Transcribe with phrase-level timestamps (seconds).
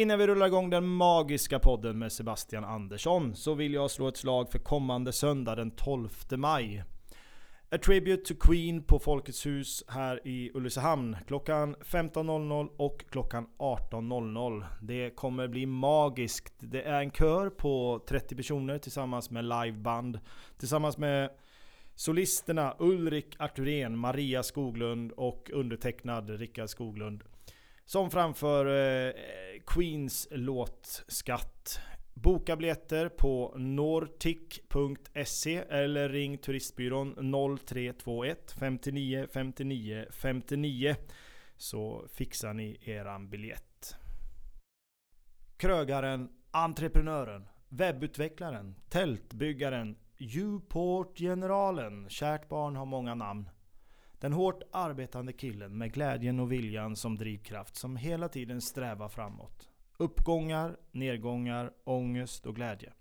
[0.00, 4.16] Innan vi rullar igång den magiska podden med Sebastian Andersson så vill jag slå ett
[4.16, 6.84] slag för kommande söndag den 12 maj.
[7.70, 14.64] A Tribute to Queen på Folkets hus här i Ulricehamn klockan 15.00 och klockan 18.00.
[14.82, 16.54] Det kommer bli magiskt.
[16.58, 20.20] Det är en kör på 30 personer tillsammans med liveband.
[20.58, 21.30] Tillsammans med
[21.94, 27.24] solisterna Ulrik Arturén, Maria Skoglund och undertecknad Rickard Skoglund.
[27.84, 29.12] Som framför eh,
[29.68, 31.80] Queens låt Skatt.
[32.14, 40.96] Boka biljetter på nortic.se eller ring turistbyrån 0321 59 59 59
[41.56, 43.96] så fixar ni eran biljett.
[45.56, 49.96] Krögaren, entreprenören, webbutvecklaren, tältbyggaren,
[50.36, 53.50] Uport-generalen, kärt barn har många namn.
[54.20, 59.68] Den hårt arbetande killen med glädjen och viljan som drivkraft som hela tiden strävar framåt.
[59.96, 62.92] Uppgångar, nedgångar, ångest och glädje.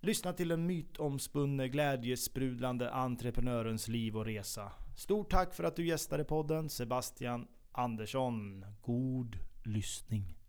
[0.00, 4.72] Lyssna till den mytomspunne glädjesprudlande entreprenörens liv och resa.
[4.96, 8.66] Stort tack för att du gästade podden Sebastian Andersson.
[8.82, 10.39] God lyssning.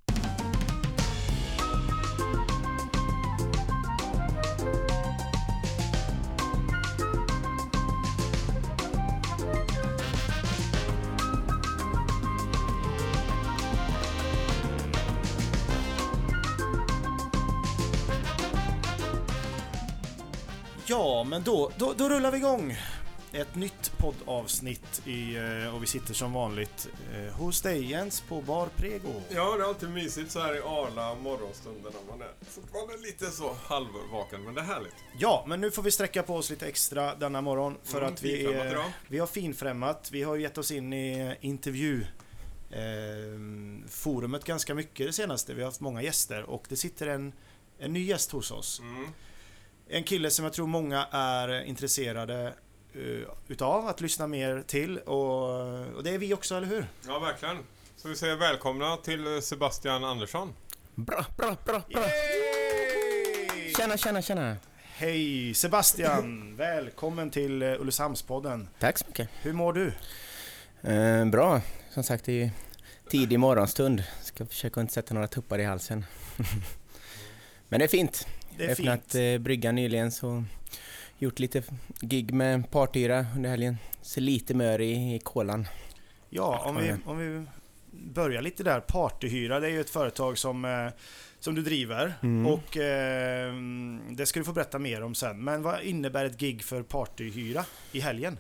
[20.92, 22.78] Ja, men då, då, då rullar vi igång!
[23.34, 28.42] Ett nytt poddavsnitt i, eh, och vi sitter som vanligt eh, hos dig Jens på
[28.42, 29.14] Bar Prego.
[29.30, 33.26] Ja, det är alltid mysigt så här i arla morgonstunden när man är fortfarande lite
[33.32, 34.94] så halvvaken, men det är härligt.
[35.18, 38.24] Ja, men nu får vi sträcka på oss lite extra denna morgon för Mm, att
[38.24, 38.92] vi, finfrämmat är, idag.
[39.08, 40.10] vi har finfrämmat.
[40.12, 42.06] Vi har gett oss in i intervju
[42.72, 42.80] eh,
[43.90, 45.54] forumet ganska mycket det senaste.
[45.54, 47.34] Vi har haft många gäster och det sitter en,
[47.80, 48.80] en ny gäst hos oss.
[48.80, 49.08] Mm.
[49.94, 52.54] En kille som jag tror många är intresserade
[52.96, 56.86] uh, utav att lyssna mer till och, och det är vi också, eller hur?
[57.08, 57.58] Ja, verkligen.
[57.96, 60.54] Så vi säger välkomna till eh, Sebastian Andersson.
[60.96, 62.04] Bra, bra, bra, bra!
[63.78, 64.56] Tjena, tjena, tjena!
[64.82, 66.56] Hej Sebastian!
[66.56, 68.70] Välkommen till uh, Ulricehamnspodden.
[68.80, 69.30] Tack så mycket.
[69.42, 69.94] Hur mår du?
[70.92, 72.50] Eh, bra, som sagt det är ju
[73.10, 74.04] tidig morgonstund.
[74.22, 76.06] Ska försöka inte sätta några tuppar i halsen.
[77.70, 78.28] Men det är fint.
[78.62, 79.16] Det är Öppnat fint.
[79.16, 80.44] eh, bryggan nyligen så
[81.18, 81.64] gjort lite
[82.02, 83.78] gig med partyra under helgen.
[84.02, 85.68] Så lite mör i, i kolan.
[86.30, 87.46] Ja, om vi, om vi
[88.14, 88.80] börjar lite där.
[88.80, 90.88] Partyhyra, det är ju ett företag som, eh,
[91.40, 92.14] som du driver.
[92.24, 92.48] Mm.
[92.54, 93.54] Och eh,
[94.10, 95.44] det ska du få berätta mer om sen.
[95.44, 98.38] Men vad innebär ett gig för partyhyra i helgen?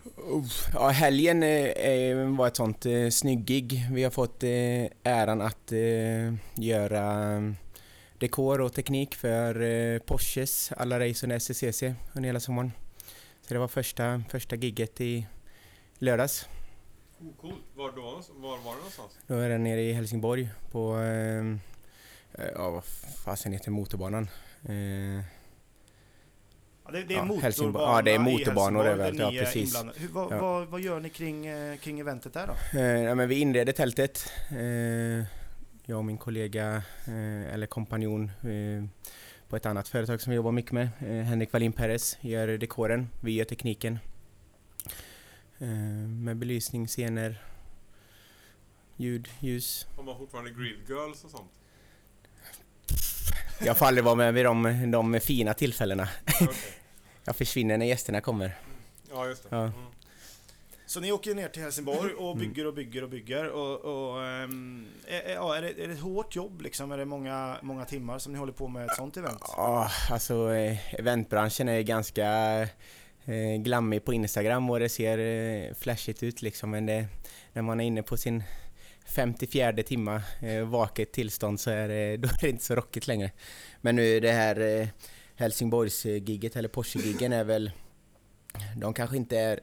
[0.73, 3.85] Ja, helgen eh, var ett sånt eh, snygg gig.
[3.91, 7.27] Vi har fått eh, äran att eh, göra
[8.21, 11.83] dekor och teknik för eh, Porsches alla race under SCCC
[12.13, 12.71] under hela sommaren.
[13.41, 15.27] Så det var första, första gigget i
[15.97, 16.47] lördags.
[17.19, 17.55] Oh, coolt.
[17.75, 19.17] Var, då, var var det någonstans?
[19.27, 21.39] Då är den nere i Helsingborg på, eh,
[22.45, 22.83] eh, ja vad
[23.25, 24.29] fasen heter motorbanan?
[24.69, 25.23] Eh,
[26.85, 27.71] Ja, det, det är Ja.
[27.73, 29.19] Ja, det är motorbanor överallt.
[29.19, 29.83] Ja, precis.
[29.95, 30.37] Hur, vad, Ja.
[30.41, 32.79] vad, vad gör ni kring, eh, kring eventet där då?
[32.79, 34.31] Eh, ja, men vi inredde tältet.
[34.49, 35.25] Eh,
[35.85, 38.83] jag och min kollega, eh, eller kompanjon eh,
[39.49, 43.09] på ett annat företag som vi jobbar mycket med, eh, Henrik Wallin Perez, gör dekoren.
[43.21, 43.99] Vi gör tekniken.
[46.07, 47.41] Med belysning, scener,
[48.97, 49.87] ljud, ljus.
[49.95, 51.51] Har man fortfarande grill girls och sånt?
[53.65, 56.09] Jag får aldrig vara med vid de, de fina tillfällena.
[56.41, 56.49] Okej.
[57.23, 58.57] Jag försvinner när gästerna kommer.
[59.11, 59.55] Ja, just det.
[59.55, 59.63] Ja.
[59.63, 59.73] Mm.
[60.91, 62.39] Så ni åker ner till Helsingborg och Mm.
[62.39, 65.93] bygger och bygger och bygger och, och ehm, är, är- ja, är, det, är det
[65.93, 66.91] ett hårt jobb liksom?
[66.91, 69.41] Är det många, många timmar som ni håller på med ett sånt event?
[69.47, 72.27] Ja, alltså eh, eventbranschen är ganska
[73.25, 77.05] eh, glammig på Instagram och det ser eh, flashigt ut liksom men det,
[77.53, 78.43] när man är inne på sin
[79.15, 83.31] 54 timma eh, vaket tillstånd så är det, då är det inte så rockigt längre.
[83.81, 84.87] Men nu det här eh,
[85.35, 87.71] Helsingborgs-gigget eller Porsche-giggen är väl
[88.77, 89.59] de kanske inte är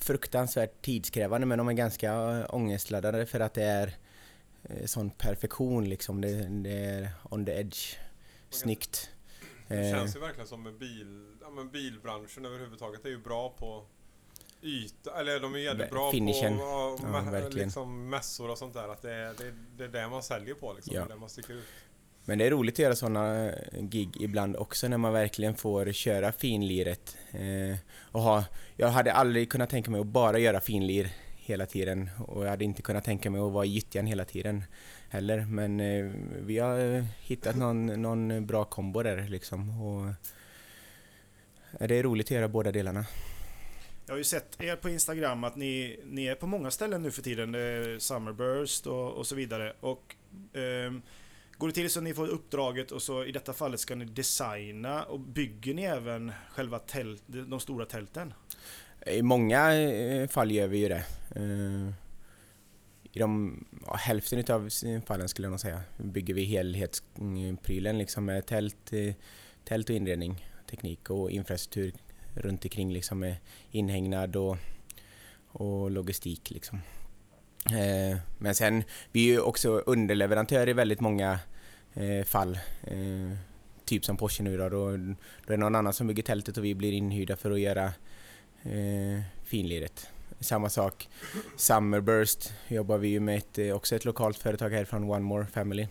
[0.00, 3.94] fruktansvärt tidskrävande men de är ganska äh, ångestladdade för att det är
[4.62, 6.20] eh, sån perfektion liksom.
[6.20, 7.96] Det, det är on the edge.
[8.50, 9.10] Snyggt.
[9.68, 13.50] Det Eh, känns ju verkligen som med bil, ja, men bilbranschen överhuvudtaget är ju bra
[13.58, 13.86] på
[14.62, 16.56] yta, eller de är jävligt bra finishen.
[16.58, 16.62] på
[17.02, 18.88] ja, Ja, liksom mässor och sånt där.
[18.88, 19.34] Att det är
[19.76, 20.94] det, är det man säljer på liksom.
[20.94, 21.04] Ja.
[21.04, 21.64] Det man sticker ut.
[22.30, 25.92] Men det är roligt att göra sådana eh, gig ibland också när man verkligen får
[25.92, 27.16] köra finliret.
[27.30, 27.76] Eh,
[28.12, 28.44] och ha,
[28.76, 32.64] jag hade aldrig kunnat tänka mig att bara göra finlir hela tiden och jag hade
[32.64, 34.64] inte kunnat tänka mig att vara i gyttjan hela tiden
[35.08, 35.40] heller.
[35.40, 36.12] Men eh,
[36.46, 39.82] vi har eh, hittat någon, någon bra kombo där liksom.
[39.82, 40.06] Och,
[41.80, 43.04] eh, det är roligt att göra båda delarna.
[44.06, 47.10] Jag har ju sett er på Instagram att ni, ni är på många ställen nu
[47.10, 47.52] för tiden.
[47.52, 49.72] Det är Summerburst och, och så vidare.
[49.80, 50.16] Och
[50.56, 50.92] eh,
[51.60, 54.04] Går det till så att ni får uppdraget och så i detta fallet ska ni
[54.04, 58.34] designa och bygger ni även själva tält, de stora tälten?
[59.06, 61.04] I många eh, fall gör vi ju det.
[61.36, 61.92] Eh,
[63.12, 68.24] I de, ja, hälften av eh, fallen skulle jag nog säga bygger vi helhetsprylen liksom
[68.24, 68.92] med tält,
[69.64, 71.92] tält och inredning, teknik och infrastruktur
[72.34, 73.36] runt omkring liksom med
[73.70, 74.56] inhägnad och,
[75.46, 76.80] och logistik liksom.
[78.38, 81.38] Men sen, vi är ju också underleverantör i väldigt många
[81.94, 82.58] Eh, fall.
[82.82, 83.36] Eh,
[83.84, 85.16] typ som Porsche nu då, då, då är
[85.46, 87.84] det någon annan som bygger tältet och vi blir inhyrda för att göra
[88.62, 90.06] eh, finliret.
[90.40, 91.08] Samma sak,
[91.56, 95.88] Summerburst jobbar vi ju med ett, eh, också ett lokalt företag härifrån One More Family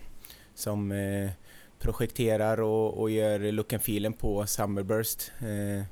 [0.53, 1.31] som eh,
[1.79, 5.31] projekterar och, och gör look and feelen på Summerburst.
[5.39, 5.83] Eh,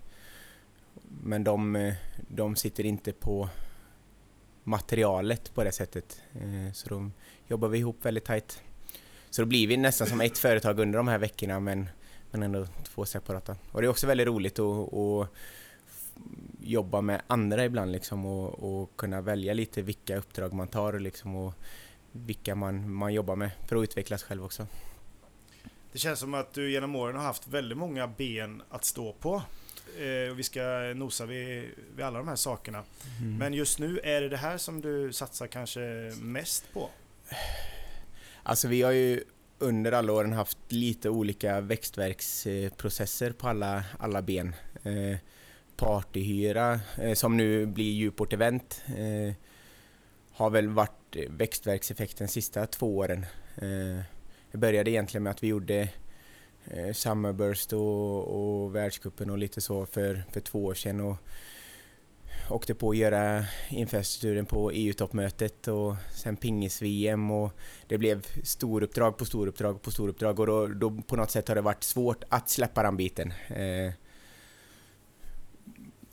[1.22, 1.94] men de,
[2.28, 3.50] de sitter inte på
[4.64, 6.22] materialet på det sättet.
[6.34, 7.14] Eh, så de
[7.48, 8.62] jobbar vi ihop väldigt tajt.
[9.30, 11.90] Så då blir vi nästan som ett företag under de här veckorna men,
[12.32, 13.56] men ändå två separata.
[13.72, 15.30] Och det är också väldigt roligt att
[16.62, 21.36] jobba med andra ibland liksom och, och, kunna välja lite vilka uppdrag man tar liksom
[21.36, 21.54] och
[22.12, 24.68] vilka man, man jobbar med för att utvecklas själv också.
[25.92, 29.42] Det känns som att du genom åren har haft väldigt många ben att stå på.
[29.98, 30.62] Eh, vi ska
[30.96, 32.84] nosa vid, vid alla de här sakerna.
[33.20, 33.38] Mm.
[33.38, 35.80] Men just nu, är det det här som du satsar kanske
[36.22, 36.90] mest på?
[38.48, 39.24] Alltså vi har ju
[39.60, 44.56] under alla åren haft lite olika växtverksprocesser på alla, alla ben.
[44.84, 45.18] Eh,
[45.76, 49.34] partyhyra eh, som nu blir Djuport Event eh,
[50.32, 53.26] har väl varit växtverkseffekten sista två åren.
[53.56, 54.04] Eh,
[54.52, 55.90] det började egentligen med att vi gjorde
[56.66, 61.18] eh, Summerburst och, och världscupen och lite så för, för två år sedan och
[62.50, 67.52] åkte på att göra infrastrukturen på EU-toppmötet och sen pingis-VM och
[67.88, 71.62] det blev storuppdrag på storuppdrag på storuppdrag och då, då på något sätt har det
[71.62, 73.34] varit svårt att släppa den biten.
[73.48, 73.94] Eh,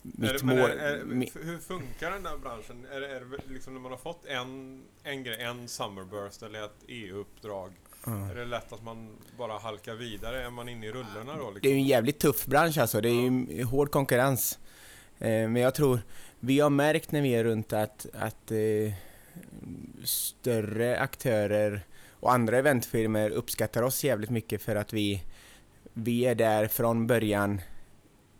[0.01, 0.57] mitt mål...
[0.57, 2.85] Är, är, hur funkar den där branschen?
[2.91, 6.65] Är det, är det liksom när man har fått en, en grej, en Summerburst eller
[6.65, 7.71] ett EU-uppdrag
[8.07, 8.29] Mm.
[8.29, 10.45] Är det lätt att man bara halkar vidare?
[10.45, 11.51] Är man inne i rullorna då?
[11.51, 11.59] Liksom?
[11.61, 13.01] Det är ju en jävligt tuff bransch alltså.
[13.01, 14.59] Det är ju hård konkurrens.
[15.19, 15.99] Eh, men jag tror,
[16.39, 18.93] vi har märkt när vi är runt att, att eh,
[20.03, 25.23] större aktörer och andra eventfirmor uppskattar oss jävligt mycket för att vi,
[25.93, 27.61] vi är där från början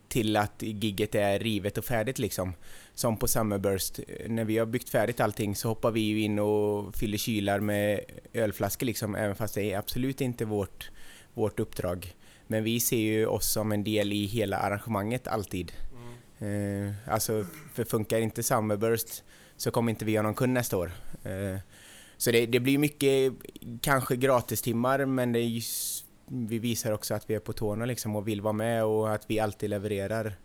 [0.07, 2.53] till att gigget är rivet och färdigt liksom.
[2.93, 6.39] Som på Summerburst, eh, när vi har byggt färdigt allting så hoppar vi ju in
[6.39, 7.99] och fyller kylar med
[8.33, 10.91] ölflaskor liksom, även fast det är absolut inte vårt,
[11.33, 12.13] vårt uppdrag.
[12.47, 15.71] Men vi ser ju oss som en del i hela arrangemanget alltid.
[16.39, 19.23] Eh, alltså, för funkar inte Summerburst
[19.57, 20.91] så kommer inte vi ha någon kund nästa år.
[21.23, 21.59] Eh,
[22.17, 23.33] så det, det blir mycket,
[23.81, 28.41] kanske gratistimmar, men just vi visar också att vi är på tårna liksom och vill
[28.41, 30.35] vara med och att vi alltid levererar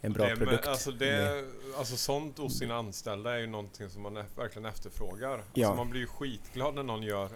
[0.00, 0.66] en bra det, produkt.
[0.66, 1.44] alltså, det,
[1.76, 5.32] alltså sånt hos sina anställda är ju någonting som man verkligen efterfrågar.
[5.32, 5.74] Alltså, ja.
[5.74, 7.30] man blir ju skitglad när någon gör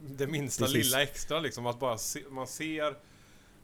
[0.00, 0.84] det minsta Precis.
[0.84, 1.66] lilla extra liksom.
[1.66, 2.96] Att bara se, man ser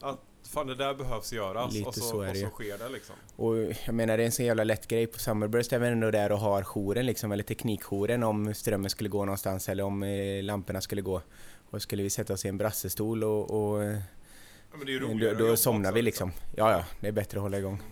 [0.01, 2.89] att fan det där behövs göras Lite och så, så, är och så sker det
[2.89, 3.15] liksom.
[3.37, 6.11] Och jag menar det är en så jävla lätt grej på Summerburst är vi ändå
[6.11, 10.43] där och har jouren liksom, eller teknikjouren om strömmen skulle gå någonstans eller om eh,
[10.43, 11.23] lamporna skulle gå.
[11.71, 16.03] Och skulle vi sätta oss i en brassestol och, och ja, då, då somnar vi
[16.03, 16.29] liksom.
[16.29, 16.55] liksom.
[16.57, 17.83] Ja, ja, det är bättre att hålla igång.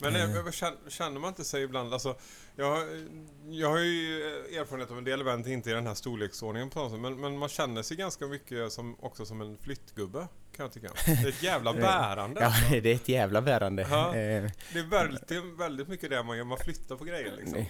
[0.00, 0.52] Men mm.
[0.88, 2.16] känner man inte sig ibland, alltså,
[2.56, 2.78] jag,
[3.48, 4.22] jag har ju
[4.58, 7.38] erfarenhet av en del event, inte i den här storleksordningen på något sätt, men, men
[7.38, 10.28] man känner sig ganska mycket som, också som en flyttgubbe
[10.58, 10.88] kan jag tycka.
[11.06, 12.40] Det är ett jävla bärande.
[12.40, 12.52] ja,
[12.82, 13.86] det är ett jävla bärande.
[13.90, 14.50] Ja, eh.
[14.72, 17.64] det är väldigt, väldigt mycket det man gör, man flyttar på grejer liksom.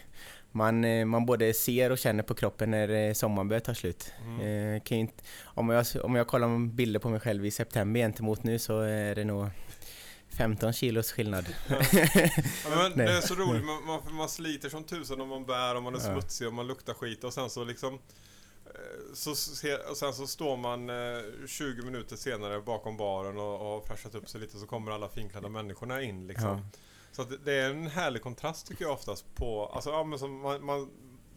[0.50, 4.12] Man, eh, man både ser och känner på kroppen när eh, sommaren börjar ta slut.
[4.24, 4.80] Mm.
[4.80, 8.58] Kan inte, om, jag, om jag kollar bilder på mig själv i september gentemot nu
[8.58, 9.46] så är det nog
[10.38, 11.44] 15 kilos skillnad.
[11.68, 11.76] Ja.
[12.64, 15.74] ja, men det är så roligt, man, man, man, sliter som tusan om man bär
[15.74, 17.98] och man är smutsig och man luktar skit och sen så liksom
[19.14, 19.30] så,
[19.90, 20.90] och sen så står man
[21.46, 25.08] 20 minuter senare bakom baren och, och har fräschat upp sig lite så kommer alla
[25.08, 26.48] finklädda människorna in liksom.
[26.48, 26.60] Ja.
[27.12, 30.64] Så det är en härlig kontrast tycker jag oftast på, alltså ja men som man,
[30.64, 30.90] man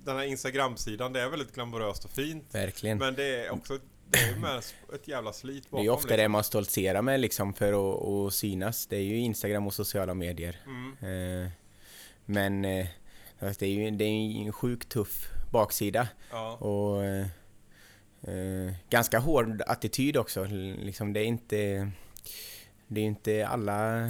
[0.04, 2.56] den här Instagram-sidan, det är väldigt glamoröst och fint.
[2.56, 2.98] Verkligen.
[2.98, 3.80] Men det är också
[4.12, 4.58] det är med
[4.94, 5.86] ett jävla slit bakom.
[5.86, 6.18] Det är ofta liksom.
[6.18, 8.88] det man stoltserar med liksom för att, att synas.
[8.88, 10.60] Det är ju Instagram och sociala medier.
[10.66, 11.44] Mm.
[11.44, 11.52] Eh,
[12.26, 12.88] men eh,
[13.40, 16.08] det är ju det är en sjukt tuff baksida.
[16.32, 16.56] Ja.
[16.56, 20.44] Och eh, ganska hård attityd också.
[20.80, 21.92] Liksom det är inte...
[22.88, 24.10] Det är inte alla...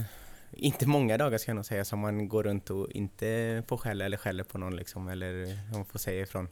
[0.53, 4.05] Inte många dagar ska jag nog säga som man går runt och inte får skälla
[4.05, 5.07] eller skäller på någon liksom.
[5.07, 6.47] Eller man får säga ifrån.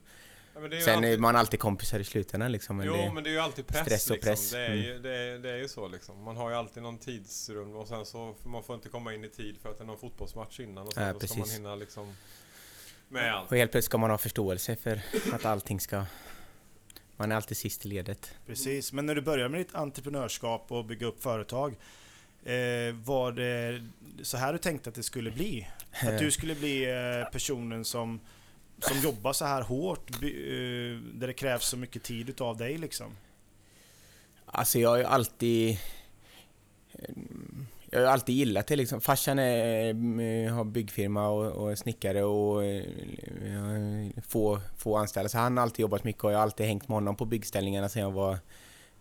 [0.60, 2.78] Ja, men det är ju Sen alltid- är man alltid kompisar i slutändan liksom.
[2.78, 4.30] Men Jo, det, men det är ju alltid press, stress och liksom.
[4.30, 4.51] press.
[4.51, 4.80] Det, är Mm.
[4.84, 6.24] ju, det, är, det är ju så liksom.
[6.24, 9.30] Man har ju alltid någon tidsrum och sen så man får inte komma in i
[9.30, 11.60] tid för att det är någon fotbollsmatch innan och sen Ja, då ska man precis.
[11.60, 12.16] hinna liksom
[13.10, 13.51] med allt.
[13.51, 15.01] och helt plötsligt ska man ha förståelse för
[15.34, 16.06] att allting ska...
[17.18, 18.32] Man är alltid sist i ledet.
[18.48, 21.75] Precis, men när du började med ditt entreprenörskap och bygga upp företag
[22.44, 22.54] eh,
[23.06, 23.84] Var det
[24.24, 25.68] så här du tänkte att det skulle bli?
[26.04, 28.20] Att du skulle bli eh, personen som,
[28.82, 30.20] som jobbar så här hårt, eh,
[31.14, 33.18] där det krävs så mycket tid utav dig liksom?
[34.46, 35.78] Alltså jag har ju alltid...
[36.94, 37.16] Eh,
[37.92, 39.02] jag har ju alltid gillat det liksom.
[39.02, 39.90] Farsan är,
[40.22, 42.64] eh, har byggfirma och, och är snickare och
[44.28, 45.30] få, få anställda.
[45.30, 47.90] Så han har alltid jobbat mycket och jag har alltid hängt med honom på byggställningarna
[47.90, 48.38] sedan jag var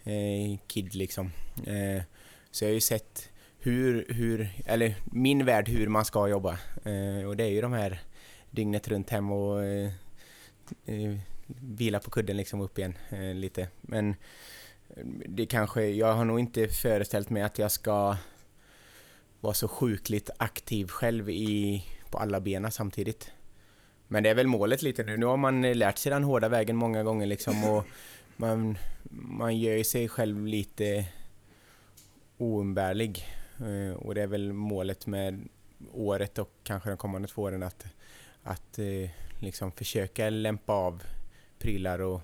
[0.04, 1.30] eh, kid liksom.
[1.66, 2.02] Eh,
[2.50, 6.58] så jag har ju sett hur, hur, eller min värld hur man ska jobba.
[6.84, 8.00] Eh, och det är ju de här
[8.58, 9.90] dygnet runt hem och eh,
[10.86, 13.68] eh, vila på kudden liksom upp igen eh, lite.
[13.80, 14.16] Men
[15.26, 18.16] det kanske, jag har nog inte föreställt mig att jag ska
[19.40, 23.32] vara så sjukligt aktiv själv i, på alla benen samtidigt.
[24.08, 25.16] Men det är väl målet lite nu.
[25.16, 27.84] Nu har man lärt sig den hårda vägen många gånger liksom och
[28.36, 28.78] man,
[29.10, 31.06] man gör ju sig själv lite
[32.38, 33.26] oumbärlig.
[33.60, 35.48] Eh, Och det är väl målet med
[35.92, 37.86] året och kanske de kommande två åren att,
[38.48, 41.02] att eh, liksom försöka lämpa av
[41.58, 42.20] prylar och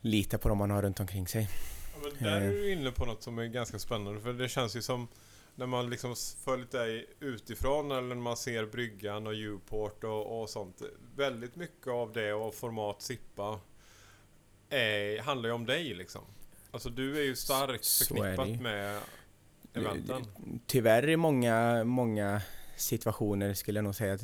[0.00, 1.48] lita på dem man har runt omkring sig.
[1.94, 4.76] Ja, men där är du inne på något som är ganska spännande för det känns
[4.76, 5.08] ju som
[5.54, 10.50] när man liksom följt dig utifrån eller när man ser bryggan och Uport och, och
[10.50, 10.82] sånt.
[11.16, 13.60] Väldigt mycket av det och format Sippa
[14.68, 16.22] är, handlar ju om dig liksom.
[16.70, 19.00] Alltså du är ju starkt Så förknippat med
[19.74, 20.26] eventen.
[20.66, 22.42] Tyvärr i många, många
[22.76, 24.18] situationer skulle jag nog säga.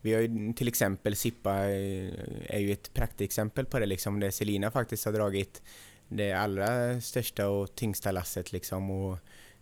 [0.00, 2.10] Vi har ju till exempel Sippa eh,
[2.46, 4.20] är ju ett praktexempel på det liksom.
[4.20, 5.62] Där Selina faktiskt har dragit
[6.08, 8.90] det allra största och tyngsta lasset liksom.
[8.90, 9.18] Och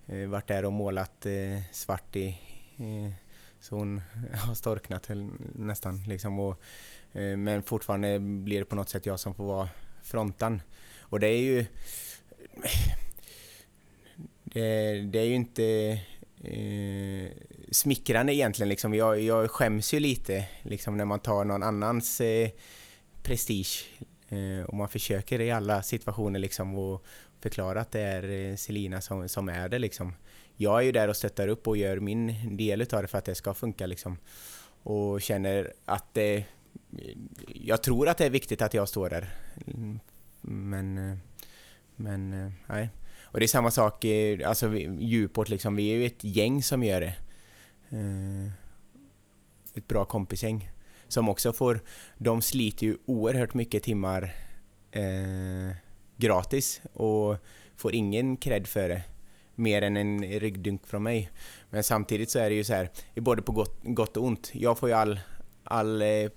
[0.06, 2.28] eh, varit där och målat eh, svart i
[2.76, 3.12] eh,
[3.60, 5.10] så hon har storknat
[5.54, 6.38] nästan liksom.
[6.40, 6.60] Och,
[7.12, 9.68] eh, men fortfarande blir det på något sätt jag som får vara
[10.02, 10.62] frontan.
[11.00, 11.66] Och det är ju eh,
[14.44, 16.00] det, det är ju inte
[16.44, 17.30] eh,
[17.70, 18.68] smickrande egentligen.
[18.68, 18.94] Liksom.
[18.94, 22.50] Jag, jag skäms ju lite liksom, när man tar någon annans eh,
[23.22, 23.86] prestige
[24.28, 27.04] eh, och man försöker i alla situationer liksom, och
[27.40, 29.78] förklara att det är eh, Selina som, som är det.
[29.78, 30.14] Liksom.
[30.56, 33.24] Jag är ju där och stöttar upp och gör min del utav det för att
[33.24, 33.86] det ska funka.
[33.86, 34.18] Liksom.
[34.82, 36.44] Och känner att det...
[37.54, 39.34] Jag tror att det är viktigt att jag står där.
[39.66, 40.00] Mm,
[40.40, 41.10] men...
[41.10, 41.16] Eh,
[41.96, 42.88] men nej.
[43.34, 46.82] Och det är samma sak, eh, alltså Djuport liksom, vi är ju ett gäng som
[46.84, 47.14] gör det.
[47.90, 48.50] Eh,
[49.74, 50.70] Ett bra kompisgäng.
[51.08, 51.80] Som också får,
[52.18, 54.34] de sliter ju oerhört mycket timmar
[54.90, 55.76] eh,
[56.16, 57.36] gratis och
[57.76, 59.02] får ingen cred för det.
[59.54, 61.30] Mer än en ryggdunk från mig.
[61.70, 64.50] Men samtidigt så är det ju så här, både på gott, gott och ont.
[64.52, 65.20] Jag får ju all,
[65.64, 66.30] all, eh,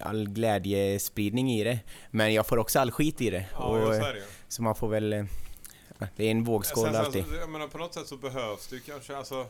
[0.00, 1.78] all glädjespridning i det.
[2.10, 3.46] Men jag får också all skit i det.
[3.52, 3.94] Ja, och,
[4.48, 5.26] så man får väl...
[6.16, 7.24] Det är en vågskål Sen alltid.
[7.40, 9.46] Jag menar på något sätt så behövs det ju kanske alltså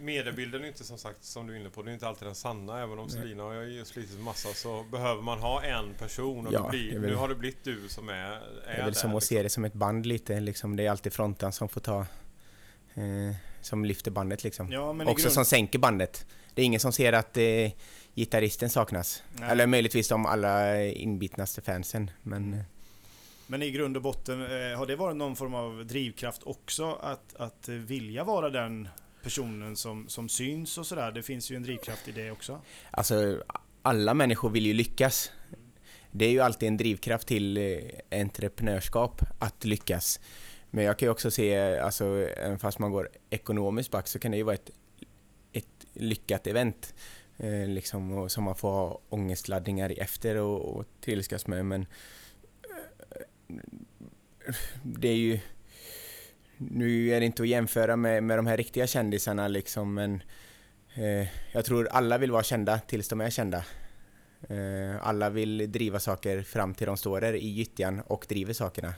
[0.00, 2.34] Mediebilden är inte som sagt som du är inne på, det är inte alltid den
[2.34, 2.82] sanna.
[2.82, 3.08] Även om.
[3.10, 6.98] Selina har ju slitit massa så behöver man ha en person och Ja, det blir,
[6.98, 9.14] väl- nu har det blivit du som är, är Det är väl där, som att
[9.14, 9.36] liksom.
[9.36, 10.40] se det som ett band lite.
[10.40, 10.76] Liksom.
[10.76, 12.00] Det är alltid fronten som får ta...
[12.94, 14.72] Eh, som lyfter bandet liksom.
[14.72, 16.26] Ja, Också grund- som sänker bandet.
[16.54, 17.70] Det är ingen som ser att eh,
[18.14, 19.22] gitarristen saknas.
[19.32, 19.50] Nej.
[19.50, 22.10] Eller möjligtvis de allra inbitnaste fansen.
[22.22, 22.60] Men eh,
[23.50, 26.92] men i grund och botten, eh, har det varit någon form av drivkraft också?
[26.92, 28.88] Att, att vilja vara den
[29.22, 31.12] personen som, som syns och sådär?
[31.12, 32.60] Det finns ju en drivkraft i det också.
[32.90, 33.42] alltså,
[33.82, 35.32] alla människor vill ju lyckas.
[36.10, 40.20] Det är ju alltid en drivkraft till eh, entreprenörskap att lyckas.
[40.70, 42.04] Men jag kan ju också se, alltså,
[42.36, 44.70] även fast man går ekonomiskt back så kan det ju vara ett,
[45.52, 46.94] ett lyckat event.
[47.36, 51.66] Eh, liksom, och, som man får ha ångestladdningar efter och, och trilskas med.
[51.66, 51.88] Men eh,
[54.82, 55.38] det är ju...
[56.56, 60.22] Nu är det inte att jämföra med, med de här riktiga kändisarna liksom, men
[60.94, 63.64] eh, jag tror alla vill vara kända tills de är kända.
[64.48, 68.94] Eh, alla vill driva saker fram till de står där i gyttjan och driver sakerna.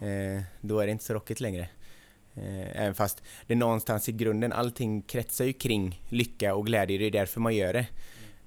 [0.00, 0.36] Mm.
[0.36, 1.68] Eh, då är det inte så rockigt längre.
[2.34, 7.04] Eh, även fast det någonstans i grunden, allting kretsar ju kring lycka och glädje, det
[7.04, 7.86] är därför man gör det.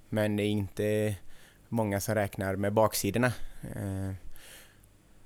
[0.08, 1.14] men det är inte
[1.68, 3.32] många som räknar med baksidorna.
[3.76, 4.12] Eh,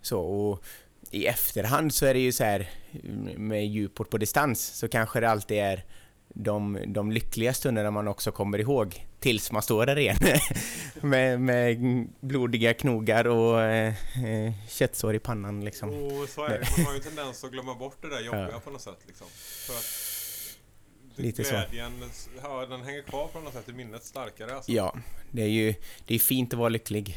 [0.08, 0.64] så, och
[1.10, 2.70] i efterhand så är det ju så här
[3.36, 5.84] med djuport på distans så kanske det alltid är
[6.28, 10.18] de, de lyckliga stunderna man också kommer ihåg tills man står där igen
[11.00, 11.78] med, med
[12.20, 13.94] blodiga knogar och eh,
[14.68, 15.88] köttsår i pannan liksom.
[15.88, 16.66] Och så är det.
[16.76, 18.60] Man har ju en tendens att glömma bort det där jobbiga ja.
[18.60, 19.26] på något sätt liksom.
[19.66, 20.18] För att
[21.16, 22.30] Lite glädjen, så.
[22.42, 24.72] Ja, den hänger kvar på något sätt i minnet starkare alltså.
[24.72, 24.96] Ja,
[25.30, 25.74] det är ju
[26.06, 27.16] det är fint att vara lycklig.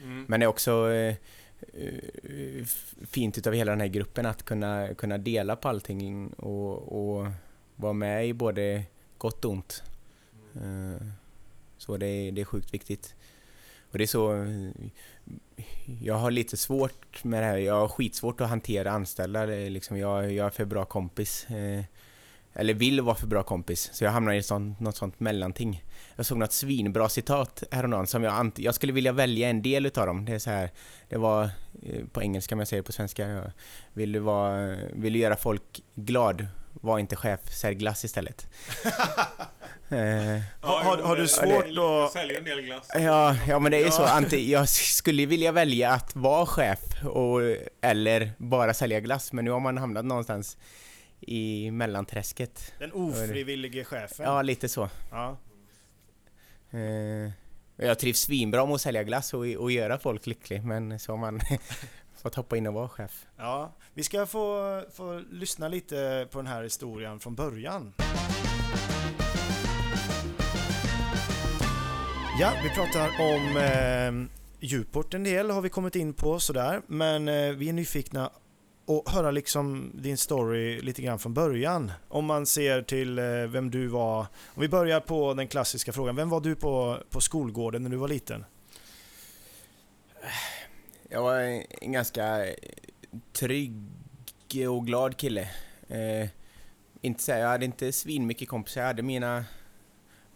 [0.00, 0.24] Mm.
[0.28, 1.14] Men det är också eh,
[1.74, 2.64] Eh,
[3.06, 7.26] fint utav hela den här gruppen att kunna, kunna dela på allting och, och
[7.76, 8.84] vara med i både
[9.18, 9.82] gott och ont.
[10.54, 11.06] Eh,
[11.78, 13.14] så det är, det är sjukt viktigt.
[13.90, 14.46] Och det är så...
[16.00, 17.56] Jag har lite svårt med det här.
[17.56, 19.46] Jag har skitsvårt att hantera anställda.
[19.46, 21.50] Liksom jag, jag är för bra kompis.
[21.50, 21.84] Eh,
[22.54, 23.90] eller vill vara för bra kompis.
[23.92, 25.84] Så jag hamnar i sånt, något sånt mellanting.
[26.16, 30.06] Jag såg något svinbra citat häromdagen som jag, jag skulle vilja välja en del utav
[30.06, 30.24] dem.
[30.24, 30.70] Det är så här,
[31.08, 31.50] det var
[31.82, 33.52] eh, på engelska men jag säger det på svenska.
[33.92, 38.46] Vill du, vara, vill du göra folk glad, var inte chef, sälj glass istället.
[39.88, 42.12] eh, har, har, du svårt att...
[42.12, 42.88] Sälja en del glass.
[42.94, 44.02] Ja, ja men det är ju så.
[44.04, 47.40] Ante, jag skulle vilja välja att vara chef och,
[47.80, 49.32] eller bara sälja glass.
[49.32, 50.56] Men nu har man hamnat någonstans
[51.22, 52.74] i mellanträsket.
[52.78, 54.26] Den ofrivillige chefen?
[54.26, 54.88] Ja, lite så.
[55.10, 55.36] Ja.
[56.70, 57.30] Eh,
[57.76, 61.18] jag trivs svinbra med att sälja glass och, och göra folk lycklig, men så har
[61.18, 61.40] man
[62.22, 63.26] fått hoppa in och vara chef.
[63.36, 67.94] Ja, vi ska få, få lyssna lite på den här historien från början.
[72.40, 77.28] Ja, vi pratar om eh, Djuport en del har vi kommit in på sådär, men
[77.28, 78.30] eh, vi är nyfikna
[78.92, 81.92] och höra liksom din story lite grann från början.
[82.08, 84.20] Om man ser till eh, vem du var.
[84.54, 86.16] Om vi börjar på den klassiska frågan.
[86.16, 88.44] Vem var du på, på skolgården när du var liten?
[91.08, 91.38] Jag var
[91.80, 92.46] en ganska
[93.32, 93.72] trygg
[94.70, 95.50] och glad kille.
[95.88, 96.28] Eh,
[97.00, 98.80] inte så jag hade inte svin mycket kompisar.
[98.80, 99.44] Jag hade mina...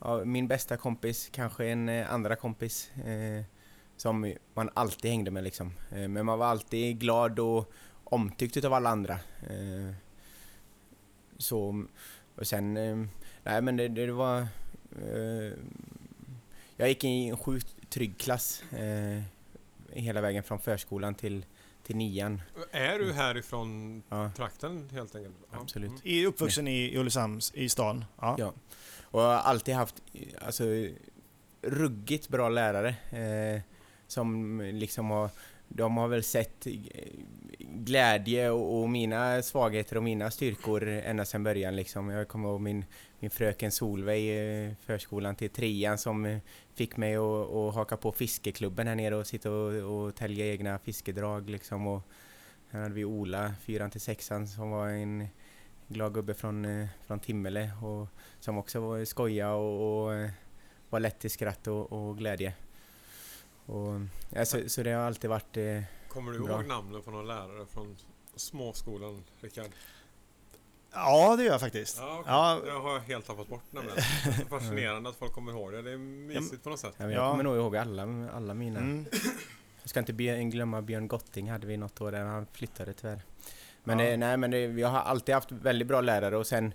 [0.00, 2.90] Ja, min bästa kompis, kanske en eh, andra kompis.
[2.96, 3.44] Eh,
[3.96, 5.72] som man alltid hängde med liksom.
[5.90, 7.72] Eh, men man var alltid glad och
[8.06, 9.14] omtyckt av alla andra.
[9.42, 9.94] Eh,
[11.38, 11.84] så,
[12.36, 12.96] och sen, eh,
[13.42, 14.40] nej men det, det var...
[15.02, 15.52] Eh,
[16.76, 18.62] jag gick i en sjukt trygg klass
[19.92, 21.44] hela vägen från förskolan till,
[21.82, 22.42] till nian.
[22.70, 24.30] Är du härifrån ja.
[24.36, 25.34] trakten helt enkelt?
[25.52, 25.58] Ja.
[25.60, 25.90] Absolut.
[25.90, 26.00] Mm.
[26.02, 28.04] I uppvuxen i, i Ulricehamn, i stan?
[28.20, 28.36] Ja.
[28.38, 28.52] ja.
[29.02, 30.02] Och jag har alltid haft
[30.40, 30.64] alltså,
[31.62, 33.62] ruggigt bra lärare eh,
[34.06, 35.30] som liksom har
[35.68, 36.66] de har väl sett
[37.58, 42.10] glädje och, och, mina svagheter och mina styrkor ända sedan början liksom.
[42.10, 42.84] Jag kommer ihåg min,
[43.18, 46.38] min fröken Solveig i förskolan till trean som eh,
[46.74, 50.78] fick mig att, att haka på fiskeklubben här nere och sitta och, och tälja egna
[50.78, 51.86] fiskedrag liksom.
[51.86, 52.02] Och
[52.70, 55.28] här hade vi Ola, fyran till sexan, som var en
[55.88, 58.08] glad gubbe från, eh, från Timmele och
[58.40, 60.30] som också var skoja och, och
[60.90, 62.54] var lätt till skratt och, och glädje.
[63.66, 64.00] Och,
[64.36, 66.50] alltså, så det har alltid varit eh, Kommer du bra.
[66.50, 67.96] ihåg namnen på någon lärare från
[68.36, 69.70] småskolan, Rickard?
[70.92, 71.98] Ja, det gör jag faktiskt.
[71.98, 72.32] Ja, okay.
[72.32, 72.60] ja.
[72.66, 73.98] Jag har helt tappat bort nämligen.
[74.50, 75.82] Fascinerande att folk kommer ihåg det.
[75.82, 76.94] Det är mysigt på något sätt.
[76.96, 78.78] Ja, jag kommer nog ihåg alla, alla mina.
[78.78, 79.06] Mm.
[79.82, 83.22] Jag ska inte glömma Björn Gotting hade vi något år där han flyttade tyvärr.
[83.84, 84.04] Men, ja.
[84.04, 86.74] det, nej, men det, jag har alltid haft väldigt bra lärare och sen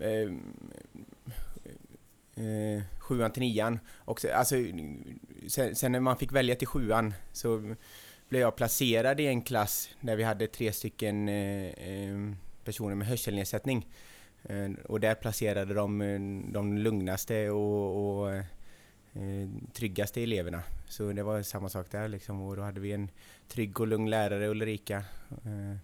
[0.00, 0.30] eh,
[2.36, 3.78] eh, sjuan till nian.
[3.94, 4.54] Och så, alltså,
[5.48, 7.74] sen, sen, när man fick välja till sjuan så
[8.28, 12.32] blev jag placerad i en klass där vi hade tre stycken eh,
[12.64, 13.86] personer med hörselnedsättning.
[14.42, 16.20] Eh, och där placerade de eh,
[16.52, 18.44] de lugnaste och, och eh,
[19.72, 20.62] tryggaste eleverna.
[20.88, 22.42] Så det var samma sak där liksom.
[22.42, 23.10] Och då hade vi en
[23.48, 24.96] trygg och lugn lärare, Ulrika.
[25.30, 25.76] Eh,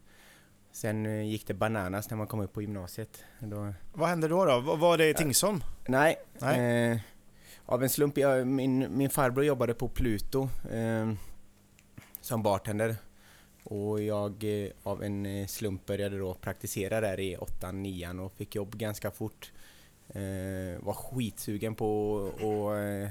[0.72, 3.24] Sen gick det bananas när man kom upp på gymnasiet.
[3.38, 3.74] Då...
[3.92, 4.44] Vad hände då?
[4.44, 4.60] då?
[4.60, 5.64] Var det i Tingsholm?
[5.86, 6.16] Nej.
[6.38, 6.90] Nej.
[6.90, 6.98] Eh,
[7.66, 11.12] av en slump, jag, min, min farbror jobbade på Pluto eh,
[12.20, 12.96] som bartender.
[13.64, 18.32] Och jag eh, av en eh, slump började då praktisera där i åttan, nian och
[18.32, 19.52] fick jobb ganska fort.
[20.08, 23.10] Eh, var skitsugen på att eh,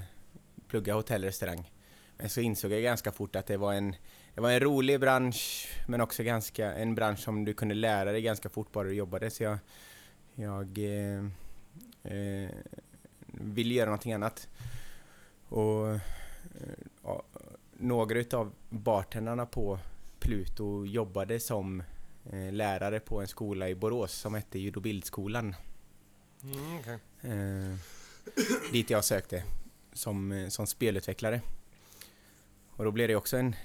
[0.67, 1.71] plugga hotellrestaurang.
[2.17, 3.95] Men så insåg jag ganska fort att det var en
[4.35, 8.21] det var en rolig bransch men också ganska, en bransch som du kunde lära dig
[8.21, 9.57] ganska fort bara du jobbade så jag,
[10.35, 11.25] jag eh,
[12.13, 12.49] eh,
[13.27, 14.49] ville göra någonting annat.
[15.49, 17.21] Och eh,
[17.77, 19.79] några utav bartendarna på
[20.19, 21.83] Pluto jobbade som
[22.31, 25.55] eh, lärare på en skola i Borås som hette Ljud och bildskolan.
[26.43, 26.97] Mm, okay.
[27.21, 27.75] Eh,
[28.71, 29.43] dit jag sökte.
[29.93, 31.41] som, som spelutvecklare.
[32.81, 33.55] Och då blev det också en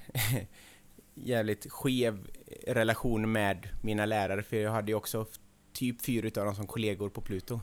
[1.15, 2.31] jävligt skev
[2.67, 5.27] relation med mina lärare för jag hade ju också
[5.73, 7.61] typ fyra utav dem som kollegor på Pluto.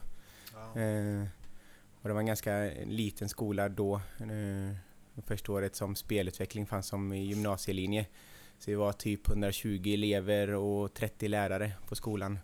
[0.53, 0.81] Ja.
[0.81, 1.23] Eh,
[2.01, 3.95] och det var en ganska liten skola då.
[3.95, 4.75] Eh,
[5.25, 8.05] första året som spelutveckling fanns som gymnasielinje.
[8.59, 12.39] Så vi var typ 120 elever och 30 lärare på skolan.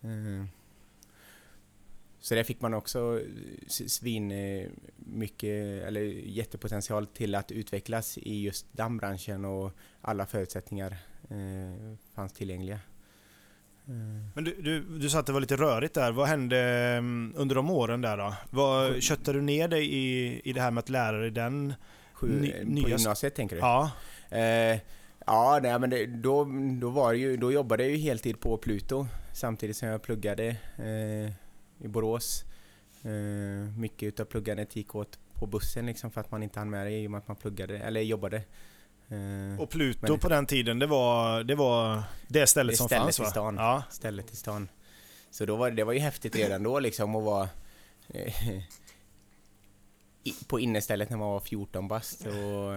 [0.00, 0.44] Eh,
[2.22, 3.20] så där fick man också
[3.68, 10.96] svin eh, mycket, eller jättepotential till att utvecklas i just dammbranschen och alla förutsättningar
[11.30, 12.80] eh, fanns tillgängliga.
[14.34, 16.12] Men du, du, du sa att det var lite rörigt där.
[16.12, 18.34] Vad hände mm, under de åren där då?
[18.50, 21.74] Vad, köttade du ner dig i, i det här med att lära dig den
[22.12, 22.88] Sju, ny, På nya...
[22.88, 23.60] gymnasiet tänker du?
[23.60, 23.90] Ja.
[24.30, 24.80] Eh,
[25.26, 26.48] ja, nej, men det, då,
[26.80, 31.32] då, var ju, då jobbade jag ju heltid på Pluto samtidigt som jag pluggade eh,
[31.82, 32.44] i Borås.
[33.02, 36.86] Eh, mycket utav pluggandet gick åt på bussen liksom för att man inte hann med
[36.86, 38.42] det i och med att man pluggade, eller jobbade.
[39.08, 42.86] Eh, och Pluto men, på den tiden, det var det, var det stället det som
[42.86, 43.26] stället fanns va?
[43.26, 43.82] I stan, ja.
[43.90, 44.68] Stället i stan.
[45.30, 47.48] Så då var, det var ju häftigt redan då liksom att vara
[48.08, 48.34] eh,
[50.46, 52.26] på innestället när man var 14 bast.
[52.26, 52.74] Och,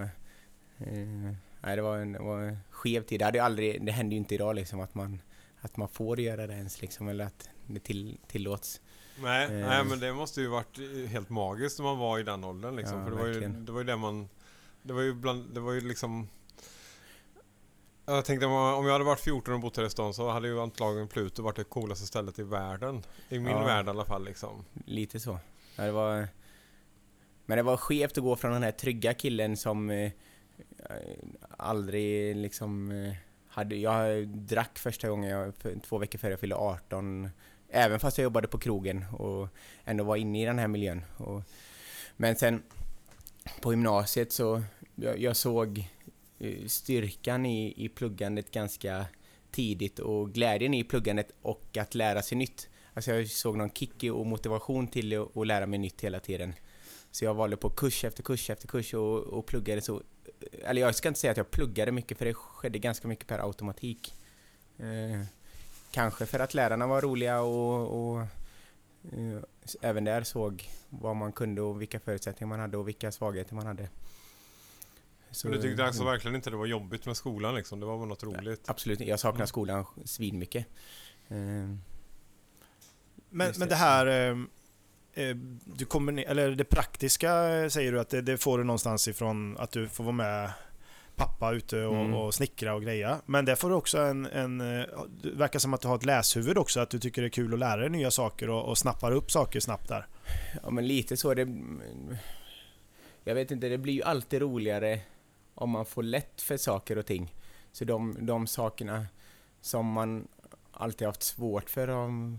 [0.86, 3.20] eh, nej, det var en, det var en skev tid.
[3.20, 5.22] Det, hade aldrig, det hände ju inte idag liksom att man,
[5.60, 8.80] att man får göra det ens liksom, eller att det till, tillåts.
[9.22, 9.68] Nej, eh.
[9.68, 12.98] nej, men det måste ju varit helt magiskt när man var i den åldern liksom.
[12.98, 14.28] Ja, för det var, ju, det var ju det man...
[14.82, 16.28] Det var ju bland, det var ju liksom...
[18.06, 20.60] Jag tänkte om jag hade varit 14 och bott här i stan så hade ju
[20.60, 23.02] antagligen Pluto varit det coolaste stället i världen.
[23.28, 24.64] I min ja, värld i alla fall liksom.
[24.84, 25.38] Lite så.
[25.76, 26.28] Ja, det var...
[27.46, 30.12] Men det var skevt att gå från den här trygga killen som eh,
[31.56, 32.90] aldrig liksom...
[32.90, 33.14] Eh,
[33.48, 37.30] hade, jag drack första gången, jag, två veckor före jag fyllde 18
[37.70, 39.48] Även fast jag jobbade på krogen och
[39.84, 41.02] ändå var inne i den här miljön.
[41.16, 41.42] Och,
[42.16, 42.62] men sen
[43.60, 44.62] på gymnasiet så
[44.94, 45.84] jag, jag såg
[46.38, 49.06] eh, styrkan i, i pluggandet ganska
[49.50, 52.68] tidigt och glädjen i pluggandet och att lära sig nytt.
[52.94, 56.54] Alltså jag såg någon kick och motivation till att, att lära mig nytt hela tiden.
[57.10, 60.02] Så jag valde på kurs efter kurs efter kurs och, och pluggade så...
[60.64, 63.38] Eller jag ska inte säga att jag pluggade mycket för det skedde ganska mycket per
[63.38, 64.14] automatik.
[64.78, 65.20] Eh,
[65.96, 68.26] Kanske för att lärarna var roliga och, och
[69.12, 69.38] uh,
[69.80, 73.66] även där såg vad man kunde och vilka förutsättningar man hade och vilka svagheter man
[73.66, 73.88] hade.
[75.30, 77.80] Så, Men du tyckte alltså verkligen inte det var jobbigt med skolan liksom?
[77.80, 78.64] Det var väl något roligt?
[78.66, 79.46] Absolut, jag saknar mm.
[79.46, 80.66] skolan svinmycket.
[81.30, 81.36] Uh,
[83.30, 84.30] men, men det här...
[84.30, 84.46] Uh,
[85.64, 87.30] du kommer, eller det praktiska
[87.70, 90.50] säger du att det, det, får du någonstans ifrån att du får vara med
[91.16, 92.14] pappa ute och, mm.
[92.14, 93.20] och snickra och greja.
[93.26, 94.58] Men det får du också en, en...
[94.58, 97.52] Det verkar som att du har ett läshuvud också, att du tycker det är kul
[97.52, 100.06] att lära dig nya saker och, och snappar upp saker snabbt där.
[100.62, 101.34] Ja men lite så.
[101.34, 101.48] Det,
[103.24, 105.00] jag vet inte, det blir ju alltid roligare
[105.54, 107.34] om man får lätt för saker och ting.
[107.72, 109.06] Så de, de sakerna
[109.60, 110.28] som man
[110.72, 112.38] alltid haft svårt för, om,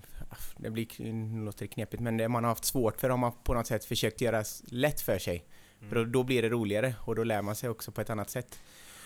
[0.58, 3.68] det blir, låter knepigt, men det man har haft svårt för har man på något
[3.68, 5.46] sätt försökt göra lätt för sig.
[5.80, 5.90] Mm.
[5.90, 8.30] För då, då, blir det roligare och då lär man sig också på ett annat
[8.30, 8.60] sätt.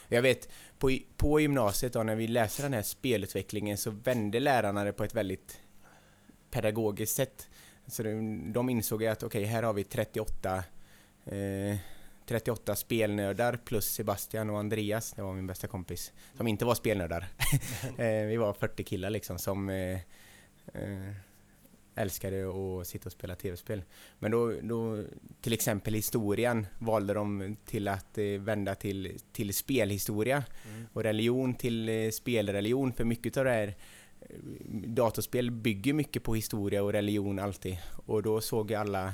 [0.08, 4.84] Jag vet, på, på gymnasiet då, när vi läste den här spelutvecklingen så vände lärarna
[4.84, 5.60] det på ett väldigt
[6.52, 7.50] pedagogiskt sätt.
[7.88, 10.64] Så de, de insåg att okej, okay, här har vi 38
[11.26, 11.78] eh,
[12.26, 17.28] 38 spelnördar plus Sebastian och Andreas, det var min bästa kompis, som inte var spelnördar.
[17.98, 20.00] eh, vi var 40 killar liksom som eh,
[20.74, 21.14] eh
[21.96, 23.84] älskade att sitta och spela tv-spel.
[24.20, 25.04] Men då, då,
[25.42, 30.88] till exempel historien valde de till att eh, vända till, till spelhistoria mm.
[30.94, 32.94] och religion till eh, spelreligion.
[32.94, 33.76] För mycket av det här
[34.22, 34.36] eh,
[34.86, 37.78] datorspel bygger mycket på historia och religion alltid.
[38.06, 39.14] Och då såg alla,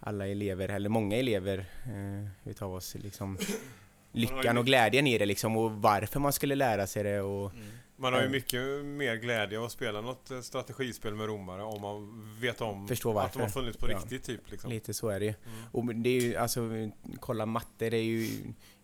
[0.00, 3.38] alla elever, eller många elever eh, utav oss liksom
[4.12, 7.66] lyckan och glädjen i det liksom och varför man skulle lära sig det och mm.
[8.00, 11.80] Man har ju mycket mer glädje av att spela något eh, strategispel med romare om
[11.80, 13.98] man vet om att de har funnits på ja.
[13.98, 14.50] riktigt typ.
[14.50, 14.70] Liksom.
[14.70, 15.34] Lite så är det ju.
[15.44, 15.64] Mm.
[15.72, 16.70] Och det är ju alltså,
[17.20, 18.28] kolla matte, det är ju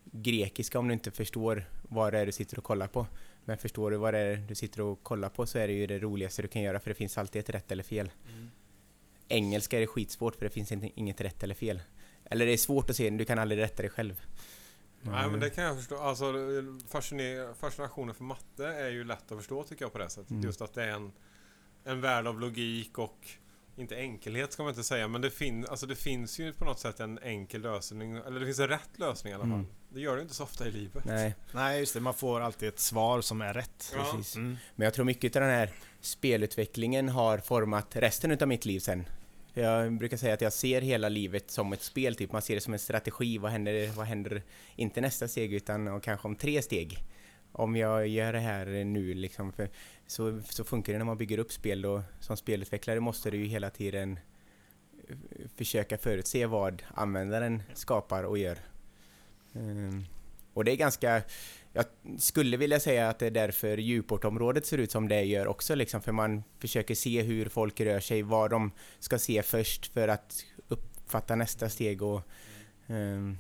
[0.05, 3.07] grekiska om du inte förstår vad det är du sitter och kollar på.
[3.45, 5.87] Men förstår du vad det är du sitter och kollar på så är det ju
[5.87, 8.11] det roligaste du kan göra för det finns alltid ett rätt eller fel.
[8.29, 8.51] Mm.
[9.29, 11.83] Engelska är det skitsvårt för det finns inget rätt eller fel.
[12.25, 14.21] Eller det är svårt att se, du kan aldrig rätta dig själv.
[15.11, 15.99] Nej men det kan jag förstå.
[15.99, 16.35] Alltså
[17.61, 20.31] fascinationen för matte är ju lätt att förstå tycker jag på det sättet.
[20.31, 20.43] Mm.
[20.43, 21.13] Just att det är en,
[21.85, 23.29] en värld av logik och
[23.77, 26.79] inte enkelhet ska man inte säga men det, fin alltså det finns ju på något
[26.79, 28.17] sätt en enkel lösning.
[28.17, 29.53] Eller det finns en rätt lösning i alla fall.
[29.53, 29.67] Mm.
[29.89, 31.05] Det gör det inte så ofta i livet.
[31.05, 31.35] Nej.
[31.53, 33.95] Nej just det, man får alltid ett svar som är rätt.
[33.97, 34.21] Ja.
[34.37, 34.57] Mm.
[34.75, 39.05] Men jag tror mycket av den här spelutvecklingen har format resten av mitt liv sen.
[39.55, 42.33] Jag brukar säga att jag ser hela livet som ett spel, typ.
[42.33, 43.39] Man ser det som en strategi.
[43.39, 44.43] Vad händer, vad händer
[44.77, 46.99] inte nästa steg, utan kanske om tre steg?
[47.53, 49.71] Om jag gör det här nu, liksom, för
[50.07, 51.83] så, så funkar det när man bygger upp spel.
[51.83, 54.19] Då, som spelutvecklare måste du ju hela tiden
[55.57, 58.59] försöka förutse vad användaren skapar och gör.
[59.53, 60.05] Um,
[60.55, 61.23] och det är ganska...
[61.77, 61.87] Jag
[62.19, 66.03] skulle vilja säga att det är därför djurportområdet ser ut som det gör också, liksom,
[66.03, 70.45] för man försöker se hur folk rör sig, vad de ska se först för att
[70.69, 72.23] uppfatta nästa steg och...
[72.87, 73.39] Um,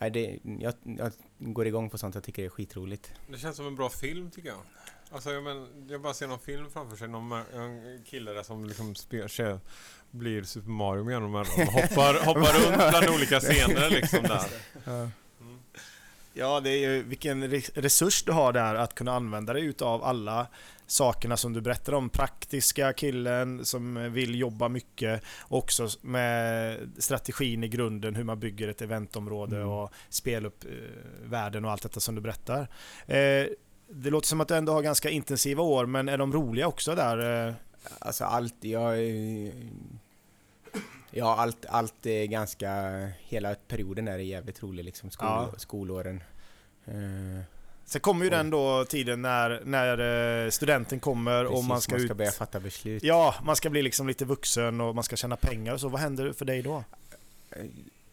[0.00, 3.12] nej, det, jag, jag, går igång på sånt, jag tycker det är skitroligt.
[3.30, 4.62] Det känns som en bra film tycker jag.
[5.10, 8.64] Alltså jag, men, jag bara ser någon film framför sig, någon en kille där som
[8.64, 9.60] liksom spelar,
[10.10, 14.50] blir Super Mario med honom och hoppar, hoppar runt bland olika scener liksom där.
[14.86, 15.10] Mm.
[16.38, 20.46] Ja, det är ju vilken resurs du har där att kunna använda dig utav alla
[20.86, 22.08] sakerna som du berättar om.
[22.08, 25.22] Praktiska killen som vill jobba mycket.
[25.48, 29.68] Också med strategin i grunden, hur man bygger ett eventområde mm.
[29.68, 29.92] och
[30.44, 30.70] upp eh,
[31.24, 32.60] världen och allt detta som du berättar.
[33.06, 33.46] Eh,
[33.90, 36.94] det låter som att du ändå har ganska intensiva år, men är de roliga också
[36.94, 37.54] där?
[37.98, 38.98] Alltså allt, jag...
[41.10, 42.72] Ja, allt, allt är ganska...
[43.20, 45.52] Hela perioden är jävligt rolig liksom, skol, ja.
[45.56, 46.22] skolåren.
[46.88, 47.40] Uh,
[47.88, 51.80] Sen kommer ju och, den då tiden när, när eh, studenten kommer precis, och man
[51.80, 52.18] ska, man ska ut...
[52.18, 53.02] börja fatta beslut.
[53.02, 55.88] Ja, man ska bli liksom lite vuxen och man ska tjäna pengar och så.
[55.88, 56.84] Vad händer för dig då?
[57.50, 57.64] Eh,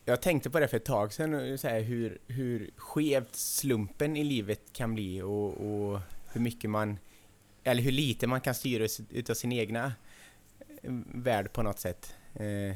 [0.05, 4.23] jag tänkte på det för ett tag sedan, så här, hur, hur skevt slumpen i
[4.23, 5.99] livet kan bli och, och
[6.33, 6.97] hur mycket man,
[7.63, 9.93] eller hur lite man kan styra utav sin egna
[11.13, 12.15] värld på något sätt.
[12.33, 12.75] Eh,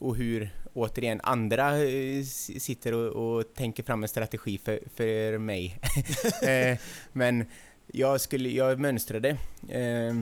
[0.00, 2.22] och hur, återigen, andra eh,
[2.58, 5.78] sitter och, och, tänker fram en strategi för, för mig.
[6.42, 6.78] eh,
[7.12, 7.44] men
[7.86, 9.36] jag, skulle, jag mönstrade
[9.68, 10.14] eh,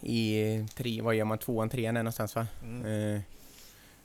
[0.00, 2.46] i tre, vad gör man, tvåan, trean är någonstans va?
[2.62, 3.14] Mm.
[3.14, 3.20] Eh,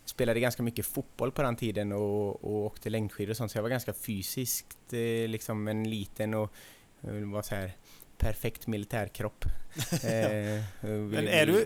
[0.06, 3.64] spelade ganska mycket fotboll på den tiden och, och åkte längdskidor och sånt, så jag
[3.64, 6.54] var ganska fysiskt eh, liksom en liten och
[7.02, 7.72] var så här
[8.24, 9.46] perfekt militärkropp.
[9.92, 11.64] eh, men är du,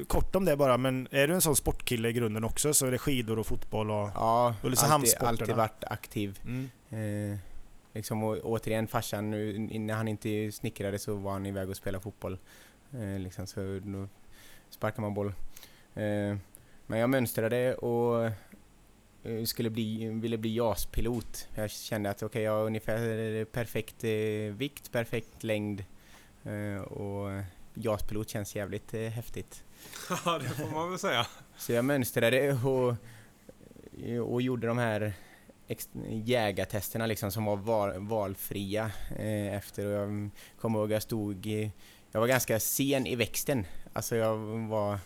[0.00, 2.74] eh, kort om det bara, men är du en sån sportkille i grunden också?
[2.74, 6.40] Så är det skidor och fotboll och Ja, alltid, alltid varit aktiv.
[6.44, 6.70] Mm.
[6.90, 7.38] Eh,
[7.92, 12.02] liksom, och, återigen farsan, nu, när han inte snickrade så var han iväg och spelade
[12.02, 12.38] fotboll.
[12.92, 14.08] Eh, liksom, så då
[14.70, 15.32] sparkar man boll.
[15.94, 16.36] Eh,
[16.86, 18.30] men jag mönstrade och
[19.22, 21.48] eh, skulle bli, ville bli JAS-pilot.
[21.54, 25.84] Jag kände att okej, okay, jag har ungefär perfekt eh, vikt, perfekt längd
[26.80, 27.42] och
[27.74, 29.64] JAS-pilot känns jävligt eh, häftigt.
[30.24, 31.26] Ja, det får man väl säga.
[31.56, 32.94] Så jag mönstrade och,
[34.32, 35.12] och gjorde de här
[36.08, 40.30] jägartesterna liksom som var val, valfria eh, efter och jag
[40.60, 41.72] kommer ihåg jag stod i,
[42.12, 43.66] jag var ganska sen i växten.
[43.92, 44.36] Alltså jag
[44.68, 44.98] var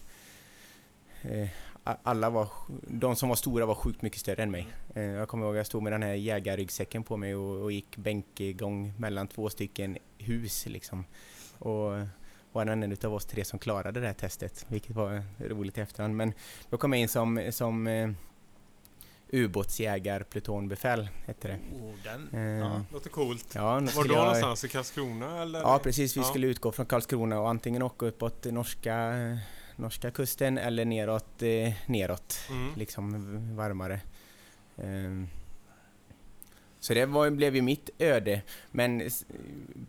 [1.22, 1.48] eh,
[1.84, 2.48] alla var,
[2.88, 4.66] de som var stora var sjukt mycket större än mig.
[4.94, 7.72] Eh, jag kommer ihåg att jag stod med den här jägarryggsäcken på mig och, och
[7.72, 11.04] gick bänkgång mellan två stycken hus liksom.
[11.62, 12.06] Och
[12.52, 15.80] var den enda av oss tre som klarade det här testet, vilket var roligt i
[15.80, 16.16] efterhand.
[16.16, 16.32] Men
[16.70, 18.10] då kom jag in som, som eh,
[19.28, 21.54] ubåtsjägarplutonbefäl, hette det.
[21.54, 23.46] Oh, den, eh, ja, låter coolt.
[23.54, 24.64] Ja, var då jag, någonstans?
[24.64, 25.60] I Karlskrona eller?
[25.60, 26.16] Ja, precis.
[26.16, 26.26] Vi ja.
[26.26, 29.14] skulle utgå från Karlskrona och antingen åka uppåt norska
[29.76, 32.72] norska kusten eller neråt, eh, neråt mm.
[32.76, 34.00] liksom varmare.
[34.76, 35.28] Um,
[36.82, 38.42] så det var, blev ju mitt öde.
[38.70, 39.10] Men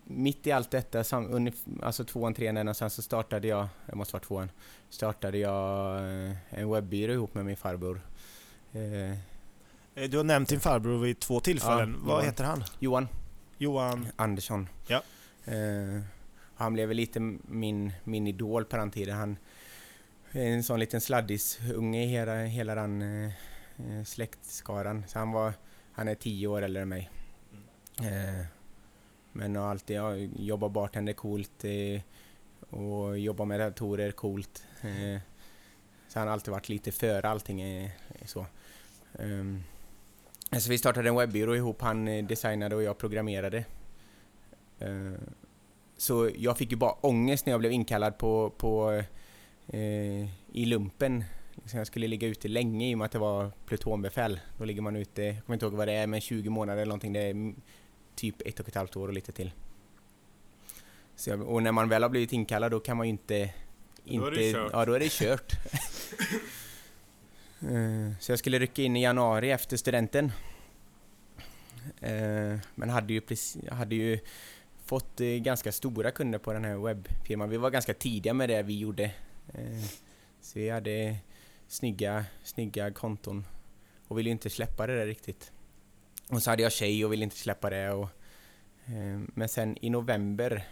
[0.04, 1.50] mitt i allt detta, sam,
[1.82, 4.50] alltså tvåan, trean någonstans, så startade jag, det måste vara tvåan,
[4.90, 8.00] startade jag eh, en webbyrå ihop med min farbror.
[8.72, 9.10] Eh,
[9.94, 11.90] eh, du har nämnt din farbror vid två tillfällen.
[11.98, 12.24] Ja, Vad Johan.
[12.24, 12.64] heter han?
[12.78, 13.08] Johan.
[13.58, 14.68] Johan Andersson.
[14.86, 15.02] Ja.
[16.54, 19.16] Han blev lite min, min idol på den tiden.
[19.16, 19.36] Han,
[20.32, 23.30] en sån liten sladdis-unge i hela, hela den
[24.04, 25.04] släktskaran.
[25.08, 25.52] Så han, var,
[25.94, 27.10] han är tio år äldre än mig.
[28.00, 28.46] Eh,
[29.32, 32.00] men har alltid ja, jobbat bartender coolt eh,
[32.78, 34.64] och jobbat med datorer coolt.
[34.80, 35.20] Eh,
[36.08, 37.60] så han har alltid varit lite före allting.
[37.60, 37.90] Eh,
[38.24, 38.46] så.
[39.18, 39.62] Ehm,
[40.58, 41.82] så vi startade en webbyrå ihop.
[41.82, 43.64] Han eh, designade och jag programmerade.
[44.78, 45.12] Eh,
[45.96, 49.02] så jag fick ju bara ångest när jag blev inkallad på, på
[49.66, 51.24] eh, i lumpen.
[51.64, 54.40] Liksom jag skulle ligga ute länge i och med att det var plutonbefäl.
[54.58, 56.88] Då ligger man ute, jag kommer inte ihåg vad det är, men 20 månader eller
[56.88, 57.12] någonting.
[57.12, 57.54] Det är
[58.14, 59.52] typ ett och ett halvt år och lite till.
[61.16, 63.54] Så, och när man väl har blivit inkallad då kan man ju inte...
[64.04, 64.70] inte då är det kört.
[64.72, 65.52] Ja, då är det kört.
[67.60, 70.32] Eh, så jag skulle rycka in i januari efter studenten.
[72.00, 74.18] Eh, men hade ju, precis, hade ju
[74.84, 77.50] fått eh, ganska stora kunder på den här webbfirman.
[77.50, 79.10] Vi var ganska tidiga med det vi gjorde.
[80.40, 81.16] Så vi hade
[81.74, 83.46] snygga, snygga konton
[84.08, 85.52] och ville inte släppa det där riktigt.
[86.30, 87.90] Och så hade jag tjej och ville inte släppa det.
[87.90, 88.08] Och,
[88.86, 90.64] eh, men sen i november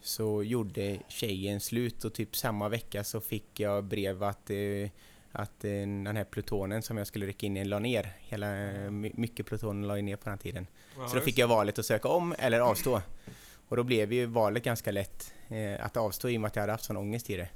[0.00, 4.90] så gjorde tjejen slut och typ samma vecka så fick jag brev att, eh,
[5.32, 8.12] att eh, den här plutonen som jag skulle rycka in i la ner.
[8.20, 10.66] Hela, eh, my- mycket plutonen la ju ner på den tiden.
[11.08, 13.02] Så då fick jag valet att söka om eller avstå.
[13.68, 16.62] Och då blev ju valet ganska lätt eh, att avstå i och med att jag
[16.62, 17.48] hade haft sån ångest i det.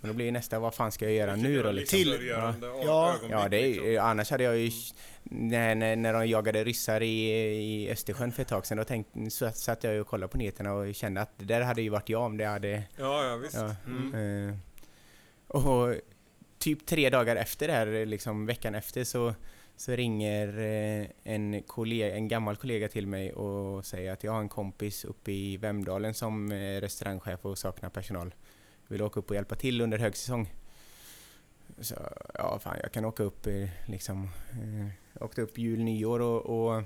[0.00, 1.96] Men då blir ju nästa, vad fan ska jag göra nu då liksom?
[1.98, 3.16] Till- Ja, Ja.
[3.30, 3.58] Ja, det
[3.94, 4.70] är, annars hade jag ju...
[5.22, 7.30] När, när, när de jagade ryssar i,
[7.84, 10.38] i Östersjön för ett tag sedan, då tänkte, så satt jag ju och kollade på
[10.38, 12.82] nyheterna och kände att det där hade ju varit jag om det hade...
[12.96, 13.54] Ja, ja visst.
[13.54, 14.48] Ja, Mm.
[14.48, 14.54] eh,
[15.48, 15.94] och
[16.58, 19.34] typ tre dagar efter det här, liksom veckan efter, så,
[19.76, 24.40] så ringer eh, en, kollega, en gammal kollega till mig och säger att jag har
[24.40, 28.34] en kompis uppe i Vemdalen som är restaurangchef och saknar personal.
[28.90, 30.52] Vill åka upp och hjälpa till under högsäsong.
[31.80, 31.94] Så
[32.34, 34.28] ja, fan jag kan åka upp eh, liksom.
[34.52, 36.82] Eh, jag åkte upp jul, nyår och, och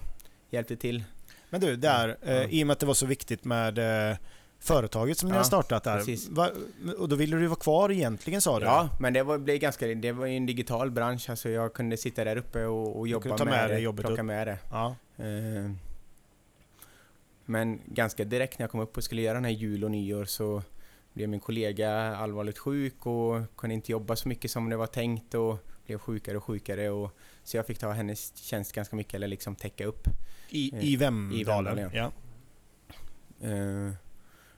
[0.50, 1.04] hjälpte till.
[1.50, 2.28] Men du, där, Ja.
[2.32, 3.78] eh, i och med att det var så viktigt med
[4.10, 4.16] eh,
[4.58, 6.30] företaget som ni Ja, har startat där.
[6.34, 6.50] Va,
[6.98, 8.64] och då ville du vara kvar egentligen sa du?
[8.66, 11.96] Ja, men det var, blev ganska, det var ju en digital bransch, alltså jag kunde
[11.96, 14.26] sitta där uppe och, och jobba med, med det, jobbet plocka upp.
[14.26, 14.58] med det.
[14.70, 14.96] ja.
[15.16, 15.70] Eh,
[17.44, 20.24] Men ganska direkt när jag kom upp och skulle göra den här jul och nyår
[20.24, 20.62] så
[21.14, 25.34] blev min kollega allvarligt sjuk och kunde inte jobba så mycket som det var tänkt
[25.34, 27.10] och blev sjukare och sjukare och
[27.42, 30.08] så jag fick ta hennes tjänst ganska mycket eller liksom täcka upp.
[30.48, 31.40] I, Eh, I Vemdalen?
[31.40, 32.12] i Vemdalen, ja.
[33.48, 33.90] Eh,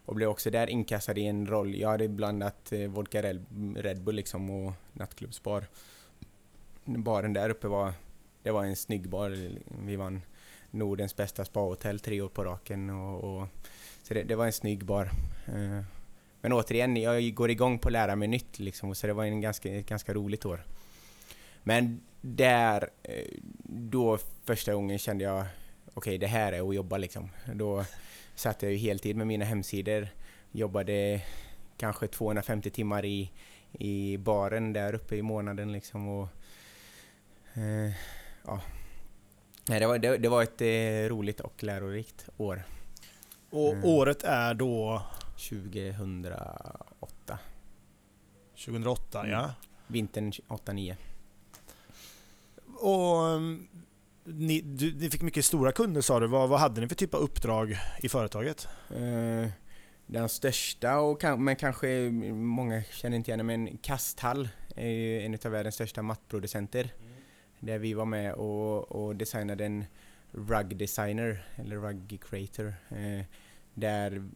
[0.04, 1.74] och blev också där inkastad i en roll.
[1.74, 3.22] Jag hade blandat eh, vodka
[3.74, 5.66] Red, Bull liksom och nattklubbsbar.
[6.84, 7.92] Baren där uppe var,
[8.42, 9.50] det var en snygg bar.
[9.84, 10.22] Vi vann
[10.70, 12.90] Nordens bästa spahotell tre år på raken.
[12.90, 13.48] Och, och,
[14.02, 15.10] så det, det var en snygg bar.
[15.46, 15.82] Eh,
[16.46, 19.40] men återigen, jag går igång på att lära mig nytt liksom, så det var en
[19.40, 20.64] ganska, ett ganska roligt år.
[21.62, 23.24] Men där, eh,
[23.64, 25.46] då första gången kände jag
[25.94, 27.30] okej, det här är att jobba liksom.
[27.54, 27.84] Då
[28.34, 30.08] satt jag ju heltid med mina hemsidor,
[30.52, 31.20] jobbade
[31.76, 33.30] kanske 250 timmar i,
[33.72, 36.28] i baren där uppe i månaden liksom och
[37.54, 37.92] eh,
[38.46, 38.60] ja.
[39.68, 42.62] Nej, det, var, det, det var ett eh, roligt och lärorikt år.
[43.50, 43.84] Och Mm.
[43.84, 45.02] året är då
[45.36, 47.38] 2008.
[48.64, 49.32] 2008 Mm.
[49.32, 49.54] ja.
[49.86, 50.94] Vintern 8-9.
[52.78, 53.68] Och um,
[54.24, 56.26] ni, du, ni fick mycket stora kunder sa du.
[56.26, 58.68] Vad, vad hade ni för typ av uppdrag i företaget?
[58.90, 59.48] Eh,
[60.06, 65.50] den största, och men kanske många känner inte igen men Kasthall är ju en av
[65.50, 66.92] världens största mattproducenter.
[67.60, 69.84] Där vi var med och, och designade en
[70.30, 72.74] rug designer, eller rug creator.
[72.88, 73.24] Eh,
[73.74, 74.28] där,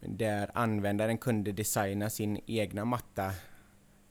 [0.00, 3.32] där användaren kunde designa sin egna matta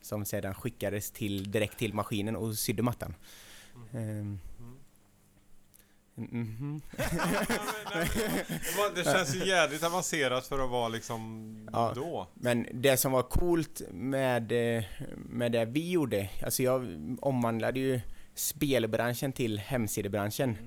[0.01, 3.15] som sedan skickades till, direkt till maskinen och sydde mattan.
[3.93, 4.39] Ehm.
[6.15, 6.21] Det
[8.77, 11.91] var- Det känns ju jävligt avancerat för att vara liksom Ja.
[11.95, 12.27] då.
[12.33, 14.83] Men det som var coolt med, eh,
[15.15, 16.87] med det vi gjorde, alltså jag
[17.21, 18.01] omvandlade ju
[18.35, 20.57] spelbranschen till hemsidebranschen.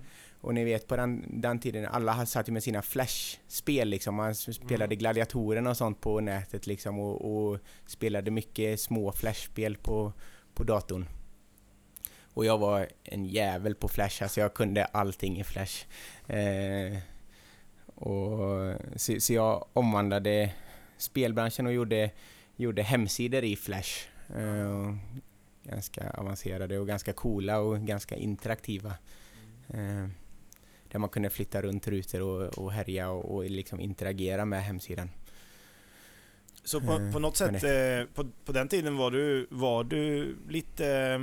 [0.40, 4.14] Och ni vet på den, den tiden, alla satt ju med sina flashspel liksom.
[4.14, 10.12] Man spelade gladiatorerna och sånt på nätet liksom och, och spelade mycket små flashspel på,
[10.54, 11.06] på datorn.
[12.34, 15.86] Och jag var en jävel på Flash, alltså jag kunde allting i Flash.
[16.26, 16.98] Eh,
[17.94, 20.50] och, så, så jag omvandlade
[20.96, 22.10] spelbranschen och gjorde,
[22.56, 24.08] gjorde hemsidor i Flash.
[24.36, 24.94] Eh,
[25.62, 28.94] ganska avancerade och ganska coola och ganska interaktiva.
[29.68, 30.08] Eh,
[30.92, 35.10] där man kunde flytta runt rutor och, och härja och, och liksom interagera med hemsidan.
[36.64, 37.64] Så på, Eh, på något men sätt,
[38.08, 41.18] eh, på, på den tiden var du, var du lite eh,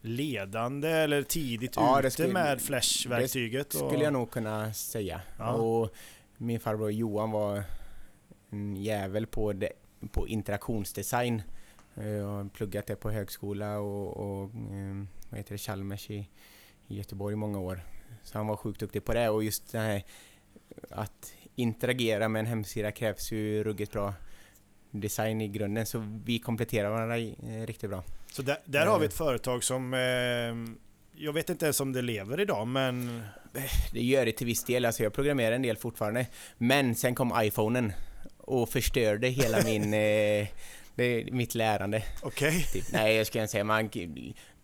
[0.00, 3.74] ledande eller tidigt Ja, det ute skulle- med Flash-verktyget?
[3.74, 5.20] och- Skulle jag nog kunna säga.
[5.38, 5.52] Ja.
[5.52, 5.94] Och
[6.36, 7.62] min farbror Johan var
[8.50, 9.72] en jävel på, det,
[10.12, 11.42] på interaktionsdesign.
[11.96, 16.28] Eh, Jag har pluggat det på högskola och, och eh, vad heter det, Chalmers i,
[16.88, 17.80] i Göteborg i många år.
[18.22, 20.02] Så han var sjukt duktig på det och just det här
[20.90, 24.14] att interagera med en hemsida krävs ju ruggigt bra
[24.90, 28.04] design i grunden så vi kompletterar varandra eh, riktigt bra.
[28.32, 29.08] Så där, där har vi Eh.
[29.08, 29.94] ett företag som...
[29.94, 30.74] Eh,
[31.20, 33.22] jag vet inte ens om det lever idag, men...
[33.92, 36.26] Det gör det till viss del, alltså jag programmerar en del fortfarande.
[36.58, 37.92] Men sen kom iPhonen
[38.38, 40.46] och förstörde hela min, eh,
[40.94, 42.02] det, mitt lärande.
[42.22, 42.66] Okej.
[42.72, 42.84] Typ.
[42.92, 43.90] Nej, jag ska inte säga, man,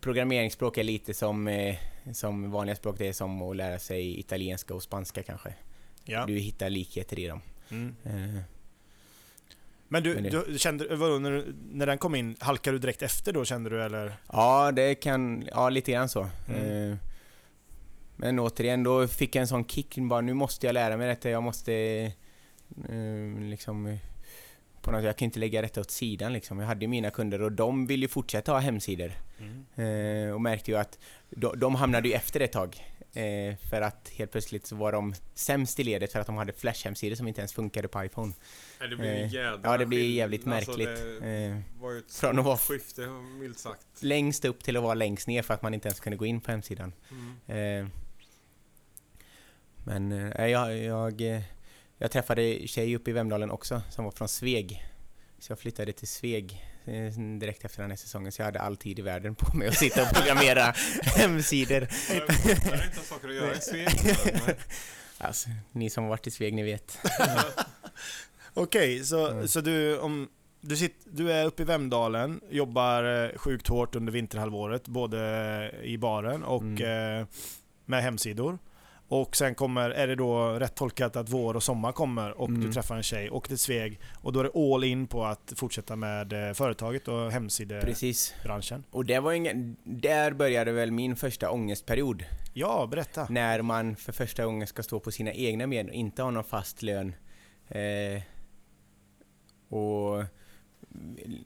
[0.01, 1.75] programmeringsspråk är lite som, eh,
[2.13, 5.53] som vanliga språk, det är som att lära sig italienska och spanska kanske.
[6.03, 6.25] Ja.
[6.25, 7.41] Du hittar likheter i dem.
[7.69, 7.95] Mm.
[8.03, 8.41] Eh,
[9.87, 10.13] Men du,
[10.47, 13.83] du kände, vadå, när, när den kom in, halkade du direkt efter då kände du
[13.83, 14.17] eller?
[14.31, 16.27] Ja, det kan, ja lite grann så.
[16.47, 16.91] Mm.
[16.91, 16.97] Eh,
[18.15, 21.29] men återigen, då fick jag en sån kick, bara nu måste jag lära mig detta,
[21.29, 21.73] jag måste
[22.89, 23.97] eh, liksom
[24.85, 26.59] på något, jag kan inte lägga detta åt sidan liksom.
[26.59, 29.11] Jag hade ju mina kunder och de vill ju fortsätta ha hemsidor.
[29.39, 30.27] Mm.
[30.27, 32.83] Eh, och märkte ju att de, de hamnade ju efter ett tag.
[33.13, 36.53] Eh, för att helt plötsligt så var de sämst i ledet för att de hade
[36.53, 38.33] flash-hemsidor som inte ens funkade på iPhone.
[38.79, 41.21] Nej, det blir eh, Ja, det blir jävligt alltså, märkligt.
[41.21, 43.07] Det eh, var ju ett från att vara skifte,
[43.39, 43.87] milt sagt.
[44.01, 46.41] Längst upp till att vara längst ner för att man inte ens kunde gå in
[46.41, 46.93] på hemsidan.
[47.11, 47.83] Mm.
[47.83, 47.89] Eh,
[49.83, 51.43] men eh, jag, jag,
[51.97, 54.85] jag träffade tjej uppe i Vemdalen också som var från Sveg.
[55.39, 58.77] Så jag flyttade till Sveg eh, direkt efter den här säsongen så jag hade all
[58.77, 61.79] tid i världen på mig att sitta och programmera hemsidor.
[61.79, 64.15] Det är inte saker att göra i Sveg.
[65.17, 66.97] Alltså, ni som har varit i Sveg, ni vet.
[68.53, 69.47] Okej, okay, så, mm.
[69.47, 70.29] så du, om,
[70.61, 75.19] du, sitter, du är uppe i Vemdalen, jobbar sjukt hårt under vinterhalvåret, både
[75.83, 77.27] i baren och mm.
[77.85, 78.57] med hemsidor.
[79.07, 82.61] Och sen kommer, är det då rätt tolkat att vår och sommar kommer och mm.
[82.61, 85.53] du träffar en tjej och till Sveg och då är det all in på att
[85.55, 88.83] fortsätta med eh, företaget och hemsidebranschen.
[88.91, 92.25] Och det var ingen, där började väl min första ångestperiod.
[92.53, 93.27] Ja, berätta.
[93.29, 96.43] När man för första gången ska stå på sina egna ben och inte ha någon
[96.43, 97.15] fast lön.
[97.67, 98.21] Eh,
[99.69, 100.23] och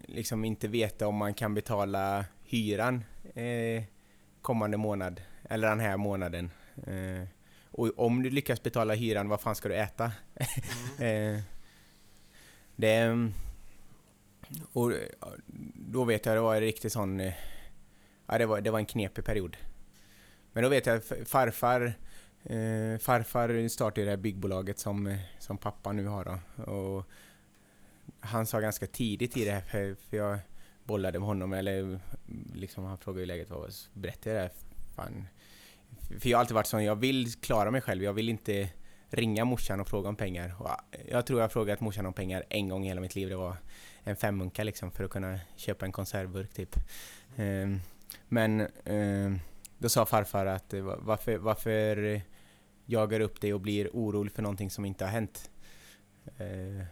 [0.08, 3.04] liksom inte veta om man kan betala hyran
[3.34, 3.84] eh,
[4.42, 6.52] kommande månad, eller den här månaden.
[6.88, 7.28] Eh,
[7.80, 10.12] och om du lyckas betala hyran, vad fan ska du äta?
[10.98, 11.36] Mm.
[11.36, 11.42] eh,
[12.76, 13.30] det...
[14.74, 14.92] Och
[15.76, 17.20] då vet jag, det var en riktigt sån...
[17.20, 17.34] Eh,
[18.28, 19.58] ja, det var, det var en knepig period.
[20.54, 21.94] Men då vet jag farfar...
[22.44, 26.64] Eh, farfar startade det här byggbolaget som, eh, som pappa nu har då.
[26.74, 27.06] Och
[28.20, 30.40] han sa ganska tidigt i det här, för, för jag
[30.84, 32.00] bollade med honom, eller
[32.54, 34.52] liksom han frågade hur läget var, berättade jag det här,
[34.96, 35.28] fan,
[36.20, 38.04] för jag har alltid varit sån, jag vill klara mig själv.
[38.04, 38.70] Jag vill inte
[39.10, 40.56] ringa morsan och fråga om pengar.
[40.60, 40.70] Och
[41.08, 43.30] jag tror jag har frågat morsan om pengar en gång i hela mitt liv.
[43.30, 43.56] Det var
[44.04, 46.76] en femmunka liksom för att kunna köpa en konservburk typ.
[47.36, 47.82] Um,
[48.28, 49.40] men um,
[49.78, 52.22] då sa farfar att eh, varför, varför
[52.86, 55.52] jagar upp dig och blir orolig för någonting som inte har hänt?
[56.42, 56.84] Uh,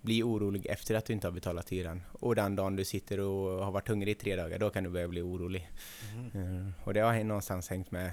[0.00, 2.02] bli orolig efter att du inte har betalat hyran.
[2.12, 4.90] Och den dagen du sitter och har varit hungrig i tre dagar, då kan du
[4.90, 5.70] börja bli orolig.
[6.14, 6.56] Mm.
[6.56, 8.12] Uh, och det har någonstans hängt med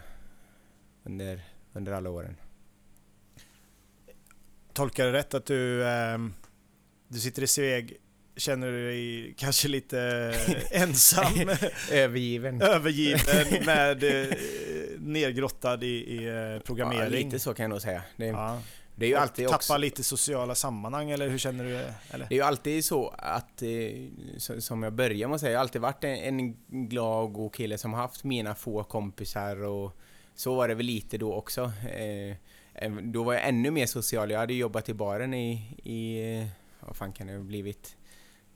[1.04, 1.42] under,
[1.74, 2.36] under alla åren.
[4.74, 6.18] Tolkar det rätt att du, eh,
[7.08, 8.00] du sitter i Sveg
[8.40, 10.34] Känner du dig kanske lite
[10.72, 11.50] ensam?
[11.92, 12.62] Övergiven.
[12.62, 14.38] Övergiven med eh,
[15.00, 17.04] nergrottad i, i eh, programmering?
[17.04, 18.02] Ja, lite så kan jag nog säga.
[18.18, 18.62] Det, ja.
[18.96, 19.78] det är ju alltid Tappa också...
[19.78, 21.76] lite sociala sammanhang eller hur känner du?
[22.12, 22.26] Eller?
[22.30, 25.64] Det är ju alltid så att, eh, som jag började med att säga, jag har
[25.64, 26.56] alltid varit en, en
[26.90, 30.00] glad och god kille som har haft mina få kompisar och
[30.40, 31.72] så var det väl lite då också.
[31.90, 34.32] Eh, då var jag ännu mer social.
[34.32, 36.48] Jag hade jobbat i baren i, i eh,
[36.80, 37.96] vad fan kan det ha blivit?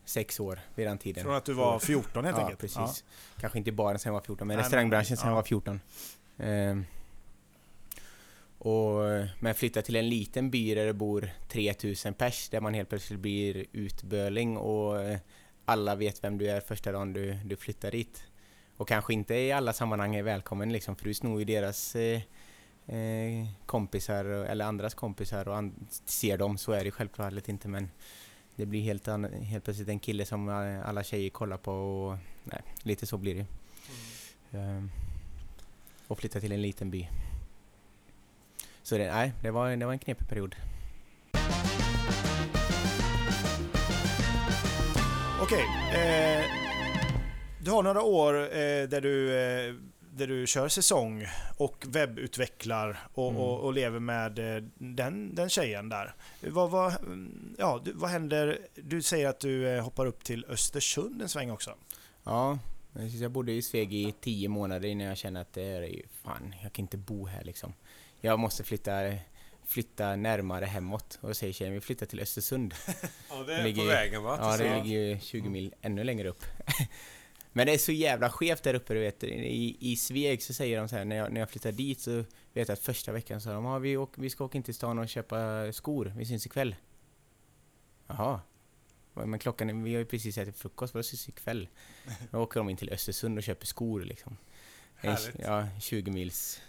[0.06, 1.24] Sex år vid den tiden.
[1.24, 2.60] Från att du var 14 helt ja, enkelt?
[2.60, 2.76] Precis.
[2.78, 2.94] Ja.
[3.40, 5.32] Kanske inte i baren sen jag var 14, men Nej, restaurangbranschen sen ja.
[5.32, 5.80] jag var 14.
[6.38, 6.78] Eh,
[8.58, 9.00] och,
[9.40, 12.90] men jag flyttade till en liten by där det bor 3000 pers, där man helt
[12.90, 15.20] plötsligt blir utböling och eh,
[15.66, 18.24] alla vet vem du är första dagen du, du flyttar dit
[18.78, 22.21] och kanske inte i alla sammanhang är välkommen liksom, för du snor ju deras eh,
[22.88, 27.89] eh, kompisar eller andras kompisar och an ser dem, så är det självklart inte men
[28.55, 29.07] det blir helt,
[29.43, 30.49] helt plötsligt en kille som
[30.86, 33.45] alla tjejer kollar på och nej, lite så blir det.
[34.57, 34.78] Mm.
[34.78, 34.91] Um,
[36.07, 37.09] och flytta till en liten by.
[38.84, 40.55] Så det, nej, det var, det var en knepig period.
[45.41, 46.62] Okej, okay, eh,
[47.64, 53.30] du har några år eh, där, du, eh, där du kör säsong och webbutvecklar och,
[53.30, 53.41] mm.
[53.41, 56.16] och, och lever med eh, den, den tjejen där.
[56.41, 56.93] Vad, vad,
[57.57, 58.59] ja, du, vad händer?
[58.76, 61.76] Du säger att du eh, hoppar upp till Östersund en sväng också.
[62.24, 62.59] Ja,
[63.20, 66.55] jag bodde i Sveg i tio månader innan jag kände att det är ju fan,
[66.64, 67.74] jag kan inte bo här liksom.
[68.22, 68.91] Jag måste flytta
[69.66, 71.20] flytta närmare hemåt.
[71.22, 72.74] Och då säger tjejen, vi flyttar till Östersund.
[73.30, 74.38] Ja, det är ligger, på vägen va?
[74.41, 76.43] Ja, det ligger ju 20 mil ännu längre upp.
[77.54, 79.24] Men det är så jävla skevt där uppe, du vet.
[79.24, 82.24] I, i Sveg så säger de så här, när jag, när jag flyttar dit så
[82.54, 84.74] vet jag att första veckan sa de, ah, vi, åk, vi ska åka in till
[84.74, 86.76] stan och köpa skor, vi syns ikväll.
[88.08, 88.41] Jaha.
[89.14, 91.68] Men klockan, är, vi har ju precis ätit frukost, vad syns ikväll?
[92.32, 94.38] Då åker de in till Östersund och köper skor liksom.
[94.95, 95.39] Härligt.
[95.39, 96.62] Ja, 20 mils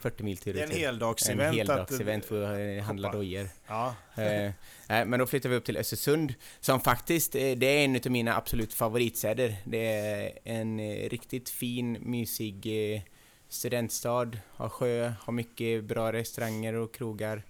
[0.00, 1.40] 40 mil till Det är en heldagsevent.
[1.40, 3.48] En heldagsevent för att handla dojor.
[3.66, 3.94] Ja.
[4.14, 4.52] Eh,
[4.88, 8.36] men då flyttade vi upp till Östersund, som faktiskt, eh, det är en av mina
[8.36, 9.56] absolut favoritstäder.
[9.64, 13.02] Det är en eh, riktigt fin, mysig eh,
[13.48, 17.42] studentstad, har sjö, har mycket bra restauranger och krogar.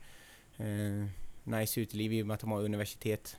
[0.56, 1.06] Eh,
[1.44, 3.36] nice uteliv i och med att de har universitet.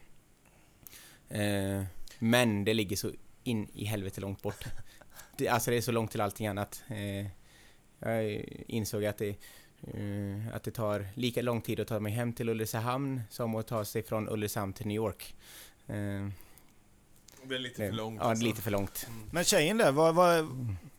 [1.29, 1.83] Eh,
[2.19, 3.11] men det ligger så
[3.43, 4.65] in i helvete långt bort.
[5.37, 6.83] Det, alltså det är så långt till allting annat.
[6.87, 7.27] Eh,
[7.99, 9.29] jag insåg att det,
[9.93, 13.67] eh, att det tar lika lång tid att ta mig hem till Ulricehamn som att
[13.67, 15.35] ta sig från Ulricehamn till New York.
[15.87, 15.95] Eh,
[17.43, 18.19] Det är lite det, för långt.
[18.21, 18.45] Ja, alltså.
[18.45, 19.07] lite för långt.
[19.31, 20.47] Men tjejen där, vad, vad,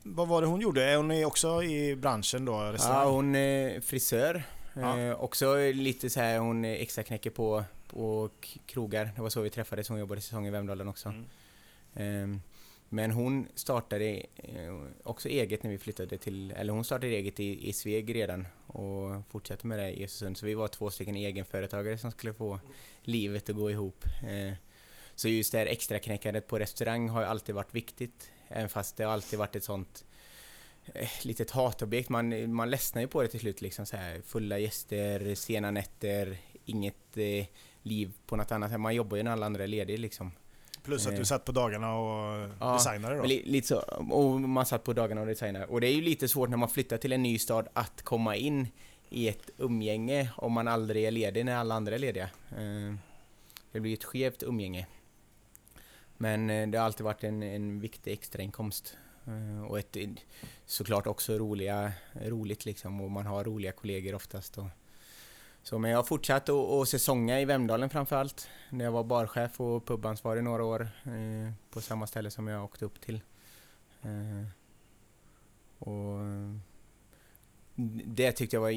[0.02, 0.84] vad var det hon gjorde?
[0.84, 2.74] Är hon också i branschen då?
[2.78, 4.42] Ja, hon är frisör.
[4.74, 4.98] Ja.
[4.98, 8.30] Eh, också lite så här, hon extra knäcker på, på
[8.66, 9.10] krogar.
[9.16, 11.14] Det var så vi träffades, hon jobbade säsong i Vemdalen också.
[11.96, 12.40] Mm.
[12.96, 17.68] Men hon startade eh, också eget när vi flyttade till, eller hon startade eget i,
[17.68, 20.38] i Sveg redan och fortsatte med det i Östersund.
[20.38, 22.60] Så vi var två stycken egenföretagare som skulle få
[23.02, 24.04] livet att gå ihop.
[24.28, 24.52] Eh,
[25.14, 28.30] så just det här extra knäckandet på restaurang har ju alltid varit viktigt.
[28.48, 30.04] Även fast det har alltid varit ett sånt
[30.94, 32.08] eh, litet hatobjekt.
[32.08, 34.20] Man, man ledsnar ju på det till slut liksom så här.
[34.26, 37.16] Fulla gäster, sena nätter, inget
[37.82, 38.80] liv på något annat.
[38.80, 40.32] Man jobbar ju när alla andra är lediga liksom.
[40.86, 43.22] Plus att du satt på dagarna och Ja, designade då?
[43.24, 43.78] Li, lite så,
[44.10, 45.66] och man satt på dagarna och designade.
[45.66, 48.36] Och det är ju lite svårt när man flyttar till en ny stad att komma
[48.36, 48.68] in
[49.08, 52.28] i ett umgänge om man aldrig är ledig när alla andra är lediga.
[52.50, 52.94] Eh,
[53.72, 54.86] Det blir ett skevt umgänge.
[56.16, 58.96] Men eh, det har alltid varit en, en viktig extrainkomst.
[59.26, 59.96] Eh, Och ett,
[60.66, 61.92] såklart också roliga,
[62.24, 64.58] roligt liksom och man har roliga kollegor oftast.
[64.58, 64.66] Och,
[65.68, 68.48] så, men jag har fortsatt att säsonga i Vemdalen framförallt.
[68.70, 72.84] När jag var barchef och pubansvarig några år eh, på samma ställe som jag åkte
[72.84, 73.20] upp till.
[74.02, 74.46] Eh,
[75.78, 76.18] och
[78.04, 78.72] det tyckte jag var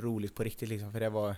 [0.00, 1.36] roligt på riktigt liksom, för det var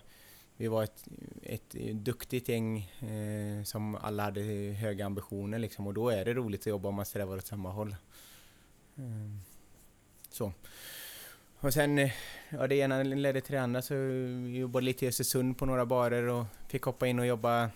[0.57, 1.05] vi var ett,
[1.43, 4.41] ett duktigt gäng eh, som alla hade
[4.73, 7.71] höga ambitioner liksom och då är det roligt att jobba om man strävar åt samma
[7.71, 7.97] håll.
[8.97, 9.37] Eh,
[10.31, 10.53] så.
[11.63, 12.13] Och sen, eh,
[12.51, 13.95] ja det ena ledde till det andra så
[14.47, 17.71] jobbade lite i Östersund på några barer och fick hoppa in och jobba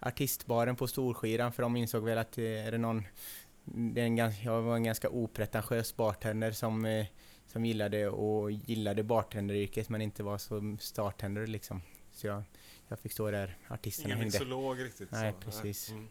[0.00, 3.04] artistbaren på Storskiran för de insåg väl att eh, är det någon
[3.64, 7.06] det är en ganska, jag var en ganska opretentiös bartender som, eh,
[7.46, 11.82] som gillade och gillade bartenderyrket men inte var så startender liksom.
[12.12, 12.42] Så jag,
[12.88, 14.38] jag fick stå där artisterna Ingen hängde.
[14.38, 15.10] mixolog riktigt.
[15.10, 15.50] Nej, så.
[15.50, 15.90] precis.
[15.90, 16.08] Mm.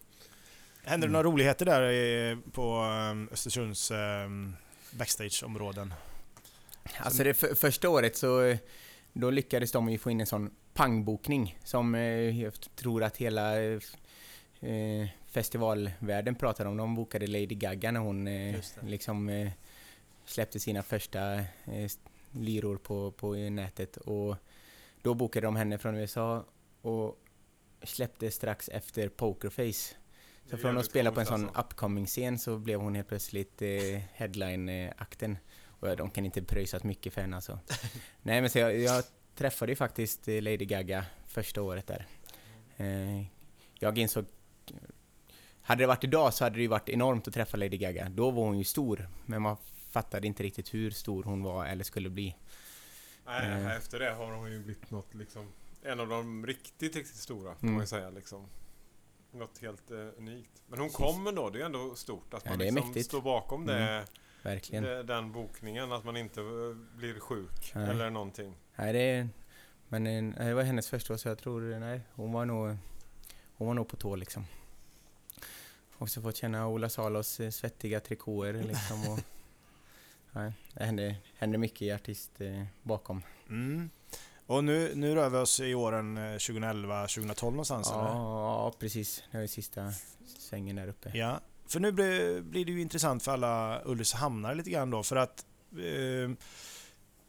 [0.83, 2.81] Hände det några roligheter där i, på
[3.31, 3.91] Östersunds
[4.91, 5.93] backstageområden?
[6.97, 8.57] Alltså det för, första året så
[9.13, 13.61] då lyckades de ju få in en sån pangbokning som eh, jag tror att hela
[13.61, 13.79] eh,
[14.59, 16.77] eh, festivalvärlden pratar om.
[16.77, 18.29] De bokade Lady Gaga när hon
[18.81, 19.49] liksom
[20.25, 21.43] släppte sina första
[22.31, 24.35] lyror på, på nätet och
[25.01, 26.45] då bokade de henne från USA
[26.81, 27.19] och
[27.83, 29.95] släppte strax efter Pokerface.
[30.49, 31.61] Så från att spela på en sån alltså.
[31.61, 35.37] upcoming-scen så blev hon helt plötsligt eh, headline-akten.
[35.79, 37.59] Och de kan inte pröjsat mycket för henne alltså.
[38.21, 39.03] Nej men så jag, jag
[39.35, 42.05] träffade ju faktiskt eh, Lady Gaga första året där.
[42.77, 43.23] Eh,
[43.79, 44.25] jag insåg...
[45.61, 48.09] Hade det varit idag så hade det ju varit enormt att träffa Lady Gaga.
[48.09, 49.57] Då var hon ju stor, men man
[49.89, 52.35] fattade inte riktigt hur stor hon var eller skulle bli.
[53.25, 53.75] Nej, Eh.
[53.77, 55.51] efter det har hon ju blivit något liksom...
[55.83, 57.73] En av de riktigt, riktigt stora, får Mm.
[57.73, 58.47] man ju säga liksom.
[59.31, 60.49] Något helt eh, unikt.
[60.67, 60.97] Men hon Precis.
[61.05, 64.05] kommer då, det är ändå stort att Ja, man liksom står bakom det, Mm.
[64.41, 64.83] Verkligen.
[64.83, 65.91] det, den bokningen.
[65.91, 67.89] Att man inte eh, blir sjuk Nej.
[67.89, 68.55] eller någonting.
[68.75, 69.27] Nej, det,
[69.87, 72.77] men eh, det var hennes första så jag tror, nej, hon var nog,
[73.57, 74.45] hon var nog på tå liksom.
[75.97, 79.19] Också fått känna Ola Salos eh, svettiga trikåer liksom och,
[80.31, 83.23] nej, det hände, hände mycket i artist eh, bakom.
[83.49, 83.89] Mm.
[84.45, 88.01] Och nu, nu rör vi oss i åren eh, 2011, 2012 någonstans eller?
[88.01, 89.23] Ja, precis.
[89.31, 89.91] Det var ju sista
[90.37, 91.17] svängen där uppe.
[91.17, 95.15] Ja, för nu blir, blir det ju intressant för alla Ulricehamnare lite grann då för
[95.15, 96.31] att eh,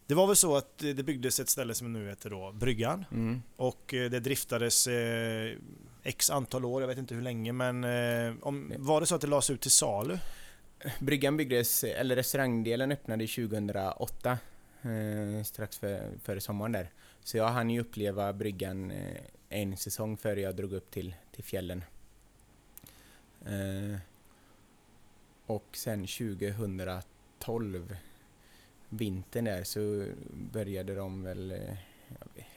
[0.06, 3.42] det var väl så att det byggdes ett ställe som nu heter då Bryggan Mm.
[3.56, 5.56] och eh, det driftades eh,
[6.02, 9.20] x antal år, jag vet inte hur länge men eh, om, var det så att
[9.20, 10.18] det lades ut till salu?
[11.00, 14.38] Bryggan byggdes, eller restaurangdelen öppnade 2008,
[14.82, 16.90] eh, strax för, före sommaren där.
[17.24, 19.16] Så jag hann ju uppleva bryggan eh,
[19.48, 21.84] en säsong före jag drog upp till, till fjällen.
[23.46, 23.98] Eh,
[25.48, 27.96] och sen 2012,
[28.88, 30.06] vintern där, så
[30.52, 31.50] började de väl...
[31.50, 31.74] Eh,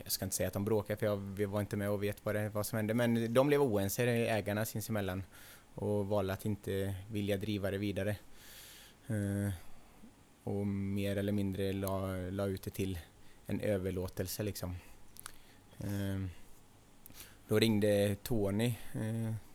[0.03, 2.25] jag ska inte säga att de bråkade för jag vi var inte med och vet
[2.25, 5.23] vad, det, vad som hände, men de blev oense, ägarna sinsemellan
[5.75, 8.15] och valde att inte vilja driva det vidare.
[9.07, 9.53] Eh,
[10.43, 12.99] och mer eller mindre la, la ut det till
[13.45, 14.75] en överlåtelse liksom.
[15.79, 16.25] Eh,
[17.47, 18.73] då ringde Tony,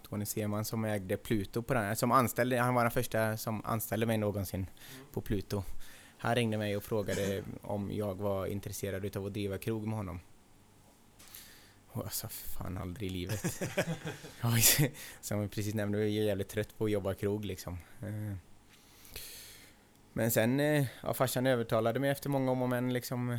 [0.09, 4.07] Tony Seman som ägde Pluto på den, som anställde, han var den första som anställde
[4.07, 5.07] mig någonsin mm.
[5.13, 5.63] på Pluto.
[6.19, 10.21] Han ringde mig och frågade om jag var intresserad av att driva krog med honom.
[11.89, 13.63] Och jag sa fan aldrig i livet.
[15.21, 17.79] som jag precis nämnde, jag är jävligt trött på att jobba krog liksom.
[18.03, 18.37] Eh,
[20.13, 23.39] men sen, eh, ja farsan övertalade mig efter många om och men liksom.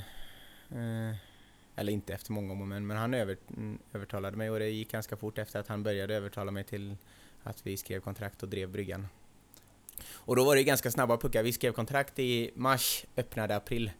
[1.77, 4.91] Eller inte efter många om och men, men han mm, övertalade mig och det gick
[4.91, 6.95] ganska fort efter att han började övertala mig till
[7.43, 9.07] att vi skrev kontrakt och drev bryggan.
[10.13, 11.43] Och då var det ganska snabba puckar.
[11.43, 13.91] Vi skrev kontrakt i mars, öppnade april.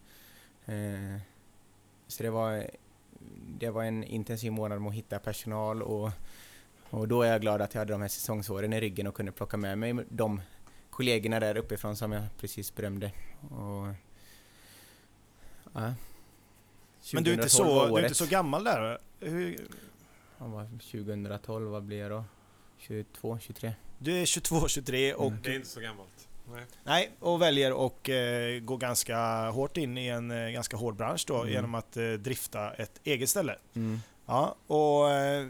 [0.65, 1.21] Eh,
[2.07, 2.69] så det var,
[3.59, 6.11] det var en intensiv månad med att hitta personal och,
[6.89, 9.32] och då är jag glad att jag hade de här säsongsåren i ryggen och kunde
[9.32, 10.41] plocka med mig de
[10.89, 13.11] kollegorna där uppifrån som jag precis berömde.
[13.49, 13.88] Och,
[15.73, 15.93] ja.
[17.13, 18.97] Men du är, inte så, du är inte så gammal där?
[19.19, 19.67] Hur...
[20.39, 22.23] Ja, 2012, vad blir jag då?
[22.77, 23.73] 22, 23?
[23.99, 25.27] Du är 22, 23 och...
[25.27, 25.41] Mm.
[25.43, 26.27] Det är inte så gammalt.
[26.51, 30.95] Nej, Nej och väljer och eh, gå ganska hårt in i en eh, ganska hård
[30.95, 31.53] bransch då mm.
[31.53, 33.55] genom att eh, drifta ett eget ställe.
[33.75, 33.99] Mm.
[34.25, 35.47] Ja, och eh,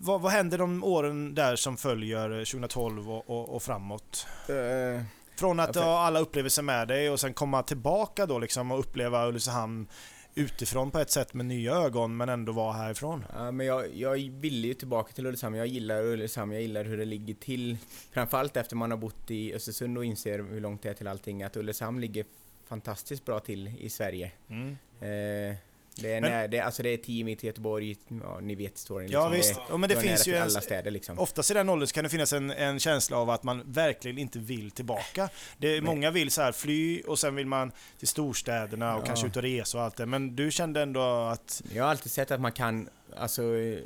[0.00, 4.26] vad, vad händer de åren där som följer 2012 och, och, och framåt?
[4.50, 5.02] Uh,
[5.36, 9.26] Från att ha alla upplevelser med dig och sen komma tillbaka då liksom och uppleva
[9.28, 9.86] Ulricehamn
[10.34, 13.24] utifrån på ett sätt med nya ögon men ändå vara härifrån.
[13.32, 15.56] Ja, men jag, jag ville ju tillbaka till Ulricehamn.
[15.56, 17.78] Jag gillar Ulricehamn, jag gillar hur det ligger till.
[18.12, 21.42] Framförallt efter man har bott i Östersund och inser hur långt det är till allting.
[21.42, 22.24] Att Ulricehamn ligger
[22.66, 24.32] fantastiskt bra till i Sverige.
[24.48, 24.76] Mm.
[25.00, 25.56] Eh,
[25.96, 29.06] det är, men, när, det, alltså det är team i Göteborg, ja, ni vet storyn.
[29.06, 29.22] Liksom.
[29.22, 31.18] Ja visst, det, ja, men det finns ju en, alla städer liksom.
[31.18, 34.38] Oftast i den åldern kan det finnas en, en, känsla av att man verkligen inte
[34.38, 35.28] vill tillbaka.
[35.58, 39.06] Det, många vill så här fly och sen vill man till storstäderna och ja.
[39.06, 40.06] kanske ut och resa och allt det.
[40.06, 41.62] Men du kände ändå att...
[41.74, 43.42] Jag har alltid sett att man kan, alltså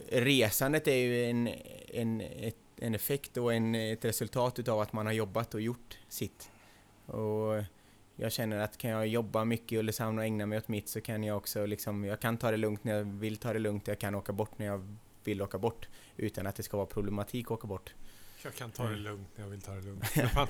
[0.09, 1.51] resandet är ju en,
[1.95, 5.99] en, ett, en effekt och en, ett resultat utav att man har jobbat och gjort
[6.09, 6.51] sitt.
[7.07, 7.65] Och
[8.21, 11.01] jag känner att kan jag jobba mycket i Ulricehamn och ägna mig åt mitt så
[11.01, 13.89] kan jag också liksom, jag kan ta det lugnt när jag vill ta det lugnt,
[13.89, 17.47] jag kan åka bort när jag vill åka bort utan att det ska vara problematik
[17.47, 17.95] att åka bort.
[18.43, 19.01] Jag kan ta det mm.
[19.01, 20.05] lugnt när jag vill ta det lugnt.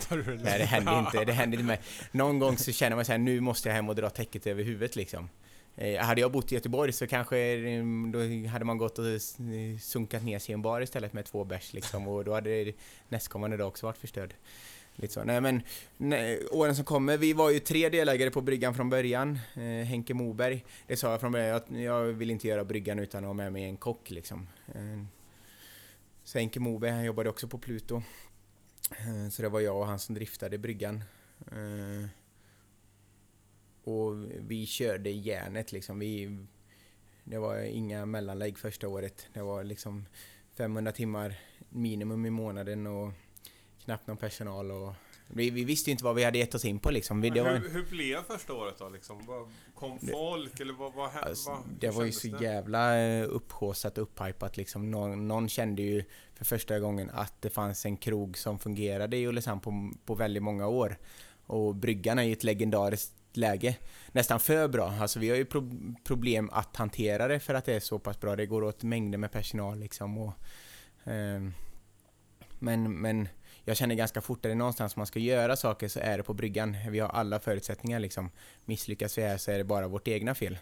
[0.09, 0.43] det lugnt.
[0.45, 1.25] Nej, det händer inte.
[1.25, 1.79] Det händer inte med.
[2.13, 4.63] Någon gång så känner man så här, nu måste jag hem och dra täcket över
[4.65, 5.29] huvudet liksom.
[5.77, 9.05] Eh, hade jag bott i Göteborg så kanske mm, då hade man gått och
[9.81, 12.73] sunkat ner sig i en bar istället med två bärs liksom och då hade det
[13.09, 14.35] nästkommande dag också varit förstörd.
[15.01, 15.25] Lite så.
[15.25, 15.63] Nej men,
[15.97, 19.39] nej, åren som kommer, vi var ju tre delägare på bryggan från början.
[19.55, 23.25] Eh, Henke Moberg, det sa jag från början, att jag vill inte göra bryggan utan
[23.25, 24.49] att ha med mig en kock liksom.
[24.67, 25.05] Eh,
[26.25, 28.03] så Henke Moberg, han jobbade också på Pluto.
[28.91, 31.05] Eh, så det var jag och han som driftade bryggan.
[31.53, 32.09] Eh,
[33.85, 35.99] och vi körde järnet liksom.
[35.99, 36.39] Vi,
[37.25, 39.27] det var inga mellanlägg första året.
[39.33, 40.07] Det var liksom
[40.55, 41.39] 500 timmar
[41.69, 43.13] minimum i månaden och
[43.89, 44.95] knappt någon personal och
[45.27, 47.21] vi, vi, visste ju inte vad vi hade gett oss in på liksom.
[47.21, 47.69] Vi, hur, var...
[47.73, 49.47] hur blev första året då liksom?
[49.75, 51.29] Kom folk eller vad, vad hände?
[51.29, 52.45] Alltså, det var ju så det?
[52.45, 54.91] jävla eh, upphåsat och upphypat liksom.
[54.91, 59.27] Någon, någon, kände ju för första gången att det fanns en krog som fungerade i
[59.27, 60.99] Ulricehamn på, på väldigt många år.
[61.47, 63.77] Och bryggan är ju ett legendariskt läge.
[64.13, 64.95] Nästan för bra.
[65.01, 65.71] Alltså vi har ju pro
[66.05, 68.37] problem att hantera det för att det är så pass bra.
[68.37, 70.19] Det går åt mängder med personal liksom.
[70.19, 70.35] Och,
[71.11, 71.43] eh,
[72.59, 73.29] men, men
[73.69, 76.35] jag känner ganska fort, är det någonstans man ska göra saker så är det på
[76.35, 76.77] bryggan.
[76.91, 78.31] Vi har alla förutsättningar liksom.
[78.65, 80.59] Misslyckas vi här så är det bara vårt egna fel.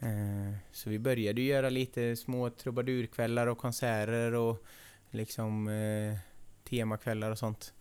[0.00, 4.64] Eh, så vi började göra lite små trubadurkvällar och konserter och
[5.10, 6.18] liksom eh,
[6.64, 7.74] temakvällar och sånt.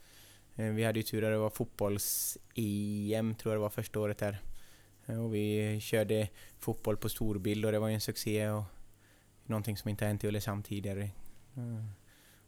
[0.55, 4.17] Eh, vi hade ju tur att det var fotbolls-EM tror jag det var första året
[4.17, 4.41] där.
[5.05, 6.27] Eh, och vi körde
[6.59, 8.63] fotboll på storbild och det var ju en succé och
[9.45, 11.09] någonting som inte hänt i Ulricehamn tidigare.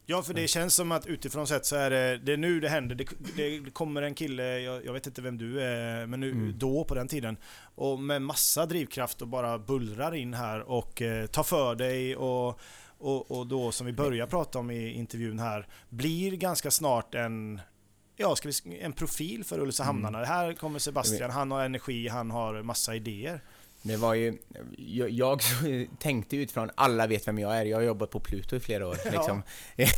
[0.06, 2.68] Ja, för det känns som att utifrån sett så är det, det är nu det
[2.68, 2.94] händer.
[2.94, 6.58] Det, det kommer en kille, jag, jag, vet inte vem du är, men nu, mm.
[6.58, 7.36] då på den tiden.
[7.74, 12.60] Och med massa drivkraft och bara bullrar in här och eh, tar för dig och,
[12.98, 17.60] och, och då som vi börjar prata om i intervjun här, blir ganska snart en
[18.16, 20.18] Ja, ska vi, en profil för Ulricehamnarna.
[20.18, 20.30] Mm.
[20.30, 23.40] Här kommer Sebastian, han har energi, han har massa idéer.
[23.86, 24.38] Det var ju,
[24.76, 25.40] jag, jag
[25.98, 28.96] tänkte utifrån, alla vet vem jag är, jag har jobbat på Pluto i flera år.
[29.12, 29.42] Liksom.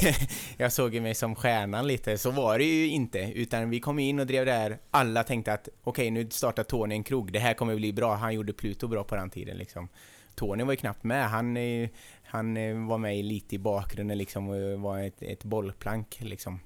[0.57, 3.19] jag såg ju mig som stjärnan lite, så var det ju inte.
[3.19, 6.65] Utan vi kom in och drev det här, alla tänkte att okej okay, nu startar
[6.65, 9.57] Tony en krog, det här kommer bli bra, han gjorde Pluto bra på den tiden
[9.57, 9.89] liksom.
[10.35, 11.57] Tony var ju knappt med, han,
[12.25, 16.61] han var med lite i bakgrunden liksom och var ett, ett bollplank liksom.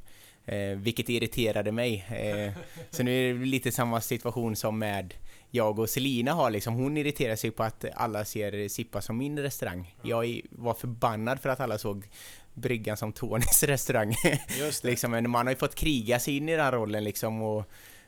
[0.45, 2.07] Eh, vilket irriterade mig.
[2.11, 2.53] Eh,
[2.91, 5.15] så nu är det lite samma situation som med
[5.51, 6.75] jag och Selina har liksom.
[6.75, 9.97] Hon irriterar sig på att alla ser Sippa som min restaurang.
[10.03, 12.05] Jag var förbannad för att alla såg
[12.55, 14.15] bryggan som Tonys restaurang.
[14.59, 17.65] Just liksom, men man har ju fått kriga sig in i den rollen liksom och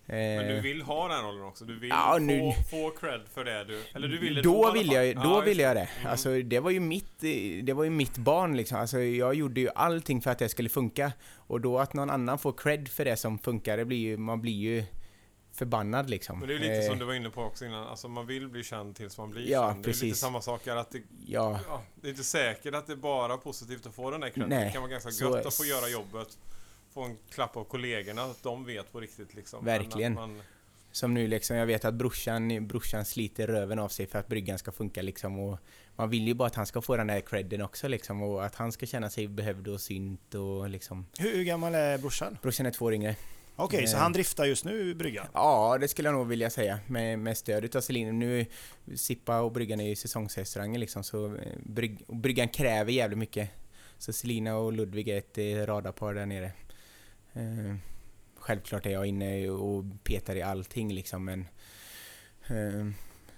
[0.06, 1.64] men du vill ha den rollen också?
[1.64, 3.82] Du vill ja, nu, få, få cred för det du...
[3.94, 5.88] Eller du ville då, då vill jag, Då ja, ville jag det.
[6.00, 6.10] Mm.
[6.10, 7.20] Alltså det var ju mitt,
[7.62, 8.78] det var ju mitt barn liksom.
[8.78, 11.12] Alltså jag gjorde ju allting för att det skulle funka.
[11.36, 14.40] Och då att någon annan får cred för det som funkar, det blir ju, man
[14.40, 14.84] blir ju
[15.52, 16.38] förbannad liksom.
[16.38, 18.48] Men det är lite eh, som du var inne på också innan, alltså man vill
[18.48, 19.84] bli känd tills man blir ja, känd.
[19.84, 20.00] Precis.
[20.00, 21.60] Det är lite samma sak här, att det, ja.
[21.68, 21.82] ja.
[21.94, 24.50] det är inte säkert att det är bara positivt att få den där credden.
[24.50, 26.38] Det kan vara ganska gött att få göra jobbet
[26.92, 29.64] få en klapp av kollegorna, att de vet på riktigt liksom.
[29.64, 30.14] Verkligen.
[30.14, 30.42] Man...
[30.92, 34.58] Som nu liksom, jag vet att brorsan, brorsan sliter röven av sig för att bryggan
[34.58, 35.58] ska funka liksom och
[35.96, 38.54] man vill ju bara att han ska få den där credden också liksom och att
[38.54, 41.06] han ska känna sig behövd och synt och liksom.
[41.18, 42.38] Hur, hur gammal är brorsan?
[42.42, 43.16] Brorsan är två år yngre.
[43.56, 45.26] Okej, okay, så han driftar just nu bryggan?
[45.32, 46.78] Ja, det skulle jag nog vilja säga.
[46.86, 48.18] Med, med stöd av Celine.
[48.18, 48.46] Nu,
[48.94, 53.50] Sippa och bryggan är ju säsongsrestauranger liksom, så eh, brygg, bryggan kräver jävligt mycket.
[53.98, 56.52] Så Selina och Ludvig är ett eh, radarpar där nere.
[57.32, 57.76] Eh,
[58.36, 61.46] självklart är jag inne och petar i allting liksom men...
[62.46, 62.86] Eh,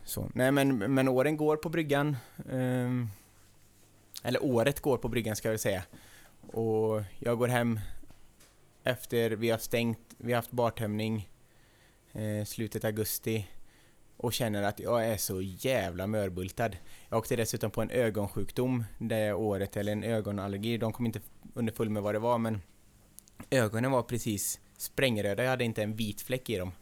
[0.05, 0.31] så.
[0.35, 2.17] Nej men, men åren går på bryggan.
[2.51, 2.91] Eh,
[4.23, 5.83] eller året går på bryggan ska jag väl säga.
[6.53, 7.81] Och jag går hem
[8.85, 11.29] efter vi har stängt, vi har haft bartömning
[12.13, 13.47] eh, slutet augusti
[14.17, 16.77] och känner att jag är så jävla mörbultad.
[17.09, 20.79] Jag åkte dessutom på en ögonsjukdom det året, eller en ögonallergi.
[20.79, 21.21] De kom inte
[21.55, 22.63] underfull med vad det var men
[23.51, 26.73] ögonen var precis sprängröda, jag hade inte en vit fläck i dem.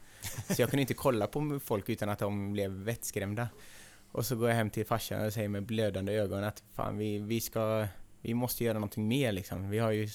[0.49, 3.49] Så jag kunde inte kolla på folk utan att de blev vettskrämda.
[4.13, 7.19] Och så går jag hem till farsan och säger med blödande ögon att fan vi,
[7.19, 7.87] vi ska,
[8.21, 9.71] vi måste göra någonting mer liksom.
[9.71, 10.09] Vi har ju,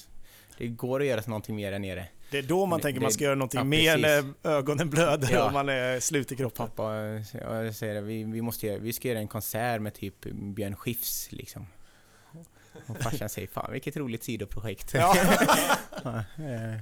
[0.58, 2.08] det går att göra någonting mer där nere.
[2.30, 5.28] Det är då man tänker det, man ska göra någonting ja, mer när ögonen blöder
[5.32, 5.46] ja.
[5.46, 6.66] och man är slut i kroppen.
[6.66, 6.94] Pappa
[7.32, 10.76] jag säger det, vi, vi, måste göra, vi ska göra en konsert med typ Björn
[10.76, 11.66] Skifs liksom.
[12.86, 14.94] Och farsan säger fan vilket roligt sidoprojekt.
[14.94, 15.16] Ja.
[16.38, 16.80] Eh.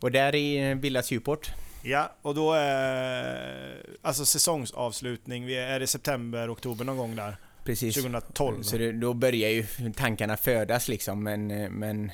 [0.00, 1.50] och där i bildas Djuport.
[1.82, 7.36] Ja, och då är alltså säsongsavslutning, är det september, oktober någon gång där?
[7.64, 7.94] Precis.
[7.94, 8.62] 2012.
[8.62, 9.66] Så det, då börjar ju
[9.96, 12.10] tankarna födas liksom, men, men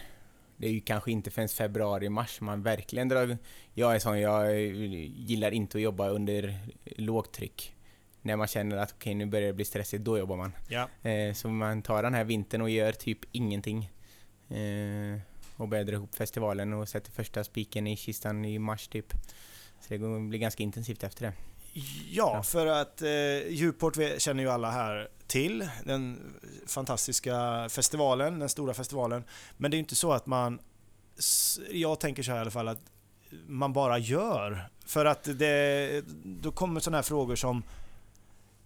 [0.62, 3.38] det är ju kanske inte förrän februari, mars man verkligen drar...
[3.74, 7.74] Jag är sån, jag gillar inte att jobba under lågtryck
[8.20, 10.52] när man känner att okej, okay, nu börjar det bli stressigt, då jobbar man.
[10.68, 11.10] Ja.
[11.10, 13.90] Eh, så man tar den här vintern och gör typ ingenting.
[14.48, 15.20] Eh,
[15.56, 19.12] och börjar dra ihop festivalen och sätter första spiken i kistan i mars typ.
[19.80, 21.32] Så det blir ganska intensivt efter det.
[22.10, 23.08] Ja, för att eh,
[23.48, 25.68] Djuport känner ju alla här till.
[25.84, 26.20] Den
[26.66, 29.24] fantastiska festivalen, den stora festivalen.
[29.56, 30.58] Men det är inte så att man...
[31.70, 32.80] Jag tänker så här i alla fall att
[33.46, 34.68] man bara gör.
[34.86, 37.62] För att det, då kommer sådana här frågor som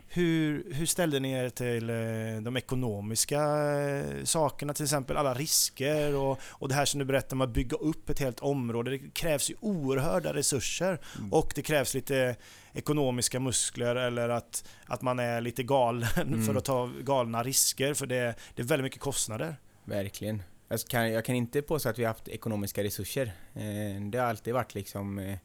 [0.09, 3.43] hur, hur ställde ni er till eh, de ekonomiska
[3.81, 7.51] eh, sakerna, till exempel alla risker och, och det här som du berättade om att
[7.51, 8.91] bygga upp ett helt område.
[8.91, 11.33] Det krävs ju oerhörda resurser mm.
[11.33, 12.37] och det krävs lite
[12.77, 16.47] ekonomiska muskler eller att, att man är lite galen mm.
[16.47, 19.57] för att ta galna risker för det, det är väldigt mycket kostnader.
[19.85, 20.43] Verkligen.
[20.69, 23.33] Jag kan, jag kan inte påstå att vi har haft ekonomiska resurser.
[23.55, 25.37] Eh, det har alltid varit liksom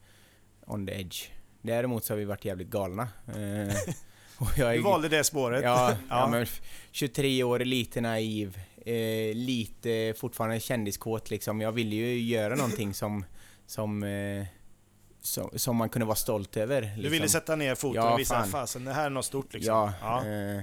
[0.65, 1.29] on the edge.
[1.61, 3.07] Däremot så har vi varit jävligt galna.
[4.57, 5.63] jag, du valde det spåret?
[5.63, 6.27] Ja, ja.
[6.27, 6.45] men
[6.91, 11.61] 23 år, lite naiv, eh, lite fortfarande kändiskåt liksom.
[11.61, 13.25] Jag ville ju göra någonting som,
[13.65, 14.45] som eh,
[15.21, 16.81] som, som, man kunde vara stolt över.
[16.81, 17.03] Liksom.
[17.03, 17.39] Du ville liksom.
[17.39, 19.73] sätta ner foten ja, och visa fasen, det här är något stort liksom?
[19.73, 19.93] Ja.
[20.01, 20.27] ja.
[20.27, 20.61] Eh,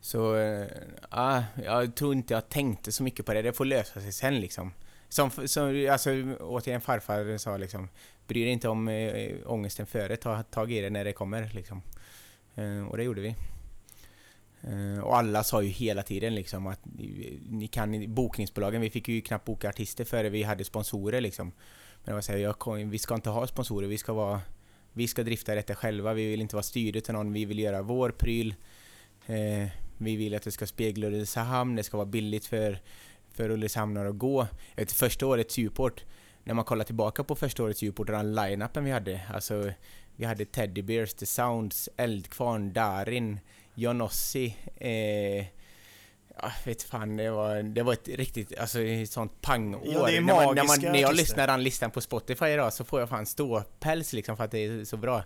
[0.00, 0.66] så, eh,
[1.08, 3.42] ah, jag tror inte jag tänkte så mycket på det.
[3.42, 4.72] Det får lösa sig sen liksom.
[5.08, 6.10] Som, som alltså,
[6.40, 7.88] återigen farfar sa liksom,
[8.26, 11.82] bry dig inte om äh, ångesten före, ta tag i det när det kommer liksom.
[12.54, 13.34] Eh, och det gjorde vi.
[14.60, 16.80] Eh, och alla sa ju hela tiden liksom att
[17.50, 21.52] ni kan bokningsbolagen, vi fick ju knappt boka artister före vi hade sponsorer liksom.
[22.06, 24.40] Men jag säger, jag, vi ska inte ha sponsorer, vi ska vara
[24.92, 27.82] vi ska drifta detta själva, vi vill inte vara styrda till någon, vi vill göra
[27.82, 28.54] vår pryl.
[29.26, 32.78] Eh, vi vill att det ska spegla Ulricehamn, det ska vara billigt för,
[33.30, 34.46] för Ulricehamnare att gå.
[34.76, 36.04] Ett första årets Djuport,
[36.44, 39.72] när man kollar tillbaka på första årets Djuport och den line-upen vi hade, alltså
[40.16, 43.40] vi hade Teddy Bears, The Sounds, Eldkvarn, Darin,
[43.74, 44.56] Jonossi.
[44.76, 45.46] Eh,
[46.42, 49.82] jag vet fan, det var, det var ett riktigt, alltså ett sånt pangår.
[49.84, 52.72] Ja, det är när, man, när, man, när jag lyssnar den listan på Spotify idag
[52.72, 55.24] så får jag fan ståpäls liksom för att det är så bra.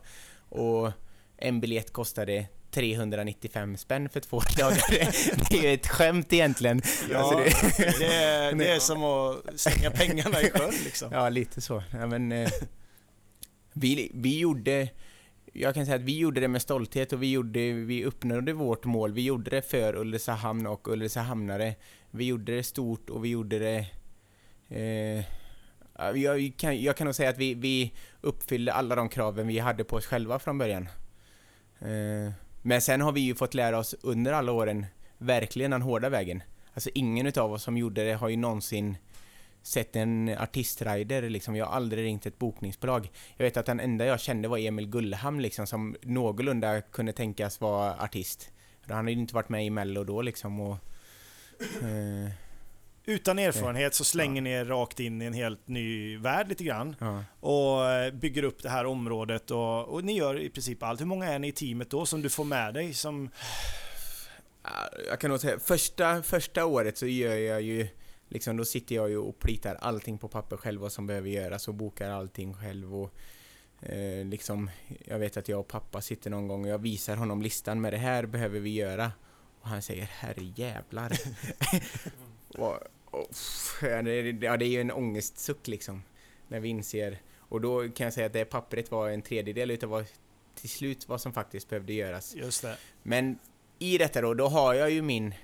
[0.49, 0.93] Och
[1.37, 4.91] en biljett kostade 395 spänn för två dagar.
[5.51, 6.83] det är ju ett skämt egentligen.
[7.11, 11.13] Ja, alltså det, det, är, det är som att slänga pengarna i sjön liksom.
[11.13, 11.83] Ja, lite så.
[11.93, 12.51] Ja, men, eh,
[13.73, 14.89] vi, vi gjorde...
[15.53, 18.85] Jag kan säga att vi gjorde det med stolthet och vi, gjorde, vi uppnådde vårt
[18.85, 19.13] mål.
[19.13, 21.75] Vi gjorde det för Ulricehamn och Ulricehamnare.
[22.11, 23.87] Vi gjorde det stort och vi gjorde det...
[24.69, 25.25] Eh,
[26.15, 29.85] jag, kan, jag kan nog säga att vi, vi uppfyllde alla de kraven vi hade
[29.85, 30.89] på oss själva från början.
[31.79, 32.33] Eh,
[32.63, 34.87] men sen har vi ju fått lära oss under alla åren
[35.19, 36.43] verkligen den hårda vägen.
[36.75, 38.97] Alltså ingen utav oss som gjorde det har ju någonsin
[39.63, 41.57] sett en artistrider liksom.
[41.57, 43.11] Jag har aldrig ringt ett bokningsbolag.
[43.37, 47.61] Jag vet att den enda jag kände var Emil Gullham liksom som någorlunda kunde tänkas
[47.61, 48.51] vara artist.
[48.87, 50.77] Han hade ju inte varit med i Mello då liksom och...
[51.61, 52.31] Eh,
[53.05, 56.97] utan erfarenhet så slänger ni er rakt in i en helt ny värld lite grann.
[56.99, 57.25] Ja.
[57.41, 61.01] Och eh, bygger upp det här området och, och, ni gör i princip allt.
[61.01, 63.31] Hur många är ni i teamet då som du får med dig som...
[65.09, 67.89] Jag kan nog säga, första, första året så gör jag ju
[68.31, 71.69] liksom då sitter jag ju och plitar allting på papper själv vad som behöver göras
[71.69, 73.15] och bokar allting själv och
[73.81, 74.71] eh, liksom
[75.05, 77.93] jag vet att jag och pappa sitter någon gång och jag visar honom listan med
[77.93, 79.13] det här behöver vi göra
[79.61, 81.13] och han säger herre jävlar
[82.59, 83.29] och, och,
[83.83, 86.03] ja, det, ja, det är ju en ångestsuck liksom
[86.49, 89.91] när vi inser och då kan jag säga att det pappret var en tredjedel utav
[89.91, 90.07] vad
[90.55, 92.35] till slut vad som faktiskt behövde göras.
[92.35, 92.77] Just det.
[93.03, 93.39] Men
[93.79, 95.35] i detta då, då har jag ju min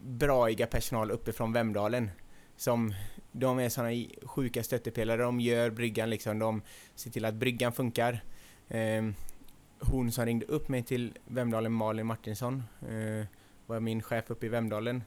[0.00, 2.10] braiga personal uppifrån Vemdalen.
[2.56, 2.94] Som,
[3.32, 6.62] de är sådana sjuka stöttepelare, de gör bryggan liksom, de
[6.94, 8.24] ser till att bryggan funkar.
[8.68, 9.02] Eh,
[9.80, 13.26] hon som ringde upp mig till Vemdalen, Malin Martinsson, eh,
[13.66, 15.02] var min chef uppe i Vemdalen.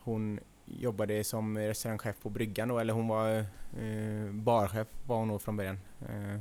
[0.00, 5.42] Hon jobbade som restaurangchef på bryggan då, eller hon var eh, barchef var hon nog
[5.42, 5.78] från början.
[6.00, 6.40] Eh,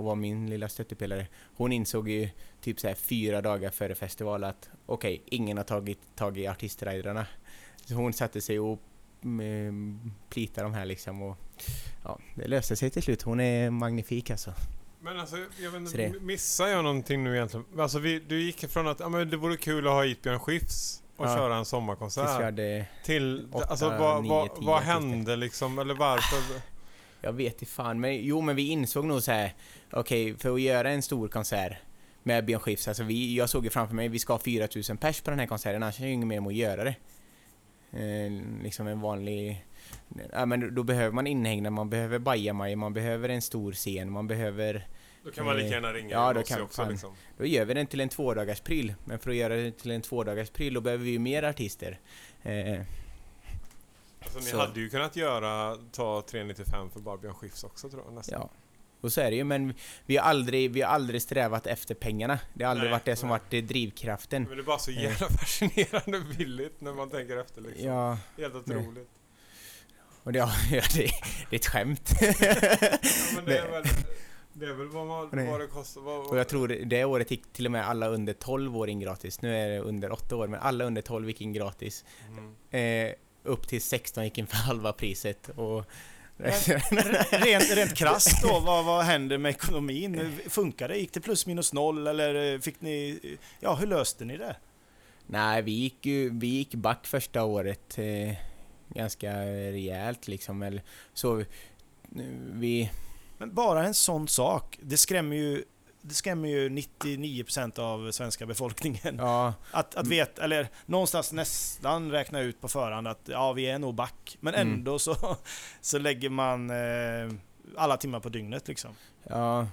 [0.00, 1.26] och var min lilla stöttepelare.
[1.56, 2.28] Hon insåg ju
[2.60, 6.46] typ så här fyra dagar före festival att okej, okay, ingen har tagit tag i
[6.46, 7.26] artistriderna.
[7.84, 8.80] Så hon satte sig och
[9.22, 11.36] mm, plitade de här liksom och
[12.04, 13.22] ja, det löste sig till slut.
[13.22, 14.52] Hon är magnifik alltså.
[15.00, 17.66] Men alltså, jag vet inte, missar jag någonting nu egentligen?
[17.78, 20.40] Alltså vi, du gick från att ja, men det vore kul att ha hit Björn
[20.40, 21.36] Skifs och ja.
[21.36, 22.54] köra en sommarkonsert.
[23.04, 26.60] Till, åtta, alltså vad, vad, vad hände liksom, eller varför?
[27.20, 29.54] Jag vet inte fan, men jo men vi insåg nog så här.
[29.90, 31.72] okej, okay, för att göra en stor konsert
[32.22, 35.20] med Björn Skifs, alltså vi, jag såg ju framför mig, vi ska ha 4000 pers
[35.20, 36.94] på den här konserten, annars är det ju inget mer med att göra det.
[37.92, 39.64] Eh, liksom en vanlig...
[40.32, 44.26] Ja men då behöver man inhägnad, man behöver bajamaj, man behöver en stor scen, man
[44.26, 44.86] behöver...
[45.24, 47.14] Då kan man lika gärna ringa ja, då kan, också fan, liksom.
[47.38, 48.94] Då gör vi den till en tvådagars pryl.
[49.04, 51.98] Men för att göra det till en tvådagars pryl då behöver vi ju mer artister.
[52.42, 52.80] Eh,
[54.22, 54.58] Alltså ni så.
[54.58, 58.40] hade ju kunnat göra, ta 395 för bara Björn Skifs också tror jag nästan.
[58.40, 58.50] Ja.
[59.00, 59.74] Och så är det ju, men
[60.06, 62.38] vi har aldrig, vi har aldrig strävat efter pengarna.
[62.54, 63.40] Det har aldrig nej, varit det som nej.
[63.50, 64.42] varit drivkraften.
[64.42, 65.32] Men det är bara så jävla eh.
[65.38, 67.86] fascinerande billigt när man tänker efter liksom.
[67.86, 68.18] Ja.
[68.36, 68.94] Helt otroligt.
[68.94, 69.04] Nej.
[70.22, 71.10] Och det, ja, det,
[71.50, 72.10] det är ett skämt.
[72.20, 72.34] ja,
[73.34, 73.84] men det är väl...
[74.52, 76.00] Det är väl vad, man, vad det kostar.
[76.00, 79.00] Vad, och jag tror det året gick till och med alla under 12 år in
[79.00, 79.42] gratis.
[79.42, 82.04] Nu är det under 8 år, men alla under 12 gick in gratis.
[82.28, 83.08] Mm.
[83.08, 83.14] Eh,
[83.44, 85.48] upp till 16 gick in för halva priset.
[85.48, 85.84] Och
[87.30, 90.38] rent, rent krasst då, vad, vad händer med ekonomin?
[90.48, 90.96] Funkar det?
[90.96, 93.20] Gick det plus minus noll eller fick ni...
[93.60, 94.56] Ja, hur löste ni det?
[95.26, 98.36] Nej, vi gick ju vi gick back första året eh,
[98.88, 100.62] ganska rejält liksom.
[100.62, 100.82] Eller,
[101.14, 101.44] så
[102.52, 102.90] vi...
[103.38, 105.64] Men bara en sån sak, det skrämmer ju
[106.02, 109.16] det skrämmer ju 99% av svenska befolkningen.
[109.18, 109.54] Ja.
[109.70, 113.94] Att, att veta, eller någonstans nästan räkna ut på förhand att ja, vi är nog
[113.94, 114.36] back.
[114.40, 114.74] Men mm.
[114.74, 114.98] ändå mm.
[114.98, 115.16] så,
[115.80, 117.34] så lägger man eh,
[117.76, 118.94] alla timmar på dygnet liksom.
[119.22, 119.66] Ja,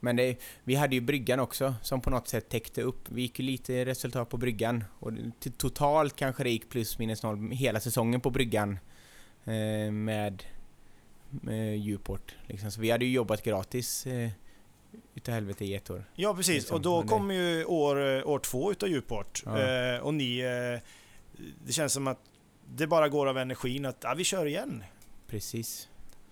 [0.00, 3.08] men det, vi hade ju bryggan också som på något sätt täckte upp.
[3.08, 5.12] Vi gick ju lite resultat på bryggan och
[5.58, 8.78] totalt kanske det gick plus minus noll hela säsongen på bryggan
[9.44, 10.42] eh, med,
[11.30, 12.34] med Djuport.
[12.46, 12.70] Liksom.
[12.70, 14.30] Så vi hade ju jobbat gratis eh,
[15.18, 16.04] utav helvete år.
[16.14, 16.76] Ja precis, liksom.
[16.76, 19.42] och då kommer ju år, år två utav Djuport.
[19.46, 19.58] Ja.
[19.58, 20.38] Eh, och ni...
[20.38, 20.80] Eh,
[21.66, 22.18] det känns som att
[22.66, 24.84] det bara går av energin att ja, vi kör igen.
[25.26, 25.88] Precis.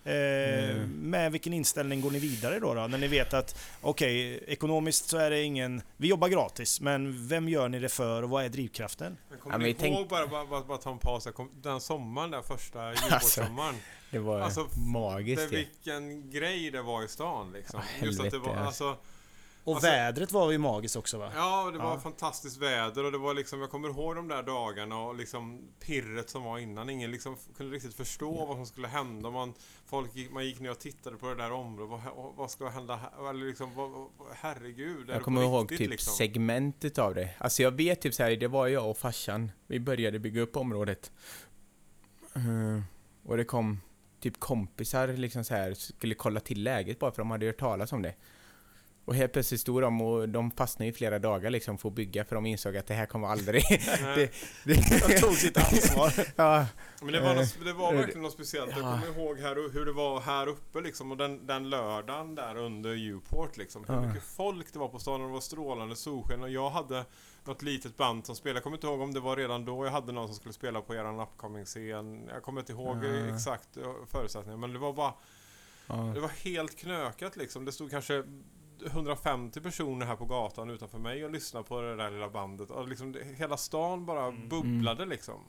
[0.06, 1.10] Eh, mm.
[1.10, 2.74] Med vilken inställning går ni vidare då?
[2.74, 5.82] då när ni vet att okej, okay, ekonomiskt så är det ingen...
[5.96, 9.16] Vi jobbar gratis, men vem gör ni det för och vad är drivkraften?
[9.28, 10.08] Men kommer ja, ni ihåg, tänk...
[10.08, 11.28] bara, bara, bara, bara ta en paus
[11.62, 13.74] Den sommaren, den första Djurgårdssommaren.
[14.10, 17.80] Alltså, det var alltså, magiskt det, Vilken grej det var i stan liksom.
[18.00, 18.96] Ja, Just att det var, alltså,
[19.66, 21.32] Och alltså, vädret var ju magiskt också va?
[21.34, 22.00] Ja, det var ja.
[22.00, 26.30] fantastiskt väder och det var liksom, jag kommer ihåg de där dagarna och liksom pirret
[26.30, 26.90] som var innan.
[26.90, 28.48] Ingen liksom kunde riktigt förstå mm.
[28.48, 29.30] vad som skulle hända.
[29.30, 29.54] Man,
[29.86, 32.02] folk gick, man gick ner och tittade på det där området.
[32.16, 33.30] Vad, vad ska hända här?
[33.30, 35.10] Eller liksom, vad, herregud.
[35.10, 36.14] Jag kommer ihåg riktigt, typ liksom?
[36.14, 37.28] segmentet av det.
[37.38, 39.50] Alltså jag vet typ såhär, det var jag och farsan.
[39.66, 41.12] Vi började bygga upp området.
[42.36, 42.82] Uh,
[43.24, 43.80] och det kom
[44.20, 47.92] typ kompisar liksom så här skulle kolla till läget bara för de hade hört talas
[47.92, 48.14] om det.
[49.06, 52.24] Och helt plötsligt stod de och de fastnade i flera dagar liksom för att bygga
[52.24, 53.62] för de insåg att det här kommer aldrig...
[54.14, 54.32] det,
[54.64, 56.12] det, de tog sitt ansvar.
[56.36, 56.66] ja.
[57.00, 58.70] Men det var, något, det var verkligen något speciellt.
[58.70, 58.76] Ja.
[58.76, 62.56] Jag kommer ihåg här, hur det var här uppe liksom och den, den lördagen där
[62.56, 63.84] under Uport liksom.
[63.88, 67.04] Hur mycket folk det var på stan och det var strålande solsken och jag hade
[67.44, 68.56] något litet band som spelade.
[68.56, 70.80] Jag kommer inte ihåg om det var redan då jag hade någon som skulle spela
[70.80, 72.28] på eran upcoming-scen.
[72.32, 73.34] Jag kommer inte ihåg mm.
[73.34, 75.12] exakt eh, förutsättningarna men det var bara...
[76.14, 77.64] Det var helt knökat liksom.
[77.64, 78.24] Det stod kanske
[78.86, 82.70] 150 personer här på gatan utanför mig och lyssnade på det där lilla bandet.
[82.70, 84.48] Och liksom, det, hela stan bara mm.
[84.48, 85.40] bubblade liksom.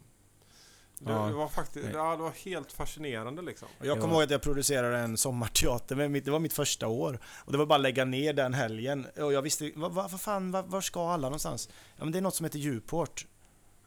[0.99, 1.25] Det, ja.
[1.25, 3.67] det, var faktiskt, ja, det var helt fascinerande liksom.
[3.82, 7.19] Jag kommer ihåg att jag producerade en sommarteater, men det var mitt första år.
[7.45, 9.07] Och det var bara att lägga ner den helgen.
[9.15, 11.69] Och jag visste, vad, vad fan, var, var ska alla någonstans?
[11.97, 13.28] Ja men det är något som heter Djuport.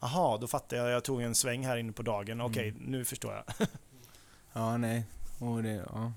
[0.00, 0.90] Jaha, då fattar jag.
[0.90, 2.40] Jag tog en sväng här inne på dagen.
[2.40, 2.82] Okej, mm.
[2.82, 3.68] nu förstår jag.
[4.52, 5.04] ja, nej.
[5.38, 6.12] Och det, ja.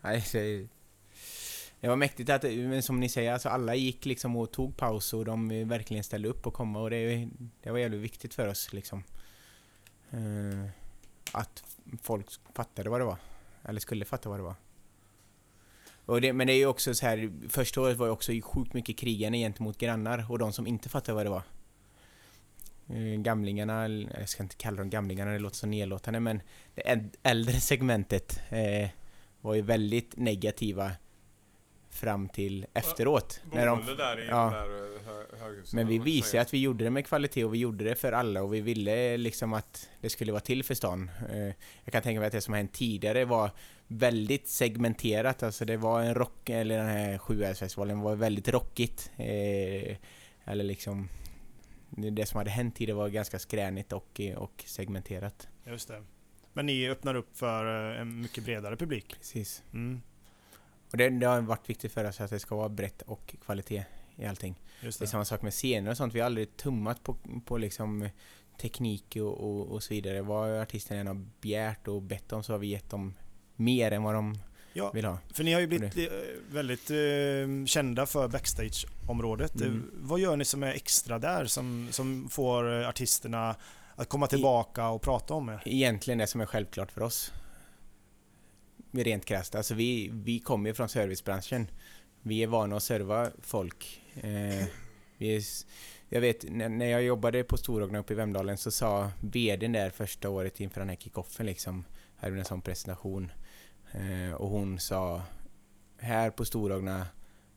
[0.00, 0.68] Nej, det,
[1.80, 5.14] det var mäktigt att, men som ni säger, alltså alla gick liksom och tog paus
[5.14, 7.28] och de verkligen ställde upp och kom och det,
[7.62, 9.04] det var jävligt viktigt för oss liksom.
[10.10, 10.70] Eh,
[11.32, 11.64] att
[12.02, 13.16] folk fattade vad det var.
[13.64, 14.54] Eller skulle fatta vad det var.
[16.06, 18.74] Och det, men det är ju också så här, första året var ju också sjukt
[18.74, 21.42] mycket krigande gentemot grannar och de som inte fattade vad det var.
[22.88, 26.42] Eh, gamlingarna, jag ska inte kalla dem gamlingarna, det låter så nedlåtande, men
[26.74, 28.88] det äldre segmentet eh,
[29.40, 30.92] var ju väldigt negativa
[31.98, 33.40] fram till efteråt.
[33.52, 34.50] när de, där i ja.
[34.50, 38.12] där Men vi visade att vi gjorde det med kvalitet och vi gjorde det för
[38.12, 41.10] alla och vi ville liksom att det skulle vara till för stan.
[41.32, 43.50] Eh, jag kan tänka mig att det som hänt tidigare var
[43.86, 49.10] väldigt segmenterat, alltså det var en rock, eller den här 7 festivalen var väldigt rockigt.
[49.16, 49.96] Eh,
[50.44, 51.08] eller liksom
[51.90, 55.48] det som hade hänt tidigare var ganska skränigt och, och segmenterat.
[55.66, 56.02] Just det.
[56.52, 59.14] Men ni öppnar upp för eh, en mycket bredare publik?
[59.18, 59.62] Precis.
[59.72, 60.00] Mm.
[60.90, 63.84] Och det, det, har varit viktigt för oss att det ska vara brett och kvalitet
[64.16, 64.54] i allting.
[64.80, 64.98] Det.
[64.98, 65.04] det.
[65.04, 66.14] är samma sak med scener och sånt.
[66.14, 68.08] Vi har aldrig tummat på, på liksom
[68.60, 70.22] teknik och, och, och så vidare.
[70.22, 73.14] Vad artisterna än har begärt och bett om så har vi gett dem
[73.56, 74.38] mer än vad de
[74.72, 75.18] ja, vill ha.
[75.32, 75.96] För ni har ju blivit.
[75.96, 76.04] Eh,
[76.50, 79.60] väldigt eh, kända för backstage-området.
[79.60, 79.76] Mm.
[79.76, 83.56] Eh, vad gör ni som är extra där som, som får artisterna
[83.94, 85.62] att komma tillbaka och prata om er?
[85.64, 87.32] Egentligen det som är självklart för oss
[89.04, 89.54] rent krasst.
[89.54, 91.70] Alltså vi, vi kommer ju från servicebranschen.
[92.22, 94.02] Vi är vana att serva folk.
[94.14, 94.66] Eh,
[95.18, 95.42] vi är,
[96.08, 100.28] jag vet, när, jag jobbade på Storogna uppe i Vemdalen så sa VDn där första
[100.28, 101.84] året inför den här kickoffen liksom,
[102.16, 103.32] hade en sån presentation.
[103.92, 105.22] Eh, och hon sa,
[105.98, 107.06] här på Storogna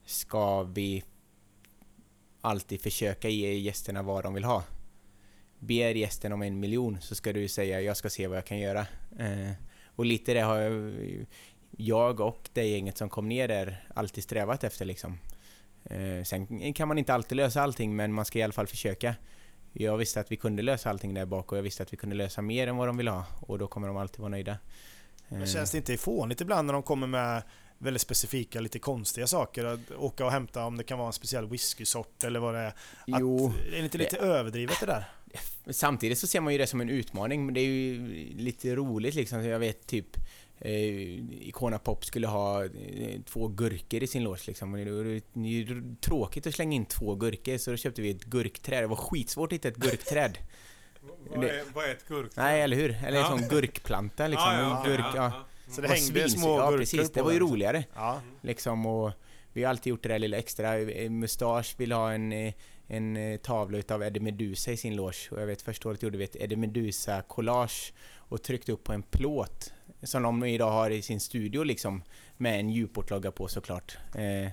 [0.06, 1.04] ska vi
[2.42, 4.64] alltid försöka ge gästerna vad de vill ha.
[5.60, 8.60] Ber gästen om en miljon så ska du säga jag ska se vad jag kan
[8.60, 8.88] göra.
[9.20, 9.52] Eh,
[10.02, 10.60] och lite det har
[11.78, 15.18] jag, och det gänget som kom ner där alltid strävat efter liksom.
[15.84, 19.16] Eh, sen kan man inte alltid lösa allting men man ska i alla fall försöka.
[19.74, 22.16] Jag visste att vi kunde lösa allting där bak och jag visste att vi kunde
[22.16, 24.58] lösa mer än vad de vill ha och då kommer de alltid vara nöjda.
[25.28, 27.44] Men känns det inte fånigt ibland när de kommer med
[27.78, 29.66] väldigt specifika, lite konstiga saker?
[29.66, 32.68] Att åka och hämta om det kan vara en speciell whiskysort eller vad det är.
[32.68, 32.76] Att,
[33.06, 35.06] jo, är det inte lite det, överdrivet det där?
[35.70, 38.08] Samtidigt så ser man ju det som en utmaning, men det är ju
[38.38, 39.46] lite roligt liksom.
[39.46, 40.18] Jag vet typ
[40.60, 44.72] eh, Icona Pop skulle ha eh, två gurkor i sin lås liksom.
[44.72, 48.84] Det är ju tråkigt att slänga in två gurkor, så då köpte vi ett gurkträd.
[48.84, 50.38] Det var skitsvårt att hitta ett gurkträd.
[51.30, 52.44] vad, är, vad är ett gurkträd?
[52.44, 52.96] Nej, eller hur?
[53.06, 53.34] Eller ja.
[53.34, 54.54] en sån gurkplanta liksom.
[54.54, 57.12] Ja, ja, Gurk, ja, Så det hängde små Ja, precis.
[57.12, 57.84] Det var ju roligare.
[57.96, 58.22] Ja.
[58.42, 59.12] Liksom, och
[59.54, 60.78] vi har alltid gjort det där lilla extra.
[61.10, 62.54] Mustasch vill ha en eh,
[62.92, 65.30] en eh, tavla utav Eddie Meduza i sin loge.
[65.32, 69.04] Och jag vet första året gjorde vi ett Eddie Meduza-collage och tryckte upp på en
[69.04, 69.74] plåt
[70.04, 72.04] som de idag har i sin studio liksom
[72.38, 73.98] med en Djuport-logga på såklart.
[74.16, 74.46] Eh,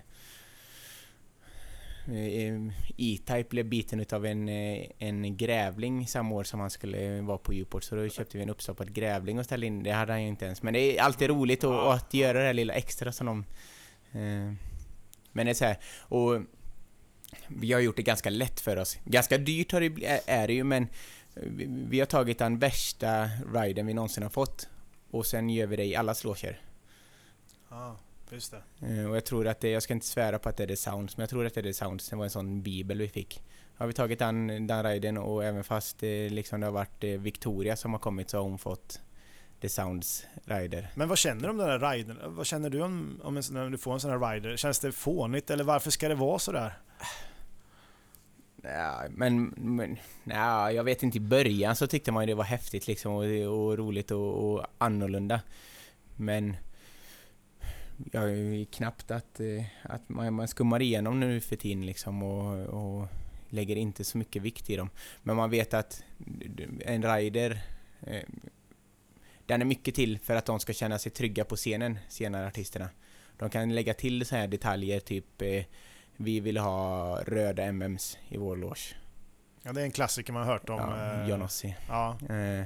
[2.17, 2.59] eh,
[2.97, 7.53] E-Type blev biten utav en, eh, en grävling samma år som han skulle vara på
[7.53, 9.83] Djuport så då köpte vi en uppstoppad grävling och ställde in.
[9.83, 10.63] Det hade han ju inte ens.
[10.63, 13.45] Men det är alltid roligt att, att göra det här lilla extra som de...
[15.33, 16.41] men det är så här, och
[17.49, 18.99] vi har gjort det ganska lätt för oss.
[19.05, 20.89] Ganska dyrt har det, är det ju, men
[21.89, 24.69] vi har tagit den värsta riden vi någonsin har fått
[25.11, 26.61] och sen gör vi det i alla slåser.
[27.69, 27.95] Ah.
[28.31, 28.87] Just det.
[28.87, 30.77] Eh, och jag tror att det, jag ska inte svära på att det är The
[30.77, 32.09] Sounds, men jag tror att det är The Sounds.
[32.09, 33.43] Det var en sån bibel vi fick.
[33.77, 37.11] Har vi tagit den, den riden och även fast det, liksom det har varit eh,
[37.11, 39.01] Victoria som har kommit så har hon fått
[39.61, 40.89] The Sounds rider.
[40.95, 42.19] Men vad känner du om den här ridern?
[42.35, 44.57] Vad känner du om, om en, när du får en sån här rider?
[44.57, 46.79] Känns det fånigt eller varför ska det vara sådär?
[48.63, 52.45] Ja, men, men ja, jag vet inte, i början så tyckte man ju det var
[52.45, 55.41] häftigt liksom och, och roligt och, och annorlunda.
[56.17, 56.57] Men
[58.13, 62.67] jag är knappt att, eh, att man, man skummar igenom nu för tiden liksom och,
[62.67, 63.09] och
[63.49, 64.91] lägger inte så mycket vikt i dem.
[65.23, 66.05] Men man vet att
[66.81, 67.61] en rider
[68.01, 68.23] eh,
[69.49, 72.89] den är mycket till för att de ska känna sig trygga på scenen, senare artisterna.
[73.39, 75.65] De kan lägga till så här detaljer, typ eh,
[76.17, 78.97] vi vill ha röda MMs i vår loge.
[79.63, 80.77] Ja, det är en klassiker man har hört om.
[80.77, 81.77] Ja, eh, Jonossi.
[81.89, 82.19] Ja.
[82.29, 82.65] Eh,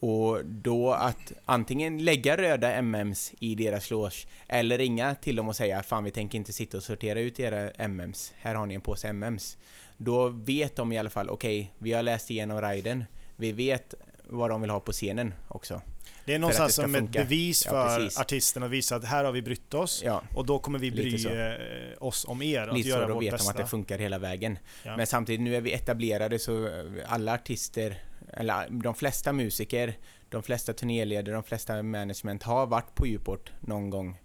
[0.00, 5.56] och då att antingen lägga röda MMs i deras loge eller ringa till dem och
[5.56, 8.32] säga fan vi tänker inte sitta och sortera ut era MMs.
[8.36, 9.58] Här har ni en påse MMs.
[9.96, 13.04] Då vet de i alla fall okej, okay, vi har läst igenom riden.
[13.36, 13.94] Vi vet
[14.28, 15.80] vad de vill ha på scenen också.
[16.24, 19.42] Det är någonstans som ett bevis för ja, artisten att visa att här har vi
[19.42, 20.22] brytt oss ja.
[20.34, 23.52] och då kommer vi bry eh, oss om er och göra så, då vet bästa.
[23.52, 24.58] de att det funkar hela vägen.
[24.82, 24.96] Ja.
[24.96, 26.70] Men samtidigt, nu är vi etablerade så
[27.06, 28.02] alla artister,
[28.32, 29.96] eller de flesta musiker,
[30.28, 34.20] de flesta turnéledare, de flesta management har varit på Djuport någon gång.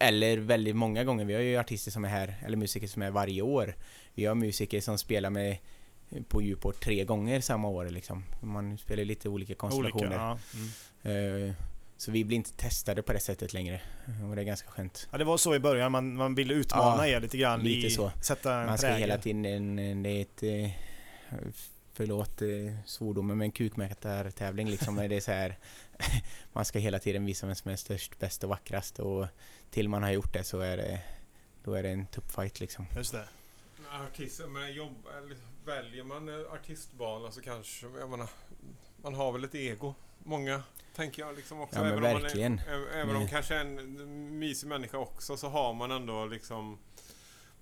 [0.00, 1.24] Eller väldigt många gånger.
[1.24, 3.76] Vi har ju artister som är här, eller musiker som är varje år.
[4.14, 5.56] Vi har musiker som spelar med
[6.28, 8.24] på Djuport tre gånger samma år liksom.
[8.40, 10.06] Man spelar lite olika konstellationer.
[10.06, 10.38] Olika,
[11.02, 11.10] ja.
[11.10, 11.48] mm.
[11.48, 11.52] uh,
[11.96, 13.80] så vi blir inte testade på det sättet längre.
[14.28, 15.08] Och det är ganska skönt.
[15.12, 17.86] Ja det var så i början, man, man ville utmana ja, er lite grann lite
[17.86, 18.12] i, så.
[18.22, 19.00] sätta en Man ska prägel.
[19.00, 20.70] hela tiden, det är ett eh,
[21.96, 22.48] Förlåt eh,
[22.86, 24.96] svordomen men kukmätartävling liksom.
[24.96, 25.58] det är så här,
[26.52, 29.26] man ska hela tiden visa vem som är störst, bäst och vackrast och
[29.70, 31.00] till man har gjort det så är det
[31.64, 32.86] då är det en tupp fight liksom.
[32.96, 33.24] Just det.
[34.02, 35.08] Artister, men jobb,
[35.64, 38.28] väljer man artistbana så kanske, jag menar,
[38.96, 39.94] man har väl ett ego.
[40.18, 40.62] Många,
[40.94, 41.78] tänker jag liksom också.
[41.78, 42.52] Ja, även men verkligen.
[42.52, 46.26] Om man är, även om kanske är en mysig människa också så har man ändå
[46.26, 46.78] liksom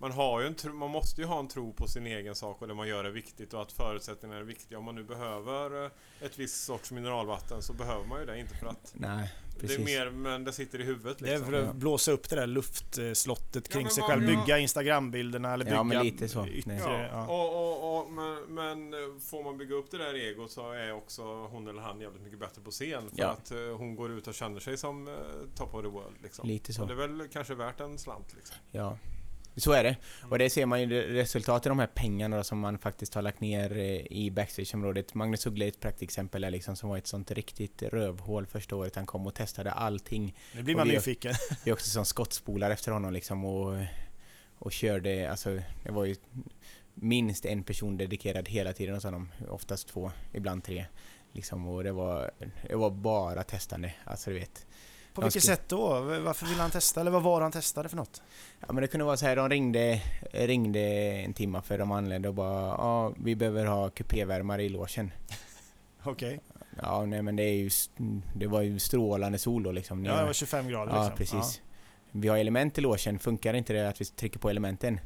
[0.03, 2.61] man, har ju en tro, man måste ju ha en tro på sin egen sak
[2.61, 4.77] och det man gör är viktigt och att förutsättningarna är viktiga.
[4.77, 5.91] Om man nu behöver eh,
[6.21, 9.77] ett visst sorts mineralvatten så behöver man ju det, inte för att Nej, precis.
[9.77, 11.25] Det är mer, men det sitter i huvudet liksom.
[11.27, 11.51] Det är liksom.
[11.51, 15.77] för att blåsa upp det där luftslottet kring ja, sig själv, bygga Instagrambilderna eller bygga...
[15.77, 16.47] Ja, men lite så.
[16.47, 17.27] Yttre, ja.
[17.27, 20.91] Och, och, och, men, men, eh, får man bygga upp det där egot så är
[20.91, 23.09] också hon eller han jävligt mycket bättre på scen.
[23.09, 23.27] För ja.
[23.27, 25.17] att uh, hon går ut och känner sig som
[25.55, 26.47] top of the world liksom.
[26.47, 26.81] Lite så.
[26.81, 28.55] Och det är väl kanske värt en slant liksom.
[28.71, 28.97] Ja.
[29.55, 29.95] Så är det.
[30.29, 33.41] Och det ser man ju resultatet av de här pengarna som man faktiskt har lagt
[33.41, 35.13] ner eh, i backstageområdet.
[35.13, 39.05] Magnus Uggla är ett praktexempel liksom som var ett sånt riktigt rövhål första året han
[39.05, 40.35] kom och testade allting.
[40.55, 41.33] Nu blir man nyfiken.
[41.65, 43.77] Vi är också som skottspolar efter honom liksom och,
[44.59, 46.15] och körde, alltså det var ju
[46.93, 49.31] minst en person dedikerad hela tiden hos honom.
[49.49, 50.85] Oftast två, ibland tre.
[51.31, 52.31] Liksom, och det var,
[52.67, 54.65] det var bara testande, alltså du vet.
[55.13, 55.99] På vilket sätt då?
[56.01, 57.01] Varför ville han testa?
[57.01, 58.21] Eller vad var han testade för något?
[58.59, 60.01] Ja men det kunde vara så här, de ringde,
[60.31, 65.11] ringde en timme för de anlände och bara ja, vi behöver ha kupévärmare i låsen.
[66.03, 66.27] Okej.
[66.27, 66.39] Okay.
[66.81, 67.69] Ja nej men det är ju,
[68.35, 70.05] det var ju strålande sol då liksom.
[70.05, 71.17] Ja det var 25 grader Ja liksom.
[71.17, 71.61] precis.
[71.63, 71.69] Ja.
[72.11, 74.99] Vi har element i låsen, funkar inte det att vi trycker på elementen?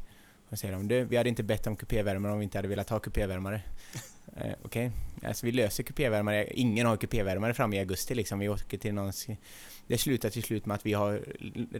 [0.49, 2.89] Och säger de, du, vi hade inte bett om kupévärmare om vi inte hade velat
[2.89, 3.61] ha kupévärmare.
[4.35, 5.29] eh, Okej, okay.
[5.29, 6.47] alltså vi löser kupévärmare.
[6.53, 8.39] Ingen har kupévärmare fram i augusti liksom.
[8.39, 9.11] Vi åker till någon
[9.87, 11.21] det slutar till slut med att vi har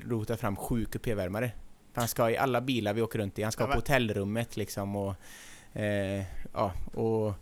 [0.10, 1.52] rotat fram sju kupévärmare.
[1.94, 4.96] Han ska i alla bilar vi åker runt i, han ska ja, på hotellrummet liksom
[4.96, 5.16] och...
[5.74, 7.34] Eh, ja, och...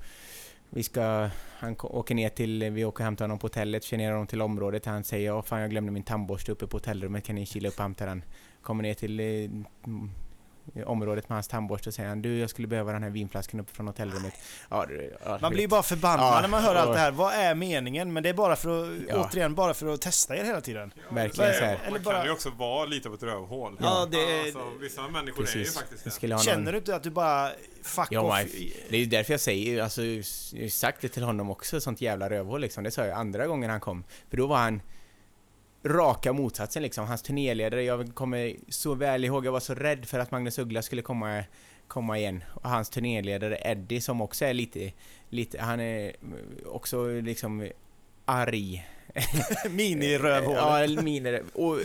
[0.70, 1.30] Vi ska...
[1.58, 2.72] Han åker ner till...
[2.72, 4.86] Vi åker och hämtar honom på hotellet, kör ner honom till området.
[4.86, 7.76] Han säger ja fan jag glömde min tandborste uppe på hotellrummet, kan ni kila upp
[7.76, 8.24] och hämta den?
[8.62, 9.50] Kommer ner till eh,
[10.86, 13.74] området med hans tandborste och säger han du jag skulle behöva den här vinflaskan uppe
[13.74, 14.34] från hotellrummet.
[14.70, 14.86] Ja,
[15.26, 17.12] ja, man blir bara förbannad ja, när man hör allt det här.
[17.12, 18.14] Vad är meningen?
[18.14, 19.30] Men det är bara för att, ja.
[19.30, 20.92] återigen, bara för att testa er hela tiden.
[21.10, 21.78] Verkligen så här.
[21.78, 22.16] Man Eller bara...
[22.16, 23.78] kan ju också vara lite av ett rövhål.
[23.82, 24.42] Ja, det.
[24.42, 25.56] Alltså, vissa människor Precis.
[25.56, 26.40] är ju faktiskt det.
[26.40, 26.72] Känner någon...
[26.72, 27.52] du inte att du bara
[27.84, 28.52] fuck ja, off?
[28.90, 32.02] Det är ju därför jag säger, alltså, jag har sagt det till honom också, sånt
[32.02, 32.84] jävla rövhål liksom.
[32.84, 34.04] Det sa jag andra gången han kom.
[34.30, 34.82] För då var han
[35.86, 37.08] raka motsatsen liksom.
[37.08, 40.82] Hans turnéledare, jag kommer så väl ihåg, jag var så rädd för att Magnus Uggla
[40.82, 41.44] skulle komma,
[41.88, 42.44] komma igen.
[42.54, 44.92] Och hans turnéledare Eddie som också är lite,
[45.30, 46.16] lite han är
[46.66, 47.70] också liksom
[48.26, 48.88] arg.
[49.70, 50.56] Mini-rövhål.
[50.56, 51.80] ja, mini Och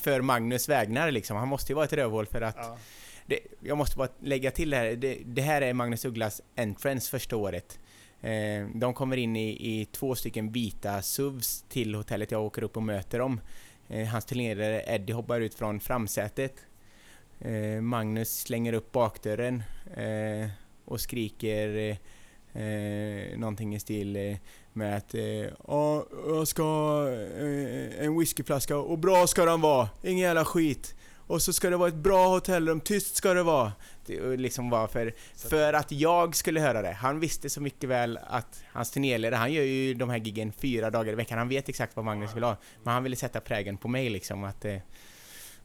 [0.00, 1.36] för Magnus vägnar liksom.
[1.36, 2.78] Han måste ju vara ett rövhål för att ja.
[3.26, 4.96] det, jag måste bara lägga till det här.
[4.96, 7.78] Det, det här är Magnus Ugglas entrance första året.
[8.24, 12.30] Eh, de kommer in i, i två stycken vita SUVs till hotellet.
[12.30, 13.40] Jag åker upp och möter dem
[13.88, 16.54] eh, hans turnerare Eddie hoppar ut från framsätet.
[17.40, 19.62] Eh, Magnus slänger upp bakdörren
[19.96, 20.48] eh,
[20.84, 21.96] och skriker
[22.52, 24.36] eh, någonting i stil eh,
[24.72, 27.10] med att eh, ja, jag ska ha
[27.98, 30.94] en whiskyflaska och bra ska den vara, ingen jävla skit.
[31.26, 33.72] Och så ska det vara ett bra hotellrum, tyst ska det vara.
[34.06, 35.14] Det liksom var för,
[35.48, 36.92] för att jag skulle höra det.
[36.92, 40.90] Han visste så mycket väl att hans turnéledare, han gör ju de här giggen fyra
[40.90, 41.38] dagar i veckan.
[41.38, 42.56] Han vet exakt vad Magnus vill ha.
[42.82, 44.64] Men han ville sätta prägen på mig liksom att...
[44.64, 44.76] Eh,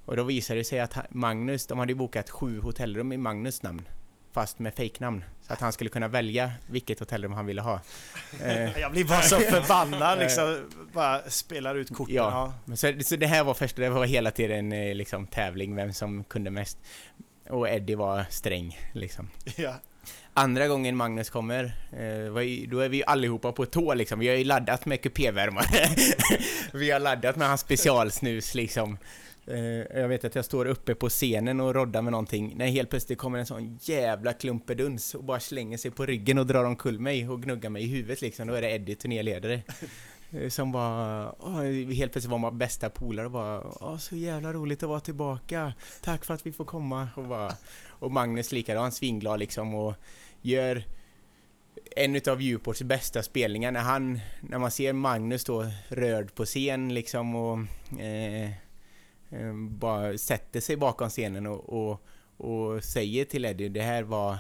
[0.06, 3.82] och då visade det sig att Magnus, de hade bokat sju hotellrum i Magnus namn.
[4.32, 5.24] Fast med fejknamn.
[5.42, 7.82] Så att han skulle kunna välja vilket hotellrum han ville ha.
[8.44, 10.70] Eh, jag blir bara så förbannad liksom.
[10.94, 12.16] Bara spelar ut korten.
[12.16, 12.76] Ja, ja.
[12.76, 16.24] Så, så det här var första, det var hela tiden eh, liksom tävling, vem som
[16.24, 16.78] kunde mest.
[17.50, 19.30] Och Eddie var sträng liksom.
[19.58, 19.76] Ja.
[20.34, 24.20] Andra gången Magnus kommer, eh, då är vi allihopa på tå liksom.
[24.20, 25.90] Vi har ju laddat med kupévärmare.
[26.74, 28.98] vi har laddat med hans specialsnus liksom.
[29.48, 32.90] Eh, jag vet att jag står uppe på scenen och roddar med någonting när helt
[32.90, 37.00] plötsligt kommer en sån jävla klumpeduns och bara slänger sig på ryggen och drar omkull
[37.00, 38.48] mig och gnuggar mig i huvudet liksom.
[38.48, 39.62] Då är det Eddie, turnéledare.
[40.32, 44.54] Eh, som bara, åh, helt plötsligt var man bästa polare och bara, åh, så jävla
[44.54, 45.74] roligt att vara tillbaka.
[46.02, 47.08] Tack för att vi får komma.
[47.16, 47.54] Och, bara,
[47.88, 49.94] och Magnus likadant, svinglad liksom och
[50.42, 50.84] gör
[51.96, 56.94] en utav Djurports bästa spelningar när han, när man ser Magnus då rörd på scen
[56.94, 57.60] liksom och
[58.00, 58.50] eh,
[59.30, 62.02] eh, bara sätter sig bakom scenen och, och,
[62.38, 64.38] och säger till Eddie det här var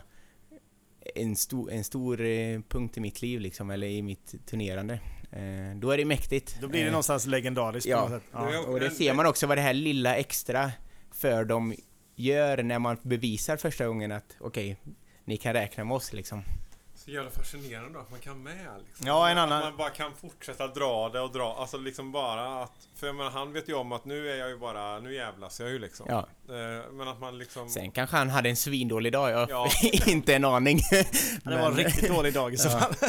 [1.16, 5.00] en, stor en stor eh, punkt i mitt liv liksom, eller i mitt turnerande.
[5.32, 6.58] Eh, då är det mäktigt.
[6.62, 8.04] Då blir det eh, någonstans legendariskt ja.
[8.04, 8.30] på något sätt.
[8.34, 8.60] Ja.
[8.60, 10.72] Och det ser man också vad det här lilla extra
[11.12, 11.76] för dem
[12.16, 14.94] gör när man bevisar första gången att okej, okay,
[15.26, 16.44] ni kan räkna med oss liksom.
[16.96, 18.56] Så jävla fascinerande att man kan med
[18.88, 19.08] liksom.
[19.08, 19.58] Ja, en annan...
[19.58, 22.88] Att man bara kan fortsätta dra det och dra, alltså liksom bara att...
[22.96, 25.60] För jag menar, han vet ju om att nu är jag ju bara, nu jävlas
[25.60, 26.06] jag ju liksom.
[26.10, 26.28] Ja.
[26.50, 27.70] Eh, men att man liksom...
[27.70, 29.70] Sen kanske han hade en svindålig dag, jag har ja.
[30.08, 30.80] inte en aning.
[31.44, 32.94] Det var en riktigt dålig dag i så fall.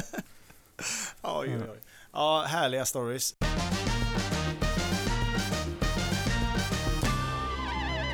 [1.23, 1.79] oj, oj, oj.
[2.13, 3.35] Ja, härliga stories.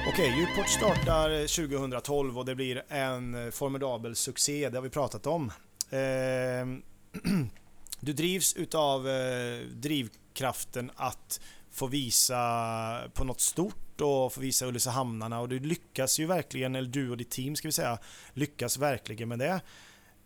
[0.09, 5.53] Okej, Djurport startar 2012 och det blir en formidabel succé, det har vi pratat om.
[5.91, 6.83] Ehm,
[8.01, 11.41] du drivs utav eh, drivkraften att
[11.71, 16.89] få visa på något stort och få visa Ulricehamnarna och du lyckas ju verkligen, eller
[16.89, 17.99] du och ditt team ska vi säga,
[18.33, 19.61] lyckas verkligen med det.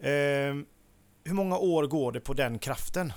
[0.09, 0.67] Ehm,
[1.25, 3.13] hur många år går det på den kraften?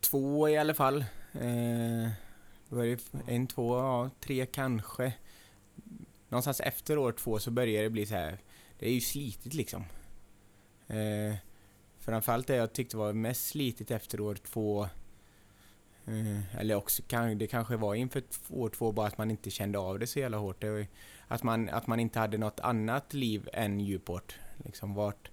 [0.00, 1.04] Två i alla fall.
[1.32, 2.10] Eh,
[2.70, 5.12] är det en, två, ja, tre kanske.
[6.28, 8.38] Någonstans efter år två så börjar det bli så här.
[8.78, 9.84] Det är ju slitigt liksom.
[10.88, 11.34] Eh,
[11.98, 14.82] framförallt det jag tyckte var mest slitigt efter år två
[16.06, 17.02] eh, eller också
[17.36, 20.36] det kanske var inför år två bara att man inte kände av det så jävla
[20.36, 20.64] hårt.
[21.28, 24.38] att, man, att man inte hade något annat liv än Djuport.
[24.64, 25.29] Liksom vart,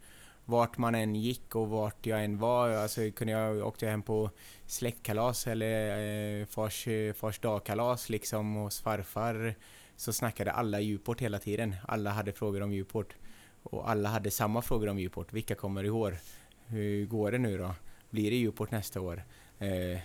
[0.48, 2.70] vart man än gick och vart jag än var.
[2.70, 4.30] Alltså kunde jag, åkte jag hem på
[4.66, 9.56] släktkalas eller eh, fars, fars dagkalas liksom hos farfar
[9.96, 11.76] så snackade alla Djuport hela tiden.
[11.88, 13.16] Alla hade frågor om Djuport.
[13.64, 15.34] Och alla hade samma frågor om Djuport.
[15.34, 16.18] Vilka kommer i år?
[16.66, 17.76] Hur går det nu då?
[18.10, 19.24] Blir det Djuport nästa år?
[19.60, 20.00] Eh,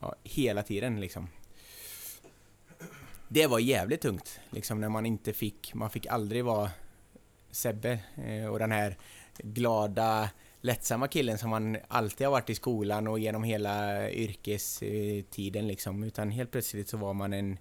[0.00, 1.28] ja, hela tiden liksom.
[3.28, 6.70] Det var jävligt tungt, liksom när man inte fick, man fick aldrig vara
[7.50, 8.96] Sebbe eh, och den här
[9.42, 10.30] glada,
[10.60, 16.04] lättsamma killen som man alltid har varit i skolan och genom hela yrkestiden liksom.
[16.04, 17.58] Utan helt plötsligt så var man en,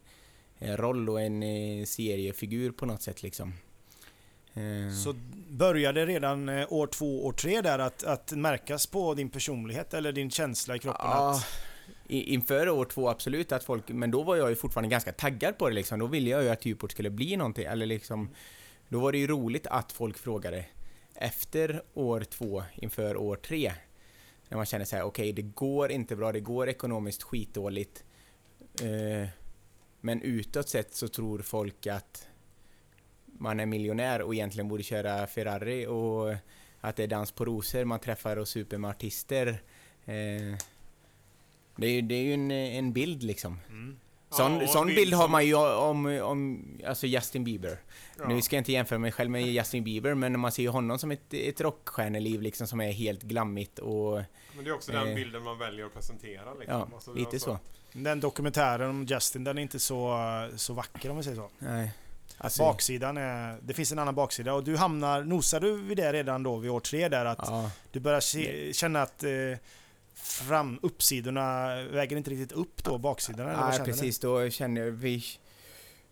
[0.57, 3.53] en roll och en eh, seriefigur på något sätt liksom.
[4.53, 4.93] Eh.
[5.03, 5.15] Så
[5.49, 10.11] började redan eh, år två, år tre där att, att märkas på din personlighet eller
[10.11, 11.01] din känsla i kroppen?
[11.03, 11.47] Ja, att...
[12.07, 15.69] inför år två absolut att folk, men då var jag ju fortfarande ganska taggad på
[15.69, 15.99] det liksom.
[15.99, 18.29] Då ville jag ju att Djuport skulle bli någonting, eller liksom
[18.87, 20.65] Då var det ju roligt att folk frågade
[21.21, 23.73] efter år två inför år tre
[24.49, 28.03] när man känner så här, okej okay, det går inte bra, det går ekonomiskt skitdåligt
[28.81, 29.29] eh,
[30.01, 32.27] men utåt sett så tror folk att
[33.25, 36.35] man är miljonär och egentligen borde köra Ferrari och
[36.81, 39.47] att det är dans på rosor, man träffar och super med artister.
[40.05, 40.57] Eh,
[41.75, 43.59] det, är, det är ju en, en bild liksom.
[43.69, 43.99] Mm.
[44.31, 47.77] Sån, ja, sån bild, har man ju om, om alltså Justin Bieber.
[48.17, 48.27] Ja.
[48.27, 50.99] Nu ska jag inte jämföra mig själv med Justin Bieber, men man ser ju honom
[50.99, 54.21] som ett, ett rockstjärneliv liksom som är helt glammigt och...
[54.55, 56.79] Men det är också eh, den bilden man väljer att presentera liksom.
[56.79, 57.59] Ja, alltså, lite alltså...
[57.93, 57.99] så.
[57.99, 60.17] Den dokumentären om Justin, den är inte så,
[60.55, 61.49] så vacker om vi säger så.
[61.59, 61.91] Nej.
[62.37, 63.57] Alltså, Baksidan är...
[63.61, 65.23] Det finns en annan baksida och du hamnar...
[65.23, 67.71] Nosar du vid det redan då vid år tre där att ja.
[67.91, 69.23] du börjar se, känna att...
[69.23, 69.29] Eh,
[70.21, 73.51] fram, uppsidorna väger inte riktigt upp då baksidorna?
[73.51, 74.23] Eller Nej, precis.
[74.23, 74.29] Ni?
[74.29, 75.23] Då känner jag, vi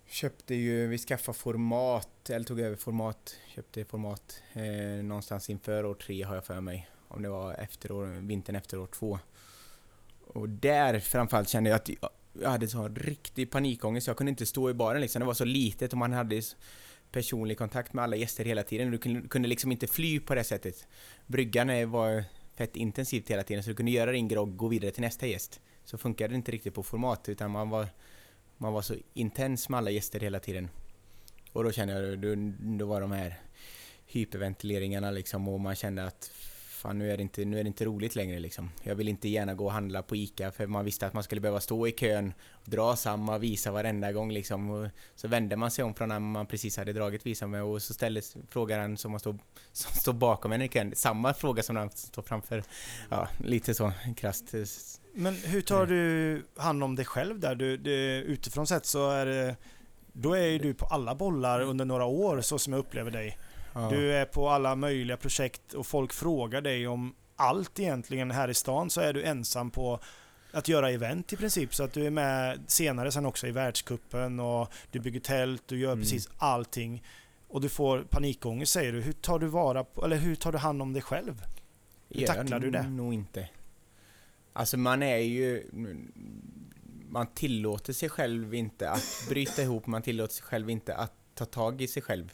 [0.07, 5.93] köpte ju, vi skaffade format, eller tog över format, köpte format eh, någonstans inför år
[5.93, 6.89] tre har jag för mig.
[7.07, 9.19] Om det var efter år, vintern efter år två.
[10.27, 11.89] Och där framförallt kände jag att
[12.41, 14.07] jag hade så riktig panikångest.
[14.07, 15.19] Jag kunde inte stå i baren liksom.
[15.19, 16.41] Det var så litet och man hade
[17.11, 18.91] personlig kontakt med alla gäster hela tiden.
[18.91, 20.87] Du kunde liksom inte fly på det sättet.
[21.27, 22.23] Bryggan var
[22.57, 25.27] fett intensivt hela tiden så du kunde göra din grogg och gå vidare till nästa
[25.27, 25.61] gäst.
[25.83, 27.87] Så funkade det inte riktigt på format utan man var,
[28.57, 30.69] man var så intens med alla gäster hela tiden.
[31.51, 32.35] Och då kände jag, då,
[32.77, 33.39] då var de här
[34.05, 36.31] hyperventileringarna liksom och man kände att
[36.77, 38.69] fan nu är, det inte, nu är det inte roligt längre liksom.
[38.83, 41.41] Jag vill inte gärna gå och handla på ICA för man visste att man skulle
[41.41, 42.33] behöva stå i kön,
[42.65, 44.69] dra samma visa varenda gång liksom.
[44.69, 47.81] Och så vände man sig om från när man precis hade dragit visan med och
[47.81, 49.39] så ställde frågaren som, stod
[49.71, 52.63] som står bakom en i kön samma fråga som den som står framför.
[53.09, 54.55] Ja, lite så krasst.
[55.13, 57.55] Men hur tar du hand om dig själv där?
[57.55, 57.91] Du, du,
[58.21, 59.55] utifrån sett så är det
[60.19, 63.37] då är ju du på alla bollar under några år så som jag upplever dig.
[63.77, 63.89] Ja.
[63.89, 68.31] Du är på alla möjliga projekt och folk frågar dig om allt egentligen.
[68.31, 69.99] Här i stan så är du ensam på
[70.51, 71.75] att göra event i princip.
[71.75, 75.79] Så att du är med senare sen också i världskuppen och du bygger tält, du
[75.79, 76.01] gör mm.
[76.03, 77.03] precis allting.
[77.47, 79.01] Och du får panikångest säger du.
[79.01, 81.45] Hur tar du vara på, eller hur tar du hand om dig själv?
[82.09, 82.83] Hur gör tacklar du det?
[82.89, 83.49] nog inte.
[84.53, 85.63] Alltså man är ju...
[87.09, 91.45] Man tillåter sig själv inte att bryta ihop, man tillåter sig själv inte att ta
[91.45, 92.33] tag i sig själv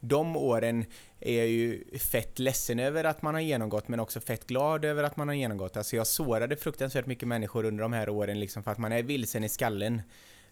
[0.00, 0.84] de åren
[1.20, 5.02] är jag ju fett ledsen över att man har genomgått men också fett glad över
[5.02, 5.76] att man har genomgått.
[5.76, 9.02] Alltså jag sårade fruktansvärt mycket människor under de här åren liksom för att man är
[9.02, 10.02] vilsen i skallen.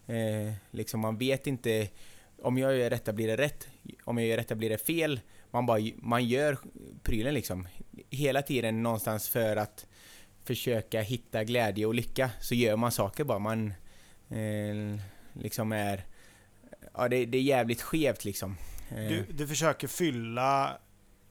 [0.07, 1.89] Eh, liksom man vet inte
[2.43, 3.69] om jag gör detta blir det rätt,
[4.05, 5.21] om jag gör detta blir det fel.
[5.51, 6.59] Man bara, man gör
[7.03, 7.69] prylen liksom.
[8.11, 9.87] Hela tiden någonstans för att
[10.45, 13.39] försöka hitta glädje och lycka så gör man saker bara.
[13.39, 13.67] Man
[14.29, 15.01] eh,
[15.33, 16.05] liksom är...
[16.95, 18.57] Ja, det, det är jävligt skevt liksom.
[18.89, 20.79] Du, du försöker fylla,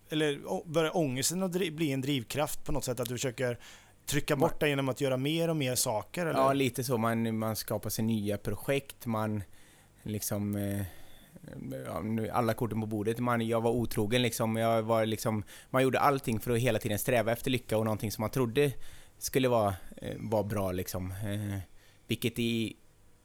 [0.10, 3.00] eller börjar ångesten att bli en drivkraft på något sätt?
[3.00, 3.60] Att du försöker
[4.06, 6.26] trycka bort det genom att göra mer och mer saker?
[6.26, 6.40] Eller?
[6.40, 6.98] Ja, lite så.
[6.98, 9.44] Man, man skapar sig nya projekt, man
[10.04, 10.56] liksom...
[10.56, 10.82] Eh,
[11.86, 13.20] ja, alla korten på bordet.
[13.20, 14.56] Man, jag var otrogen liksom.
[14.56, 15.44] Jag var liksom.
[15.70, 18.72] Man gjorde allting för att hela tiden sträva efter lycka och någonting som man trodde
[19.18, 21.12] skulle vara, eh, vara bra liksom.
[21.12, 21.60] Eh,
[22.08, 22.76] vilket i,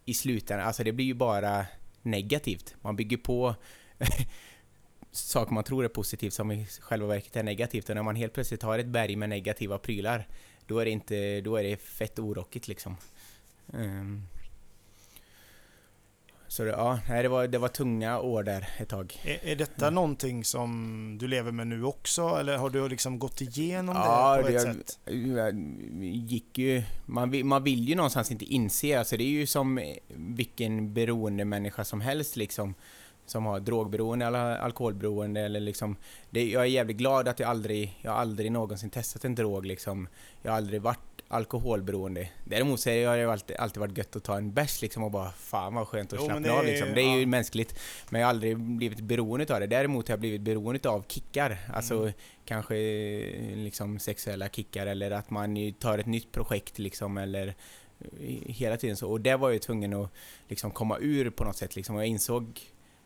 [0.05, 1.67] i slutändan, alltså det blir ju bara
[2.03, 2.75] negativt.
[2.81, 3.55] Man bygger på
[5.13, 7.89] saker man tror är positivt som i själva verket är negativt.
[7.89, 10.29] Och när man helt plötsligt har ett berg med negativa prylar,
[10.67, 12.97] då är det, inte, då är det fett orockigt liksom.
[13.67, 14.27] Um.
[16.51, 19.21] Så det, ja, det, var, det var tunga år där ett tag.
[19.25, 19.95] Är, är detta mm.
[19.95, 22.29] någonting som du lever med nu också?
[22.29, 24.99] Eller har du liksom gått igenom ja, det på ett jag, sätt?
[25.05, 25.55] Jag
[26.03, 26.83] gick ju...
[27.07, 31.45] Man vill, man vill ju någonstans inte inse, alltså det är ju som vilken beroende
[31.45, 32.75] människa som helst liksom
[33.31, 35.97] som har drogberoende eller alkoholberoende eller liksom
[36.31, 40.09] det, Jag är jävligt glad att jag aldrig, jag aldrig någonsin testat en drog liksom.
[40.43, 42.29] Jag har aldrig varit alkoholberoende.
[42.45, 45.31] Däremot så har det alltid, alltid varit gött att ta en bärs liksom och bara
[45.31, 46.89] fan vad skönt att slappna av liksom.
[46.95, 47.19] Det är ja.
[47.19, 47.79] ju mänskligt.
[48.11, 49.67] Men jag har aldrig blivit beroende av det.
[49.67, 51.59] Däremot har jag blivit beroende av kickar.
[51.75, 52.13] Alltså mm.
[52.45, 52.75] kanske
[53.55, 57.55] liksom sexuella kickar eller att man tar ett nytt projekt liksom eller
[58.01, 59.11] eh, hela tiden så.
[59.11, 60.11] Och det var jag ju tvungen att
[60.49, 61.97] liksom komma ur på något sätt liksom.
[61.97, 62.61] Och jag insåg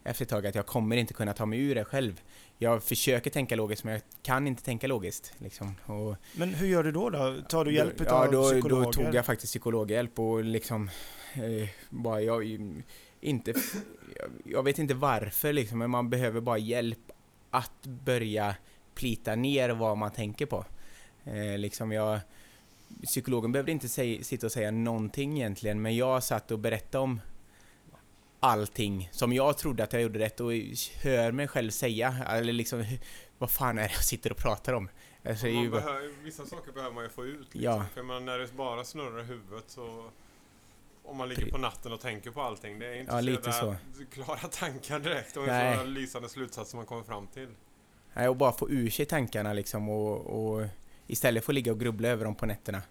[0.05, 2.22] efter ett tag att jag kommer inte kunna ta mig ur det själv.
[2.59, 5.32] Jag försöker tänka logiskt men jag kan inte tänka logiskt.
[5.39, 5.74] Liksom.
[5.86, 7.10] Och, men hur gör du då?
[7.10, 7.43] då?
[7.48, 8.85] Tar du hjälp då, av ja, psykologer?
[8.85, 10.90] Då tog jag faktiskt psykologhjälp och liksom
[11.35, 12.44] eh, bara jag
[13.20, 13.55] inte...
[14.44, 17.12] Jag, vet inte varför liksom, men man behöver bara hjälp
[17.51, 18.55] att börja
[18.94, 20.64] plita ner vad man tänker på.
[21.24, 22.20] Eh, liksom jag,
[23.02, 27.20] psykologen behövde inte säga, sitta och säga någonting egentligen, men jag satt och berättade om
[28.44, 30.52] allting som jag trodde att jag gjorde rätt och
[31.02, 32.84] hör mig själv säga, eller liksom
[33.38, 34.88] vad fan är det jag sitter och pratar om?
[35.24, 35.70] Alltså, ju...
[35.70, 37.62] behöver, vissa saker behöver man ju få ut liksom.
[37.62, 37.84] ja.
[37.94, 40.10] För man, när det bara snurrar i huvudet så
[41.04, 42.78] om man ligger på natten och tänker på allting.
[42.78, 43.76] Det är inte ja, så lite så.
[44.12, 45.78] klara tankar direkt och Nej.
[45.78, 47.48] så lysande slutsatser man kommer fram till.
[48.14, 50.66] Nej, och bara få ur sig tankarna liksom och, och
[51.06, 52.82] istället få ligga och grubbla över dem på nätterna.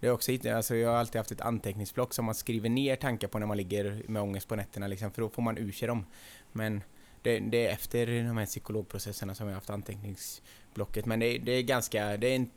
[0.00, 3.28] Det är också, alltså jag har alltid haft ett anteckningsblock som man skriver ner tankar
[3.28, 5.88] på när man ligger med ångest på nätterna liksom, för då får man ur sig
[5.88, 6.06] dem.
[6.52, 6.82] Men
[7.22, 11.06] det, det, är efter de här psykologprocesserna som jag har haft anteckningsblocket.
[11.06, 12.50] Men det, det, är ganska, det är en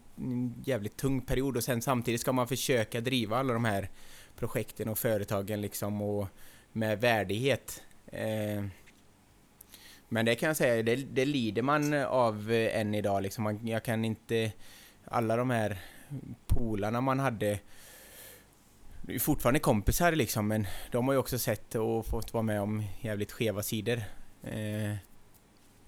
[0.65, 3.89] jävligt tung period och sen samtidigt ska man försöka driva alla de här
[4.35, 6.27] projekten och företagen liksom och
[6.71, 7.83] med värdighet.
[8.07, 8.65] Eh,
[10.09, 13.43] men det kan jag säga, det, det lider man av eh, än idag liksom.
[13.43, 14.51] Man, jag kan inte
[15.05, 15.77] alla de här
[16.47, 17.59] polarna man hade
[19.01, 22.61] det är fortfarande kompisar liksom men de har ju också sett och fått vara med
[22.61, 23.97] om jävligt skeva sidor.
[24.43, 24.95] Eh,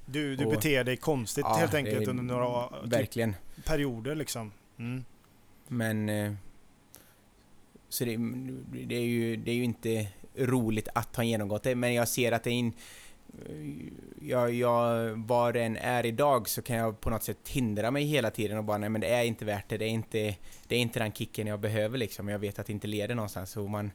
[0.06, 3.36] du, du och, beter dig konstigt ja, helt enkelt under några typ verkligen.
[3.66, 4.52] perioder liksom.
[4.78, 5.06] Mm.
[5.68, 6.10] Men...
[6.10, 6.34] Eh,
[7.90, 8.18] så det,
[8.86, 12.32] det, är ju, det är ju inte roligt att ha genomgått det, men jag ser
[12.32, 12.74] att det är in,
[14.22, 18.32] jag, jag, var den är idag så kan jag på något sätt hindra mig hela
[18.32, 20.36] tiden och bara nej men det är inte värt det, det är inte,
[20.68, 22.30] det är inte den kicken jag behöver liksom.
[22.30, 23.52] Jag vet att det inte leder någonstans.
[23.52, 23.92] Så man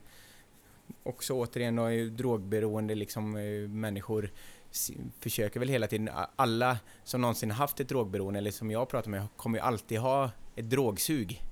[1.03, 4.31] också återigen då, drogberoende liksom eh, människor
[5.19, 9.27] försöker väl hela tiden, alla som någonsin haft ett drogberoende eller som jag pratar med
[9.35, 11.43] kommer ju alltid ha ett drogsug.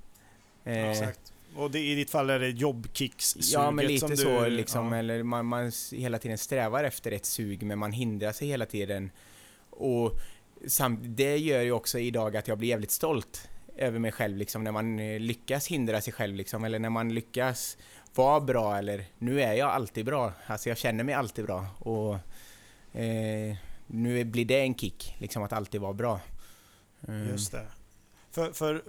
[0.64, 1.32] Eh, Exakt.
[1.54, 4.98] Och det, i ditt fall är det jobbkicks Ja men lite så du, liksom, ja.
[4.98, 9.10] eller man, man hela tiden strävar efter ett sug men man hindrar sig hela tiden.
[9.70, 10.12] Och
[10.66, 14.64] samt, det gör ju också idag att jag blir jävligt stolt över mig själv liksom
[14.64, 17.76] när man eh, lyckas hindra sig själv liksom eller när man lyckas
[18.14, 20.32] vara bra eller nu är jag alltid bra.
[20.46, 22.14] Alltså jag känner mig alltid bra och
[23.00, 23.56] eh,
[23.86, 26.20] nu blir det en kick liksom att alltid vara bra.
[27.08, 27.28] Mm.
[27.28, 27.66] Just det.
[28.30, 28.82] För, för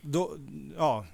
[0.00, 0.36] då,
[0.76, 1.06] ja,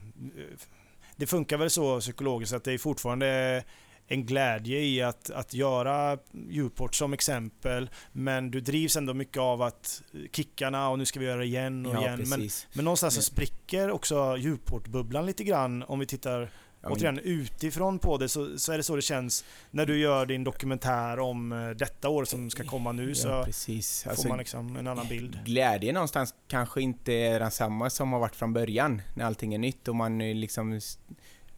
[1.16, 3.64] det funkar väl så psykologiskt att det är fortfarande
[4.08, 6.18] en glädje i att, att göra
[6.50, 7.90] Uport som exempel.
[8.12, 11.86] Men du drivs ändå mycket av att kickarna och nu ska vi göra det igen
[11.86, 12.24] och ja, igen.
[12.28, 16.50] Men, men någonstans så spricker också Uport-bubblan lite grann om vi tittar
[16.90, 20.44] Återigen, utifrån på det så, så, är det så det känns när du gör din
[20.44, 23.14] dokumentär om eh, detta år som ska komma nu.
[23.14, 24.02] Så ja, precis.
[24.02, 25.38] får alltså, man liksom en annan bild.
[25.44, 29.88] Glädjen någonstans kanske inte är densamma som har varit från början när allting är nytt
[29.88, 30.80] och man liksom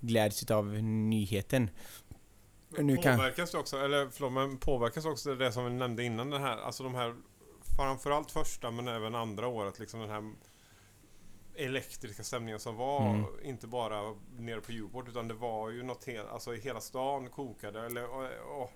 [0.01, 1.71] gläds av nyheten.
[2.79, 3.61] Nu påverkas kan...
[3.61, 6.95] också, eller förlåt, men påverkas också det som vi nämnde innan det här, alltså de
[6.95, 7.15] här
[7.77, 10.33] framförallt första men även andra året liksom den här
[11.65, 13.25] elektriska stämningen som var mm.
[13.45, 17.87] inte bara nere på Djurgård utan det var ju något helt, alltså hela stan kokade
[17.87, 18.73] eller och, och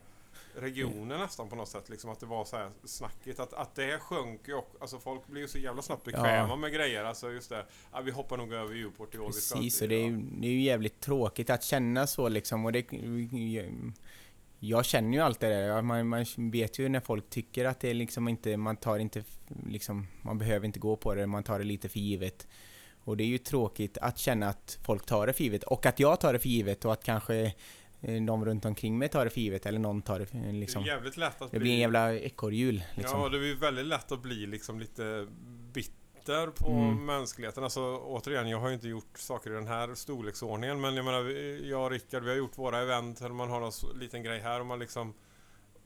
[0.54, 1.20] regionen mm.
[1.20, 4.48] nästan på något sätt liksom att det var så här snackigt att, att det sjönk
[4.48, 6.56] ju och, alltså folk blir ju så jävla snabbt bekväma ja.
[6.56, 9.88] med grejer alltså just det ja, vi hoppar nog över Djurport i år Precis och
[9.88, 12.86] det är, ju, det är ju jävligt tråkigt att känna så liksom och det
[14.64, 15.82] jag känner ju allt det där.
[15.82, 19.24] Man, man, vet ju när folk tycker att det är liksom inte, man tar inte,
[19.66, 22.46] liksom, man behöver inte gå på det, man tar det lite för givet.
[23.04, 26.00] Och det är ju tråkigt att känna att folk tar det för givet och att
[26.00, 27.54] jag tar det för givet och att kanske
[28.00, 30.82] eh, de runt omkring mig tar det för givet eller någon tar det för, liksom.
[30.82, 33.20] Det är jävligt lätt att Det blir en jävla ekorrhjul liksom.
[33.20, 35.26] Ja, det blir väldigt lätt att bli liksom lite
[35.72, 37.06] bitter på mm.
[37.06, 37.64] mänskligheten.
[37.64, 41.24] Alltså återigen, jag har ju inte gjort saker i den här storleksordningen men jag menar,
[41.66, 44.60] jag och Rickard, vi har gjort våra event där man har någon liten grej här
[44.60, 45.14] och man liksom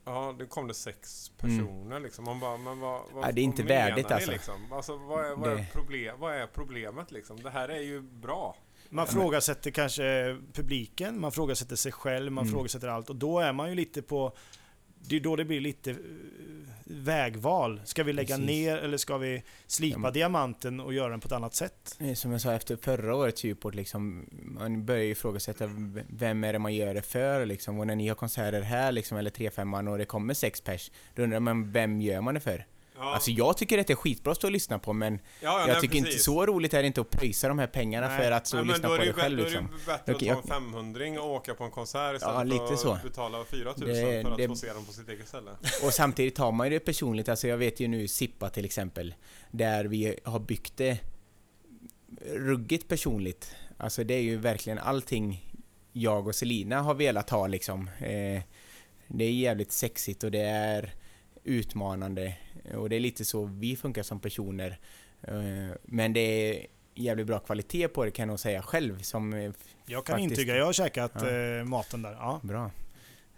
[0.08, 1.56] Ja, det kom det sex mm.
[1.56, 2.02] personer mm.
[2.02, 2.24] liksom.
[2.24, 4.30] Man bara, men vad, vad, ja, det är inte värdigt alltså.
[4.30, 4.72] Liksom?
[4.72, 7.42] alltså vad, är, vad, är problem, vad är problemet liksom?
[7.42, 8.56] Det här är ju bra.
[8.90, 12.54] Man ja, frågasätter kanske publiken, man frågasätter sig själv, man mm.
[12.54, 13.10] frågasätter allt.
[13.10, 14.32] Och då är man ju lite på
[15.00, 15.96] det är då det blir lite eh,
[16.84, 17.80] vägval.
[17.84, 18.46] Ska vi lägga Precis.
[18.46, 21.98] ner eller ska vi slipa ja, diamanten och göra den på ett annat sätt?
[22.14, 25.70] Som jag sa efter förra årets Djurport, liksom, man börjar ju ifrågasätta
[26.08, 27.78] vem är det man gör det för liksom.
[27.78, 31.22] Och när ni har konserter här liksom, eller 3-5 och det kommer sex pers, då
[31.22, 32.66] undrar man vem gör man det för?
[32.98, 33.14] Ja.
[33.14, 35.68] Alltså jag tycker att det är skitbra att stå och lyssna på men ja, jag
[35.68, 36.14] nej, tycker precis.
[36.14, 38.18] inte så roligt är det inte att pröjsa de här pengarna nej.
[38.18, 39.68] för att stå och lyssna på det, själv liksom.
[39.86, 42.42] Då är det bättre att ta en 500 och åka på en konsert istället ja,
[42.42, 42.98] lite för att så.
[43.02, 45.50] betala 4000 det, för att det, få se dem på sitt eget ställe.
[45.84, 49.14] Och samtidigt tar man ju det personligt, alltså jag vet ju nu Sippa till exempel,
[49.50, 50.98] där vi har byggt det
[52.26, 53.54] ruggigt personligt.
[53.76, 55.52] Alltså det är ju verkligen allting
[55.92, 57.90] jag och Selina har velat ha liksom.
[57.98, 58.42] Eh,
[59.08, 60.94] det är jävligt sexigt och det är
[61.44, 62.34] utmanande
[62.74, 64.78] och det är lite så vi funkar som personer.
[65.22, 69.02] Eh, men det är jävligt bra kvalitet på det kan jag nog säga själv.
[69.02, 69.52] Som
[69.86, 71.30] jag kan faktiskt, intyga, jag har käkat ja.
[71.30, 72.12] Eh, maten där.
[72.12, 72.40] Ja.
[72.42, 72.70] Bra.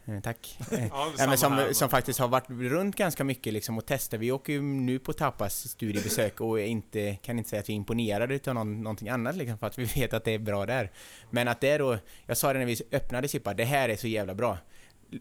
[0.04, 0.58] Eh, tack.
[0.90, 4.20] ja, men som, som faktiskt har varit runt ganska mycket liksom och testat.
[4.20, 7.76] Vi åker ju nu på Tapas studiebesök och inte, kan inte säga att vi är
[7.76, 10.90] imponerade utav någon, någonting annat liksom för att vi vet att det är bra där.
[11.30, 13.96] Men att det är då, jag sa det när vi öppnade Chippa, det här är
[13.96, 14.58] så jävla bra.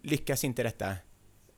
[0.04, 0.96] Lyckas inte detta,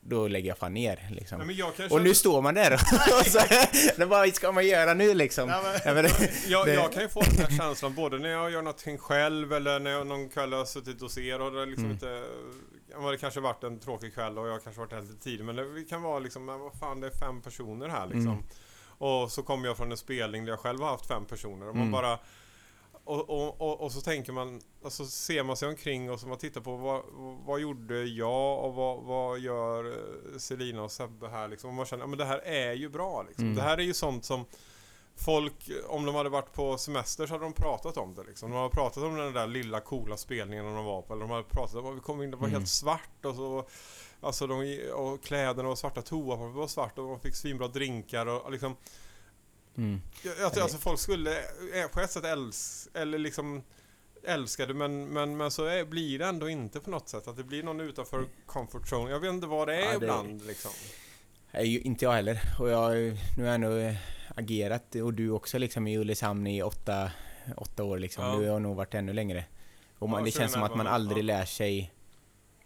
[0.02, 1.42] då lägger jag fan ner liksom.
[1.48, 2.80] Nej, och nu står man där och
[3.26, 5.50] så, vad ska man göra nu liksom?
[5.50, 6.06] Nej, men,
[6.48, 6.74] jag, det...
[6.74, 9.92] jag, kan ju få den här känslan både när jag gör någonting själv eller när
[9.92, 11.92] jag någon kväll har suttit och ser och det liksom mm.
[11.92, 12.24] inte
[13.12, 15.90] det kanske varit en tråkig kväll och jag kanske varit här lite tidigt men det
[15.90, 18.28] kan vara liksom, men vad fan det är fem personer här liksom.
[18.28, 18.44] Mm.
[18.98, 21.76] Och så kommer jag från en spelning där jag själv har haft fem personer och
[21.76, 21.92] man mm.
[21.92, 22.20] bara
[23.04, 26.38] och, och, och, och, så tänker man, alltså ser man sig omkring och så man
[26.38, 27.02] tittar på vad,
[27.46, 31.70] vad gjorde jag och vad, vad gör eh, Selina och Sebbe här liksom.
[31.70, 33.46] Och man känner, ja men det här är ju bra liksom.
[33.46, 33.56] Mm.
[33.56, 34.46] Det här är ju sånt som
[35.16, 38.52] folk, om de hade varit på semester så hade de pratat om det liksom.
[38.52, 41.14] De hade pratat om den där lilla coola spelningen de var på.
[41.14, 42.60] Eller de hade pratat om vi kom in, det var mm.
[42.60, 43.66] helt svart och så
[44.24, 48.52] Alltså de, och kläderna var svarta, toapappret var svart och de fick svinbra drinkar och
[48.52, 48.76] liksom
[49.78, 50.02] mm.
[50.24, 51.38] Jag, jag alltså folk skulle
[51.74, 53.64] eh, på ett sätt älska, eller liksom
[54.24, 57.28] älskade men, men, men så är, blir det ändå inte på något sätt.
[57.28, 59.12] Att det blir någon utanför comfort zone.
[59.12, 60.72] Jag vet inte vad det är ja, det, ibland liksom.
[61.52, 62.42] Nej, inte jag heller.
[62.60, 63.96] Och jag, nu har jag nog
[64.36, 67.12] agerat, och du också liksom i Ulricehamn i åtta,
[67.58, 68.24] åtta år liksom.
[68.24, 68.36] Ja.
[68.36, 69.46] Du har nog varit ännu längre.
[70.00, 71.28] Och man, ja, det känns som att man aldrig ja.
[71.28, 71.94] lär sig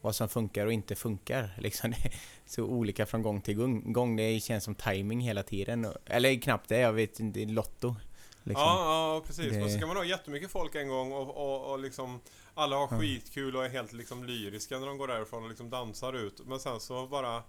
[0.01, 1.49] vad som funkar och inte funkar.
[1.57, 2.11] Liksom det
[2.45, 4.15] så olika från gång till gång.
[4.15, 5.87] Det känns som timing hela tiden.
[6.05, 7.95] Eller knappt det, jag vet inte, Lotto.
[8.43, 8.63] Liksom.
[8.63, 9.53] Ja, ja, precis.
[9.53, 9.63] Det...
[9.63, 12.19] Och så ska man ha jättemycket folk en gång och, och, och liksom
[12.53, 16.13] alla har skitkul och är helt liksom lyriska när de går därifrån och liksom dansar
[16.13, 16.41] ut.
[16.45, 17.43] Men sen så bara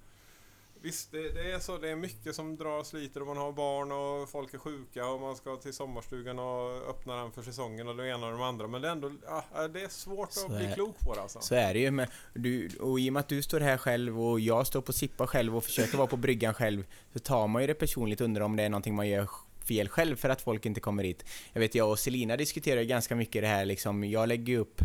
[0.82, 1.78] Visst, det, det, är så.
[1.78, 5.06] Det är mycket som drar och sliter och man har barn och folk är sjuka
[5.06, 8.44] och man ska till sommarstugan och öppna den för säsongen och det ena och det
[8.44, 8.68] andra.
[8.68, 11.20] Men det är ändå ja, det är svårt så att är, bli klok på det
[11.22, 11.40] alltså.
[11.40, 11.90] Så är det ju.
[11.90, 14.92] Men du, och i och med att du står här själv och jag står på
[14.92, 18.44] Sippa själv och försöker vara på bryggan själv så tar man ju det personligt undrar
[18.44, 19.28] om det är någonting man gör
[19.64, 21.24] fel själv för att folk inte kommer hit.
[21.52, 24.04] Jag vet, jag och Selina diskuterar ganska mycket det här liksom.
[24.04, 24.80] Jag lägger upp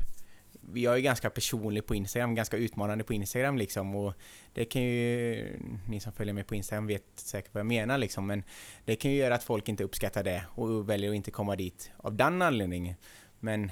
[0.74, 4.14] jag är ganska personlig på Instagram, ganska utmanande på Instagram liksom och
[4.54, 8.28] det kan ju, ni som följer mig på Instagram vet säkert vad jag menar liksom,
[8.28, 8.44] men
[8.86, 11.92] det kan ju göra att folk inte uppskattar det och väljer att inte komma dit
[11.98, 12.96] av den anledningen.
[13.40, 13.72] Men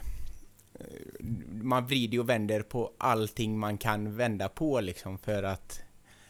[0.73, 5.81] eh, man vrider och vänder på allting man kan vända på liksom för att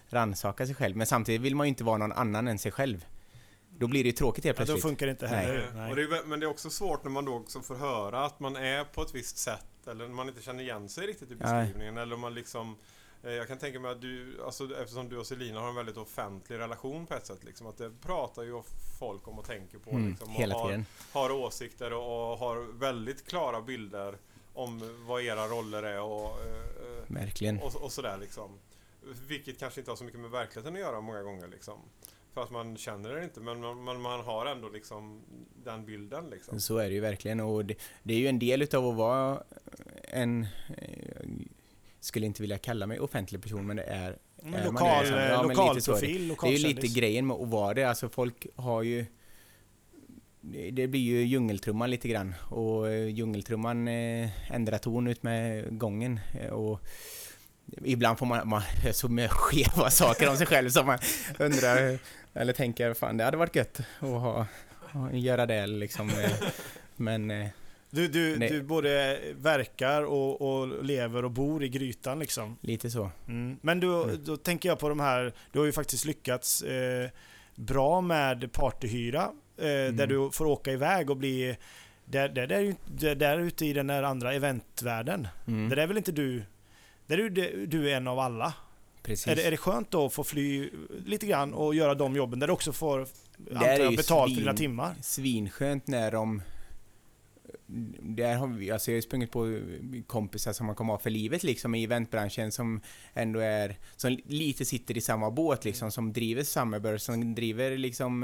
[0.09, 0.97] rannsaka sig själv.
[0.97, 3.05] Men samtidigt vill man ju inte vara någon annan än sig själv.
[3.77, 4.77] Då blir det ju tråkigt helt plötsligt.
[4.77, 5.71] Ja, då funkar det inte heller.
[5.73, 5.87] Nej.
[5.87, 5.95] Nej.
[5.95, 8.55] Det är, men det är också svårt när man då också får höra att man
[8.55, 11.95] är på ett visst sätt eller man inte känner igen sig riktigt i beskrivningen.
[11.95, 12.03] Nej.
[12.03, 12.75] Eller man liksom
[13.23, 15.97] eh, jag kan tänka mig att du, alltså, eftersom du och Selina har en väldigt
[15.97, 18.61] offentlig relation på ett sätt, liksom, att det pratar ju
[18.99, 19.89] folk om och tänker på.
[19.89, 20.85] Mm, liksom, hela har, tiden.
[21.11, 24.17] har åsikter och, och, har väldigt klara bilder
[24.53, 27.59] om vad era roller är och, eh, Verkligen.
[27.59, 28.51] och, och sådär liksom.
[29.27, 31.79] Vilket kanske inte har så mycket med verkligheten att göra många gånger liksom.
[32.39, 35.21] För att man känner det inte, men man, man, man har ändå liksom
[35.63, 36.59] den bilden liksom.
[36.59, 39.43] Så är det ju verkligen och det, det är ju en del utav att vara
[40.03, 40.47] en,
[40.77, 41.27] eh,
[41.99, 45.81] skulle inte vilja kalla mig offentlig person, men det är Mm, lokal, det, ja, lokal
[45.81, 47.83] profil, lokal Det är ju lite grejen med att vara det.
[47.83, 49.05] Alltså folk har ju...
[50.71, 52.35] Det blir ju djungeltrumman lite grann.
[52.49, 56.19] Och eh, djungeltrumman eh, ändrar ton ut med gången.
[56.51, 56.81] Och
[57.85, 58.61] ibland får man, man
[58.93, 60.99] så med skeva saker om sig själv som man
[61.39, 61.99] undrar
[62.33, 64.45] eller tänker fan det hade varit gött att ha,
[65.11, 66.11] göra det liksom.
[66.95, 67.47] Men eh,
[67.89, 72.57] du, du, du både verkar och, och, lever och bor i grytan liksom?
[72.61, 73.11] Lite så.
[73.27, 73.57] Mm.
[73.61, 74.23] Men du, mm.
[74.23, 77.09] då tänker jag på de här, du har ju faktiskt lyckats eh,
[77.55, 79.31] bra med partyhyra.
[79.57, 79.95] Eh, mm.
[79.95, 81.57] Där du får åka iväg och bli
[82.05, 85.27] där, där, där, där, där ute i den där andra eventvärlden.
[85.47, 85.69] Mm.
[85.69, 86.43] Där är väl inte du
[87.09, 88.53] där är du, du är en av alla.
[89.09, 89.27] Precis.
[89.27, 90.69] Är det, är det skönt då att få fly
[91.05, 93.07] lite grann och göra de jobben där du också får
[93.53, 94.95] antar betalt för dina timmar?
[95.01, 96.41] Svinskönt när de...
[98.01, 99.59] Där har vi, alltså jag har sprungit på
[100.07, 102.81] kompisar som man kommer ha för livet liksom i eventbranschen som
[103.13, 108.23] ändå är, som lite sitter i samma båt liksom, som driver Summerburst, som driver liksom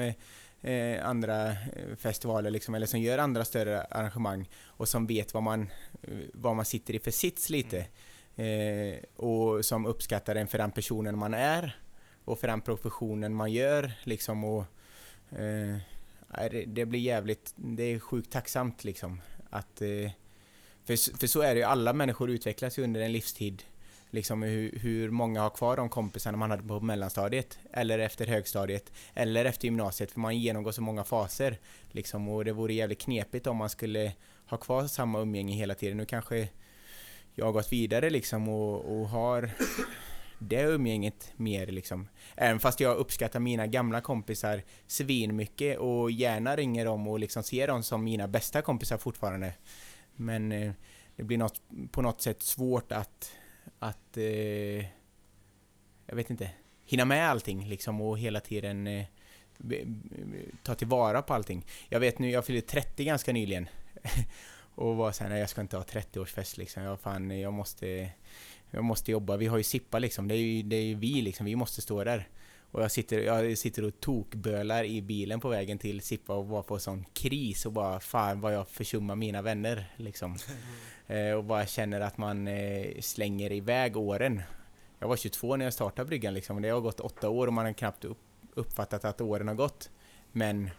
[0.61, 5.43] eh, andra eh, festivaler liksom, eller som gör andra större arrangemang och som vet vad
[5.43, 5.69] man,
[6.33, 7.77] vad man sitter i för sits lite.
[7.77, 7.89] Mm.
[8.35, 11.79] Eh, och som uppskattar en för den personen man är
[12.25, 14.65] och för den professionen man gör liksom och
[15.39, 15.77] eh,
[16.67, 20.11] det blir jävligt, det är sjukt tacksamt liksom att eh,
[20.83, 23.63] för, för så är det ju, alla människor utvecklas ju under en livstid
[24.09, 28.91] liksom hur, hur många har kvar de kompisarna man hade på mellanstadiet eller efter högstadiet
[29.13, 31.59] eller efter gymnasiet för man genomgår så många faser
[31.91, 34.13] liksom och det vore jävligt knepigt om man skulle
[34.47, 35.97] ha kvar samma umgänge hela tiden.
[35.97, 36.49] Nu kanske
[37.35, 39.51] jag har gått vidare liksom och, och har
[40.39, 42.07] det umgänget mer liksom.
[42.35, 47.67] Även fast jag uppskattar mina gamla kompisar svinmycket och gärna ringer dem och liksom ser
[47.67, 49.53] dem som mina bästa kompisar fortfarande.
[50.15, 50.71] Men eh,
[51.15, 53.31] det blir något, på något sätt svårt att,
[53.79, 54.85] att eh,
[56.05, 56.51] jag vet inte,
[56.85, 59.05] hinna med allting liksom och hela tiden eh,
[60.63, 61.65] ta tillvara på allting.
[61.89, 63.69] Jag vet nu, jag fyllde 30 ganska nyligen.
[64.75, 66.83] Och var såhär, nej jag ska inte ha 30-årsfest liksom.
[66.83, 68.09] Jag, fan, jag, måste,
[68.71, 69.37] jag måste jobba.
[69.37, 70.27] Vi har ju Sippa liksom.
[70.27, 71.45] Det är ju, det är ju vi liksom.
[71.45, 72.27] Vi måste stå där.
[72.71, 76.63] Och jag sitter, jag sitter och tokbölar i bilen på vägen till Sippa och bara
[76.63, 80.37] får sån kris och bara fan vad jag försummar mina vänner liksom.
[81.07, 84.41] Eh, och bara känner att man eh, slänger iväg åren.
[84.99, 86.61] Jag var 22 när jag startade bryggan liksom.
[86.61, 88.17] Det har gått åtta år och man har knappt upp,
[88.53, 89.89] uppfattat att åren har gått.
[90.31, 90.69] Men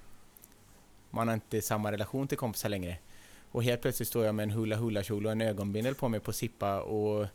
[1.10, 2.98] man har inte samma relation till kompisar längre.
[3.56, 6.20] Och helt plötsligt står jag med en hula hula kjol och en ögonbindel på mig
[6.20, 7.26] på Sippa och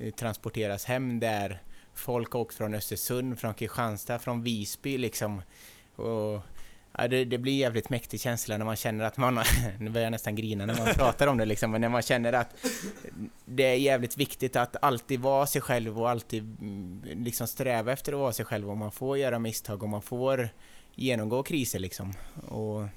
[0.00, 1.62] eh, transporteras hem där
[1.94, 5.42] folk har åkt från Östersund, från Kristianstad, från Visby liksom.
[5.96, 6.40] Och,
[6.98, 9.34] ja, det, det, blir jävligt mäktig känsla när man känner att man,
[9.78, 12.32] nu börjar jag nästan grina när man pratar om det liksom, men när man känner
[12.32, 12.66] att
[13.44, 18.12] det är jävligt viktigt att alltid vara sig själv och alltid mm, liksom sträva efter
[18.12, 20.48] att vara sig själv och man får göra misstag och man får
[20.94, 22.12] genomgå kriser liksom.
[22.48, 22.88] Och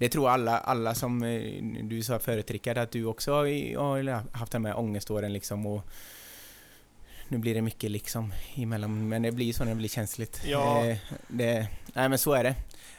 [0.00, 4.52] det tror alla, alla som eh, du sa förut Rickard, att du också har haft
[4.52, 5.82] de här ångeståren liksom och
[7.28, 10.42] nu blir det mycket liksom emellan, men det blir så när det blir känsligt.
[10.44, 10.86] Ja.
[10.86, 10.96] Eh,
[11.28, 12.54] det, nej men så är det.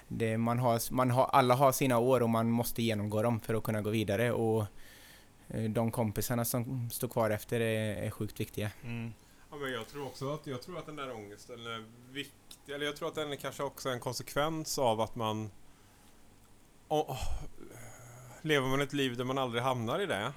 [0.08, 0.38] det.
[0.38, 3.64] man har, man har, alla har sina år och man måste genomgå dem för att
[3.64, 4.66] kunna gå vidare och
[5.48, 8.72] eh, de kompisarna som står kvar efter är, är sjukt viktiga.
[8.84, 9.14] Mm.
[9.52, 12.86] Ja, men jag tror också att, jag tror att den där ångesten är viktig, eller
[12.86, 15.50] jag tror att den är kanske också en konsekvens av att man
[16.92, 17.18] oh,
[18.42, 20.34] lever man ett liv där man aldrig hamnar i det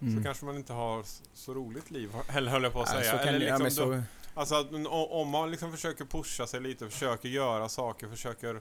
[0.00, 0.16] mm.
[0.16, 1.04] så kanske man inte har
[1.34, 3.04] så roligt liv, eller höll jag på att säga.
[3.04, 3.84] Ja, eller liksom, så...
[3.84, 4.02] då,
[4.34, 4.68] alltså
[5.10, 8.60] om man liksom försöker pusha sig lite, försöker göra saker, försöker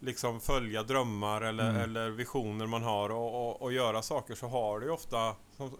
[0.00, 1.82] liksom följa drömmar eller, mm.
[1.82, 5.34] eller visioner man har och, och, och, göra saker så har det ju ofta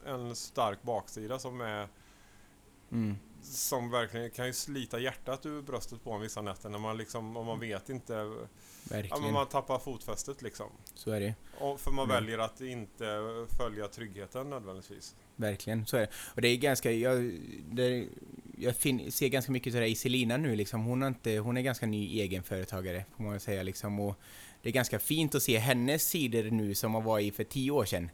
[0.06, 1.88] en stark baksida som är
[2.92, 3.16] mm.
[3.42, 7.36] Som verkligen kan ju slita hjärtat ur bröstet på en vissa nätter när man liksom,
[7.36, 8.30] om man vet inte
[8.84, 9.24] Verkligen.
[9.24, 10.66] Ja, man tappar fotfästet liksom.
[10.94, 12.16] Så är det och För man mm.
[12.16, 13.06] väljer att inte
[13.58, 15.16] följa tryggheten nödvändigtvis.
[15.36, 16.08] Verkligen, så är det.
[16.34, 17.32] Och det är ganska, jag,
[17.70, 18.06] det,
[18.58, 20.84] jag fin, ser ganska mycket det i Selina nu liksom.
[20.84, 24.00] Hon, inte, hon är ganska ny egenföretagare, får man säga liksom.
[24.00, 24.16] Och
[24.62, 27.70] det är ganska fint att se hennes sidor nu som hon var i för tio
[27.70, 28.10] år sedan.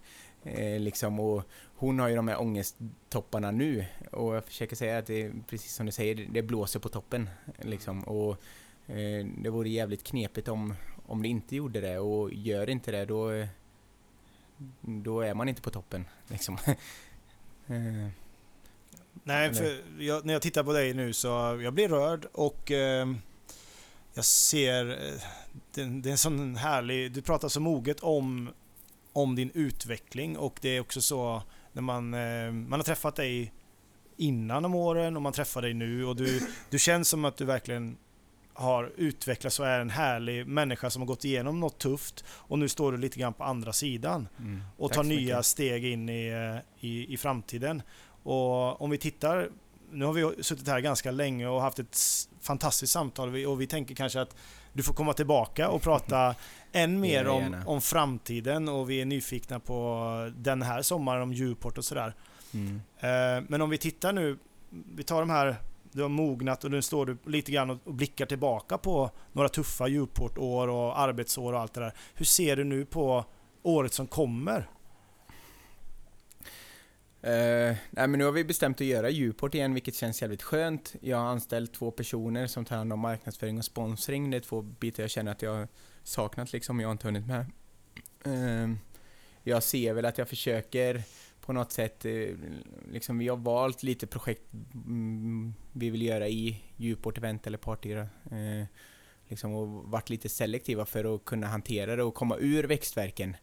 [0.47, 1.43] Eh, liksom, och
[1.77, 5.75] hon har ju de här ångesttopparna nu och jag försöker säga att det är precis
[5.75, 7.31] som du säger, det blåser på toppen.
[7.63, 8.43] Liksom, och
[8.87, 10.75] Eh, det vore jävligt knepigt om,
[11.07, 13.47] om det inte gjorde det och gör inte det då,
[14.81, 16.05] då är man inte på toppen.
[16.29, 16.59] Liksom.
[17.69, 18.09] Eh,
[19.25, 21.29] Nej, för jag, när jag tittar på dig nu så
[21.63, 23.09] jag blir rörd och eh,
[24.15, 24.91] jag ser...
[24.91, 25.23] Eh,
[25.75, 27.13] det, det, är en sån härlig...
[27.13, 28.51] Du pratar så moget om,
[29.17, 33.53] om din utveckling och det är också så när man, eh, man har träffat dig
[34.17, 36.41] innan om åren och man träffar dig nu och du,
[36.71, 37.97] du känns som att du verkligen
[38.53, 42.69] har utvecklats och är en härlig människa som har gått igenom något tufft och nu
[42.69, 44.63] står du lite grann på andra sidan mm.
[44.77, 45.47] och tar nya mycket.
[45.47, 47.83] steg in i, eh, i, i framtiden.
[48.23, 49.49] Och om vi tittar,
[49.93, 51.99] nu har vi suttit här ganska länge och haft ett
[52.41, 54.37] fantastiskt samtal och vi tänker kanske att
[54.73, 56.35] du får komma tillbaka och prata
[56.77, 61.79] än mer om, om framtiden och vi är nyfikna på den här sommaren om Djurport
[61.79, 62.15] och sådär.
[62.55, 62.81] Mm.
[62.99, 64.39] Eh, men om vi tittar nu,
[64.71, 65.57] vi tar de här
[65.93, 69.89] du har mognat och nu står du lite grann och blickar tillbaka på några tuffa
[69.89, 71.93] Djurportår och arbetsår och allt det där.
[72.15, 73.25] Hur ser du nu på
[73.63, 74.69] året som kommer?
[77.27, 80.95] Uh, nej men nu har vi bestämt att göra Djurport igen, vilket känns jävligt skönt.
[81.01, 84.31] Jag har anställt två personer som tar hand om marknadsföring och sponsring.
[84.31, 85.69] Det är två bitar jag känner att jag
[86.07, 87.47] saknat liksom, jag har inte hunnit med.
[88.25, 88.79] Ehm,
[89.43, 91.03] jag ser väl att jag försöker
[91.41, 92.29] på något sätt, eh,
[92.91, 94.43] liksom vi har valt lite projekt
[94.75, 98.01] mm, vi vill göra i Djuport Event eller Partyra.
[98.31, 98.67] Eh,
[99.29, 103.37] liksom och varit lite selektiva för att kunna hantera det och komma ur växtverken.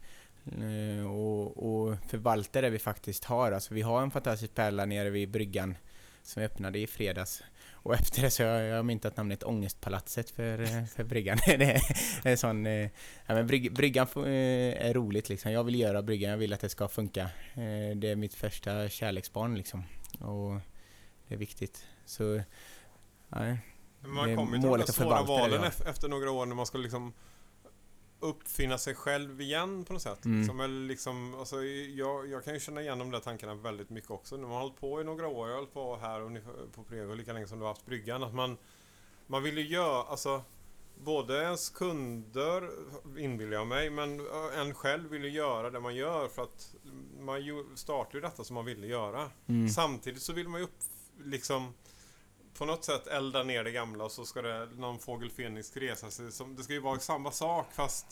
[0.46, 3.52] Eh, och, och förvalta det vi faktiskt har.
[3.52, 5.76] Alltså vi har en fantastisk pärla nere vid bryggan
[6.22, 7.44] som öppnade i fredags.
[7.84, 11.38] Och efter det så har jag myntat namnet Ångestpalatset för, eh, för bryggan.
[11.46, 11.64] det
[12.24, 12.66] är en sån...
[12.66, 12.90] Eh,
[13.26, 15.52] ja, men bryg, bryggan eh, är roligt liksom.
[15.52, 17.30] Jag vill göra bryggan, jag vill att det ska funka.
[17.96, 19.84] Det är mitt första kärleksbarn liksom.
[20.20, 20.60] Och
[21.28, 21.86] det är viktigt.
[22.06, 22.42] Så...
[23.30, 23.58] Nej.
[24.00, 27.14] Man kommer till de svåra valen efter några år när man ska liksom
[28.24, 30.26] uppfinna sig själv igen på något sätt.
[30.26, 30.48] Mm.
[30.48, 34.12] Som är liksom, alltså, jag, jag kan ju känna igen de där tankarna väldigt mycket
[34.12, 34.36] också.
[34.38, 36.32] När man har hållit på i några år, jag har hållit på här och
[36.76, 38.24] på Prego lika länge som du har haft bryggan.
[38.24, 38.58] Att man,
[39.28, 40.44] man vill ju göra, alltså
[40.96, 42.70] både ens kunder
[43.18, 44.28] inbillar jag mig, men
[44.58, 46.76] en själv vill ju göra det man gör för att
[47.20, 49.32] man startar ju detta som man ville göra.
[49.48, 49.70] Mm.
[49.70, 50.78] Samtidigt så vill man ju upp,
[51.24, 51.74] liksom
[52.64, 56.12] på något sätt elda ner det gamla och så ska det någon fågel Fenix resa
[56.12, 56.26] sig.
[56.26, 58.06] Det ska ju vara samma sak fast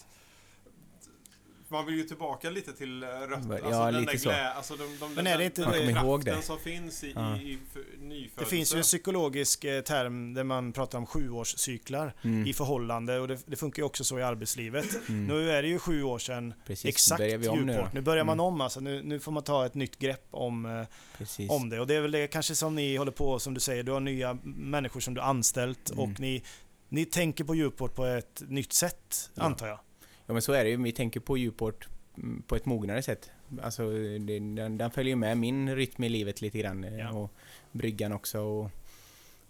[1.72, 3.60] man vill ju tillbaka lite till eh, rötterna.
[3.60, 4.30] Ja, alltså, lite så.
[4.30, 7.38] Glä, alltså de, de, Men är det inte den kraften som finns i, ja.
[7.38, 7.52] i,
[8.02, 12.48] i Det finns ju en psykologisk eh, term där man pratar om sjuårscyklar mm.
[12.48, 15.10] i förhållande och det, det, funkar ju också så i arbetslivet.
[15.10, 15.28] Mm.
[15.28, 17.66] Nu är det ju sju år sedan Precis, exakt Djurport.
[17.66, 18.46] Nu, nu, börjar man mm.
[18.46, 18.80] om alltså.
[18.80, 21.80] Nu, nu, får man ta ett nytt grepp om, eh, om det.
[21.80, 24.00] Och det är väl det kanske som ni håller på, som du säger, du har
[24.00, 26.04] nya människor som du anställt mm.
[26.04, 26.44] och ni,
[26.90, 29.44] ni tänker på Djurport på ett nytt sätt, ja.
[29.44, 29.80] antar jag.
[30.32, 31.88] Ja men så är det ju, vi tänker på Djuport
[32.18, 33.32] mm, på ett mognare sätt.
[33.62, 36.84] Alltså den, den följer med min rytm i livet lite grann.
[36.84, 37.12] eh, Ja.
[37.12, 37.32] Och
[37.72, 38.40] bryggan också.
[38.40, 38.70] Och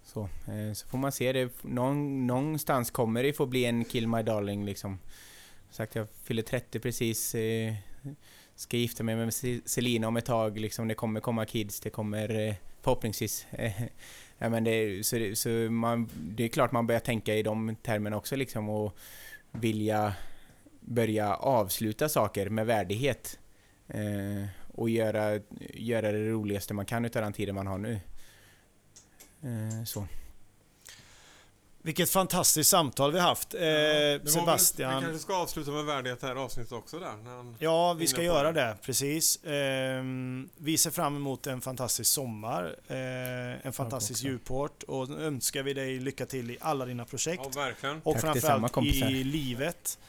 [0.03, 0.21] så.
[0.21, 1.51] Eh, så får man se det.
[1.61, 4.99] Någon, någonstans kommer det få bli en Kill My Darling liksom.
[5.71, 7.35] Sagt, jag fyller 30 precis.
[7.35, 7.73] Eh,
[8.55, 9.33] ska gifta mig med
[9.65, 10.59] Selina om ett tag.
[10.59, 11.79] Liksom, det kommer komma kids.
[11.79, 13.47] Det kommer förhoppningsvis.
[14.37, 18.17] Ja, men det, så så man, det är klart man börjar tänka i de termerna
[18.17, 18.69] också liksom.
[18.69, 18.97] Och
[19.51, 20.13] vilja
[20.81, 23.39] börja avsluta saker med värdighet.
[23.87, 25.39] Eh, och göra,
[25.73, 27.99] göra det roligaste man kan utav den tiden man har nu.
[29.43, 30.07] Eh, så.
[31.83, 33.53] Vilket fantastiskt samtal vi haft.
[33.53, 34.95] Eh, Det var väl- Sebastian.
[34.95, 37.13] Vi kanske ska avsluta med värdighet det här avsnittet också där.
[37.23, 38.61] När han, Ja, vi ska göra det.
[38.61, 38.77] det.
[38.81, 39.39] Precis.
[39.45, 42.75] Ehm, vi ser fram emot en fantastisk sommar.
[42.87, 44.83] Eh, en fantastisk djuport.
[44.83, 47.41] Och önskar vi dig lycka till i alla dina projekt.
[47.55, 48.01] ja, verkligen.
[48.03, 49.99] och Tack framförallt i livet.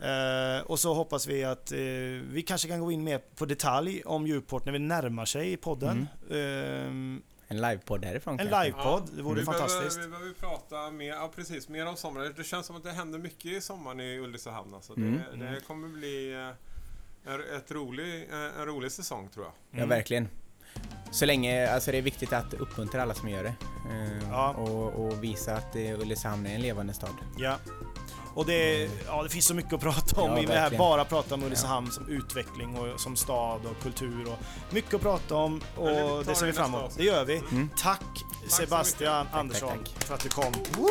[0.00, 1.78] Eh, och så hoppas vi att eh,
[2.30, 5.56] vi kanske kan gå in mer på detalj om djuport när vi närmar sig i
[5.56, 6.08] podden.
[6.30, 9.96] Ehm, En livepodd därifrån en livepodd, det vore vi fantastiskt.
[9.96, 12.32] Behöver, vi behöver prata mer, ja precis, mer om sommaren.
[12.36, 14.74] Det känns som att det händer mycket i sommaren i Ulricehamn.
[14.74, 14.96] Alltså.
[14.96, 15.20] Mm.
[15.38, 19.52] Det, det kommer bli eh, en, ett rolig, eh, en rolig säsong tror jag.
[19.70, 19.88] Ja, Mm.
[19.88, 20.28] verkligen.
[21.10, 23.54] Så länge, alltså det är viktigt att uppmuntra alla som gör det.
[23.90, 24.50] Eh, Ja.
[24.54, 27.14] och, och visa att eh, Ulricehamn är en levande stad.
[27.38, 27.56] Ja.
[28.34, 30.78] Och det, ja, det finns så mycket att prata om Ja, i det här.
[30.78, 34.38] Bara prata om Ulricehamn som utveckling och som stad och kultur och
[34.74, 36.96] mycket att prata om vi och det ser vi fram emot.
[36.96, 37.36] Det gör vi.
[37.36, 37.70] Mm.
[37.78, 38.02] Tack
[38.48, 39.32] så Sebastian mycket.
[39.32, 40.52] Tack, Andersson tack, för att du kom.
[40.76, 40.88] Woo!